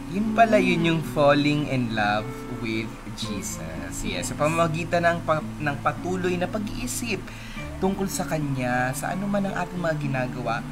Yun 0.08 0.32
pala 0.32 0.56
yun 0.56 0.82
yung 0.82 1.02
falling 1.06 1.68
in 1.68 1.92
love 1.92 2.24
with 2.58 2.88
Jesus. 3.14 3.92
Yes, 4.00 4.32
sa 4.32 4.34
pamamagitan 4.34 5.04
ng, 5.04 5.18
pa- 5.22 5.44
ng 5.44 5.76
patuloy 5.78 6.34
na 6.34 6.48
pag-iisip 6.48 7.20
tungkol 7.76 8.08
sa 8.08 8.24
Kanya, 8.24 8.90
sa 8.90 9.12
ano 9.12 9.28
man 9.28 9.44
ang 9.44 9.54
ating 9.54 9.78
mga 9.78 9.96
ginagawa, 10.00 10.64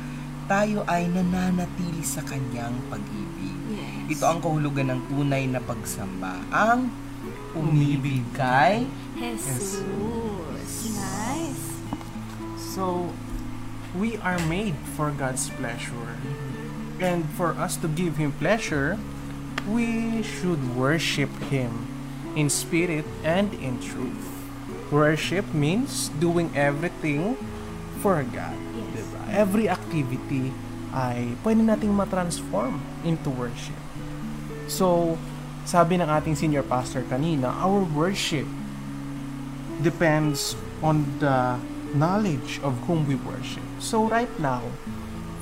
tayo 0.47 0.82
ay 0.87 1.07
nananatili 1.07 2.01
sa 2.01 2.24
Kanyang 2.24 2.74
pag-ibig. 2.89 3.55
Yes. 3.68 4.16
Ito 4.16 4.24
ang 4.26 4.41
kahulugan 4.41 4.89
ng 4.89 5.01
tunay 5.07 5.45
na 5.45 5.61
pagsamba. 5.61 6.41
Ang 6.49 6.89
umibig 7.57 8.23
kay 8.37 8.85
Jesus. 9.17 9.81
Nice. 10.93 11.65
So, 12.77 13.11
we 13.97 14.21
are 14.21 14.39
made 14.45 14.77
for 14.93 15.09
God's 15.11 15.49
pleasure. 15.57 16.21
And 17.01 17.25
for 17.37 17.57
us 17.57 17.77
to 17.81 17.89
give 17.89 18.21
Him 18.21 18.33
pleasure, 18.37 19.01
we 19.65 20.21
should 20.23 20.77
worship 20.77 21.33
Him 21.49 21.89
in 22.37 22.53
spirit 22.53 23.09
and 23.25 23.53
in 23.57 23.81
truth. 23.81 24.29
Worship 24.93 25.49
means 25.57 26.13
doing 26.21 26.53
everything 26.55 27.41
for 28.05 28.23
God. 28.23 28.55
Yes. 28.77 29.03
Diba? 29.03 29.21
Every 29.33 29.67
activity 29.67 30.53
ay 30.95 31.35
pwede 31.43 31.61
nating 31.65 31.93
matransform 31.93 32.79
into 33.03 33.29
worship. 33.33 33.77
So, 34.69 35.17
sabi 35.67 35.99
ng 35.99 36.07
ating 36.07 36.39
senior 36.39 36.62
pastor 36.62 37.03
kanina, 37.11 37.51
our 37.59 37.83
worship 37.83 38.47
depends 39.83 40.55
on 40.79 41.03
the 41.19 41.59
knowledge 41.91 42.62
of 42.62 42.79
whom 42.87 43.03
we 43.11 43.19
worship. 43.19 43.67
So 43.83 44.07
right 44.07 44.31
now, 44.39 44.62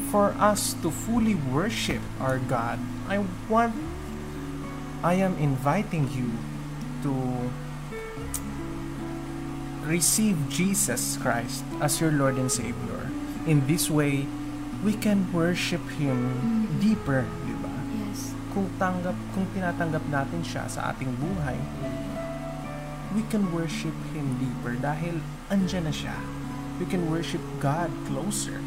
for 0.09 0.33
us 0.41 0.73
to 0.81 0.89
fully 0.89 1.37
worship 1.53 2.01
our 2.25 2.41
God, 2.41 2.81
I 3.05 3.21
want 3.53 3.77
I 5.05 5.21
am 5.21 5.37
inviting 5.37 6.09
you 6.17 6.33
to 7.05 7.13
receive 9.85 10.41
Jesus 10.49 11.21
Christ 11.21 11.61
as 11.85 12.01
your 12.01 12.09
Lord 12.09 12.41
and 12.41 12.49
Savior. 12.49 13.13
In 13.45 13.69
this 13.69 13.93
way, 13.93 14.25
we 14.81 14.97
can 14.97 15.29
worship 15.29 15.85
Him 16.01 16.73
deeper, 16.81 17.29
di 17.45 17.53
ba? 17.61 17.74
Kung 18.55 18.71
tanggap, 18.79 19.19
kung 19.35 19.51
tinatanggap 19.51 20.07
natin 20.07 20.39
siya 20.47 20.71
sa 20.71 20.95
ating 20.95 21.11
buhay, 21.19 21.59
we 23.19 23.27
can 23.27 23.51
worship 23.51 23.95
Him 24.15 24.39
deeper 24.39 24.79
dahil 24.79 25.19
andyan 25.51 25.91
na 25.91 25.95
siya. 25.95 26.15
We 26.79 26.87
can 26.87 27.11
worship 27.11 27.43
God 27.59 27.91
closer. 28.07 28.63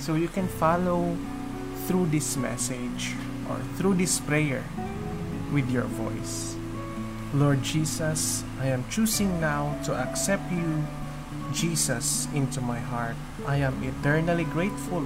So 0.00 0.16
you 0.16 0.32
can 0.32 0.48
follow 0.48 1.12
through 1.84 2.08
this 2.08 2.40
message 2.40 3.12
or 3.52 3.60
through 3.76 4.00
this 4.00 4.16
prayer 4.16 4.64
with 5.52 5.68
your 5.68 5.84
voice. 5.84 6.56
Lord 7.36 7.60
Jesus, 7.60 8.48
I 8.64 8.72
am 8.72 8.88
choosing 8.88 9.40
now 9.44 9.76
to 9.84 9.92
accept 9.92 10.48
you, 10.48 10.88
Jesus, 11.52 12.32
into 12.32 12.64
my 12.64 12.80
heart. 12.80 13.16
I 13.44 13.60
am 13.60 13.76
eternally 13.84 14.48
grateful 14.48 15.04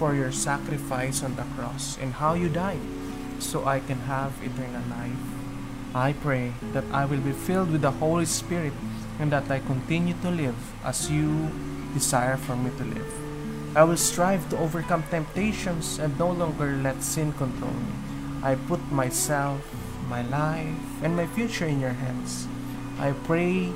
for 0.00 0.16
your 0.16 0.32
sacrifice 0.32 1.20
on 1.20 1.36
the 1.36 1.44
cross 1.56 2.00
and 2.00 2.16
how 2.16 2.32
you 2.32 2.48
died 2.48 2.95
so 3.38 3.64
I 3.64 3.80
can 3.80 3.98
have 4.06 4.32
eternal 4.42 4.82
life. 4.90 5.24
I 5.94 6.12
pray 6.12 6.52
that 6.72 6.84
I 6.92 7.04
will 7.04 7.20
be 7.20 7.32
filled 7.32 7.70
with 7.70 7.82
the 7.82 7.90
Holy 7.90 8.26
Spirit 8.26 8.72
and 9.18 9.32
that 9.32 9.50
I 9.50 9.60
continue 9.60 10.14
to 10.22 10.30
live 10.30 10.56
as 10.84 11.10
you 11.10 11.50
desire 11.94 12.36
for 12.36 12.56
me 12.56 12.70
to 12.76 12.84
live. 12.84 13.12
I 13.76 13.84
will 13.84 13.96
strive 13.96 14.48
to 14.50 14.58
overcome 14.58 15.04
temptations 15.10 15.98
and 15.98 16.18
no 16.18 16.30
longer 16.30 16.76
let 16.82 17.02
sin 17.02 17.32
control 17.32 17.72
me. 17.72 17.92
I 18.42 18.56
put 18.56 18.80
myself, 18.92 19.60
my 20.08 20.22
life, 20.22 21.02
and 21.02 21.16
my 21.16 21.26
future 21.26 21.66
in 21.66 21.80
your 21.80 21.96
hands. 21.96 22.48
I 22.98 23.12
pray 23.24 23.72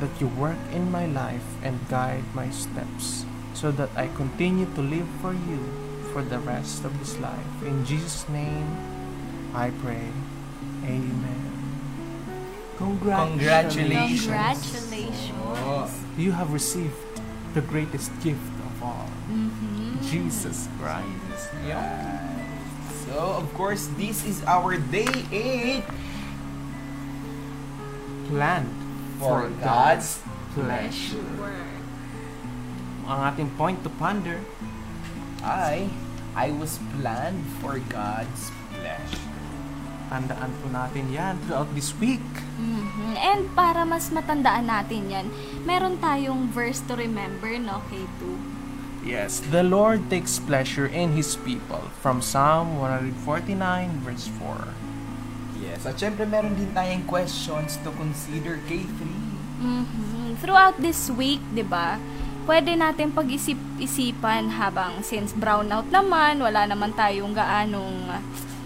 that 0.00 0.20
you 0.20 0.28
work 0.28 0.58
in 0.72 0.90
my 0.90 1.06
life 1.06 1.46
and 1.62 1.78
guide 1.88 2.24
my 2.34 2.50
steps 2.50 3.26
so 3.54 3.70
that 3.72 3.90
I 3.96 4.08
continue 4.14 4.66
to 4.74 4.82
live 4.82 5.08
for 5.20 5.34
you 5.34 5.87
for 6.12 6.22
the 6.22 6.38
rest 6.40 6.84
of 6.84 6.92
this 6.98 7.18
life. 7.18 7.52
In 7.64 7.84
Jesus' 7.84 8.28
name, 8.28 8.66
I 9.54 9.70
pray. 9.82 10.08
Amen. 10.84 11.44
Congratulations. 12.78 14.22
Congratulations. 14.24 15.34
Oh. 15.66 15.90
You 16.16 16.32
have 16.32 16.52
received 16.52 16.94
the 17.54 17.60
greatest 17.60 18.14
gift 18.22 18.54
of 18.62 18.82
all, 18.82 19.10
Mhm. 19.28 19.98
Jesus 20.06 20.68
Christ. 20.78 21.50
Yeah. 21.66 22.22
So, 23.06 23.40
of 23.40 23.48
course, 23.54 23.88
this 23.98 24.22
is 24.24 24.44
our 24.46 24.76
day 24.76 25.10
8 25.32 25.84
Planned 28.28 28.68
for 29.18 29.48
God's 29.64 30.20
pleasure. 30.52 31.16
Sure. 31.16 31.64
Ang 33.08 33.20
ating 33.32 33.50
point 33.56 33.80
to 33.82 33.90
ponder, 33.96 34.44
I, 35.48 35.88
I 36.36 36.52
was 36.52 36.76
planned 37.00 37.40
for 37.64 37.80
God's 37.88 38.52
pleasure. 38.76 39.24
tandaan 40.08 40.48
po 40.64 40.72
natin 40.72 41.12
yan 41.12 41.36
throughout 41.44 41.68
this 41.76 41.92
week. 42.00 42.24
Mhm. 42.56 43.12
And 43.20 43.44
para 43.52 43.84
mas 43.84 44.08
matandaan 44.08 44.64
natin 44.64 45.12
yan, 45.12 45.26
meron 45.68 46.00
tayong 46.00 46.48
verse 46.48 46.80
to 46.88 46.96
remember, 46.96 47.52
no, 47.60 47.84
K2? 47.92 48.20
Yes, 49.04 49.40
the 49.40 49.60
Lord 49.62 50.08
takes 50.08 50.40
pleasure 50.40 50.88
in 50.88 51.12
His 51.12 51.36
people 51.36 51.92
from 52.00 52.24
Psalm 52.24 52.80
149 52.80 54.00
verse 54.00 54.26
4. 54.40 54.72
Yes. 55.60 55.84
At 55.84 56.00
syempre, 56.00 56.24
meron 56.24 56.56
din 56.56 56.72
tayong 56.72 57.04
questions 57.04 57.76
to 57.84 57.92
consider 57.94 58.58
K3. 58.64 59.00
Mhm. 59.60 60.40
Throughout 60.40 60.80
this 60.80 61.12
week, 61.12 61.44
'di 61.52 61.68
ba? 61.68 62.00
Pwede 62.48 62.80
natin 62.80 63.12
pag-isip-isipan 63.12 64.56
habang 64.56 65.04
since 65.04 65.36
brownout 65.36 65.92
naman, 65.92 66.40
wala 66.40 66.64
naman 66.64 66.96
tayong 66.96 67.36
gaanong 67.36 68.08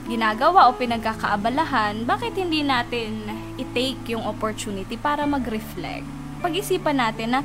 ginagawa 0.06 0.70
o 0.70 0.78
pinagkakaabalahan, 0.78 2.06
bakit 2.06 2.38
hindi 2.38 2.62
natin 2.62 3.26
i-take 3.58 4.14
yung 4.14 4.22
opportunity 4.22 4.94
para 4.94 5.26
mag-reflect? 5.26 6.06
Pag-isipan 6.38 7.02
natin 7.02 7.34
na 7.34 7.40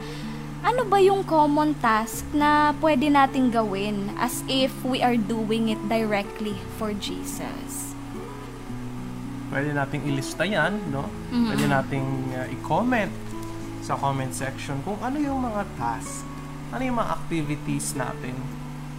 ano 0.62 0.86
ba 0.86 1.02
yung 1.02 1.26
common 1.26 1.74
task 1.82 2.22
na 2.38 2.70
pwede 2.86 3.10
nating 3.10 3.50
gawin 3.50 4.14
as 4.22 4.46
if 4.46 4.70
we 4.86 5.02
are 5.02 5.18
doing 5.18 5.74
it 5.74 5.82
directly 5.90 6.54
for 6.78 6.94
Jesus? 6.94 7.98
Pwede 9.50 9.74
nating 9.74 10.06
ilista 10.06 10.46
yan, 10.46 10.78
no? 10.94 11.10
Mhm. 11.34 11.50
Pwede 11.50 11.66
nating 11.66 12.08
uh, 12.38 12.46
i-comment 12.46 13.10
sa 13.88 13.96
comment 13.96 14.36
section 14.36 14.84
kung 14.84 15.00
ano 15.00 15.16
yung 15.16 15.40
mga 15.40 15.64
task, 15.80 16.28
ano 16.76 16.84
yung 16.84 17.00
mga 17.00 17.12
activities 17.16 17.96
natin 17.96 18.36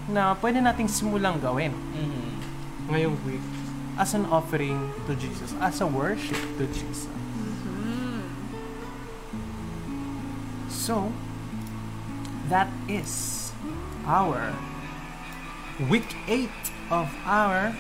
na 0.09 0.33
pwede 0.41 0.65
nating 0.65 0.89
simulang 0.89 1.37
gawin 1.37 1.77
Mm-hmm. 1.93 2.33
ngayong 2.89 3.17
week 3.29 3.45
as 4.01 4.17
an 4.17 4.25
offering 4.33 4.81
to 5.05 5.13
Jesus, 5.21 5.53
as 5.61 5.85
a 5.85 5.87
worship 5.87 6.41
to 6.57 6.65
Jesus. 6.73 7.13
So, 10.71 11.13
that 12.49 12.73
is 12.89 13.53
our 14.09 14.57
week 15.91 16.17
8 16.25 16.49
of 16.89 17.13
our 17.29 17.77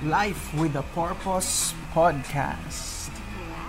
Life 0.00 0.54
with 0.56 0.72
a 0.76 0.86
Purpose 0.96 1.74
podcast. 1.92 2.93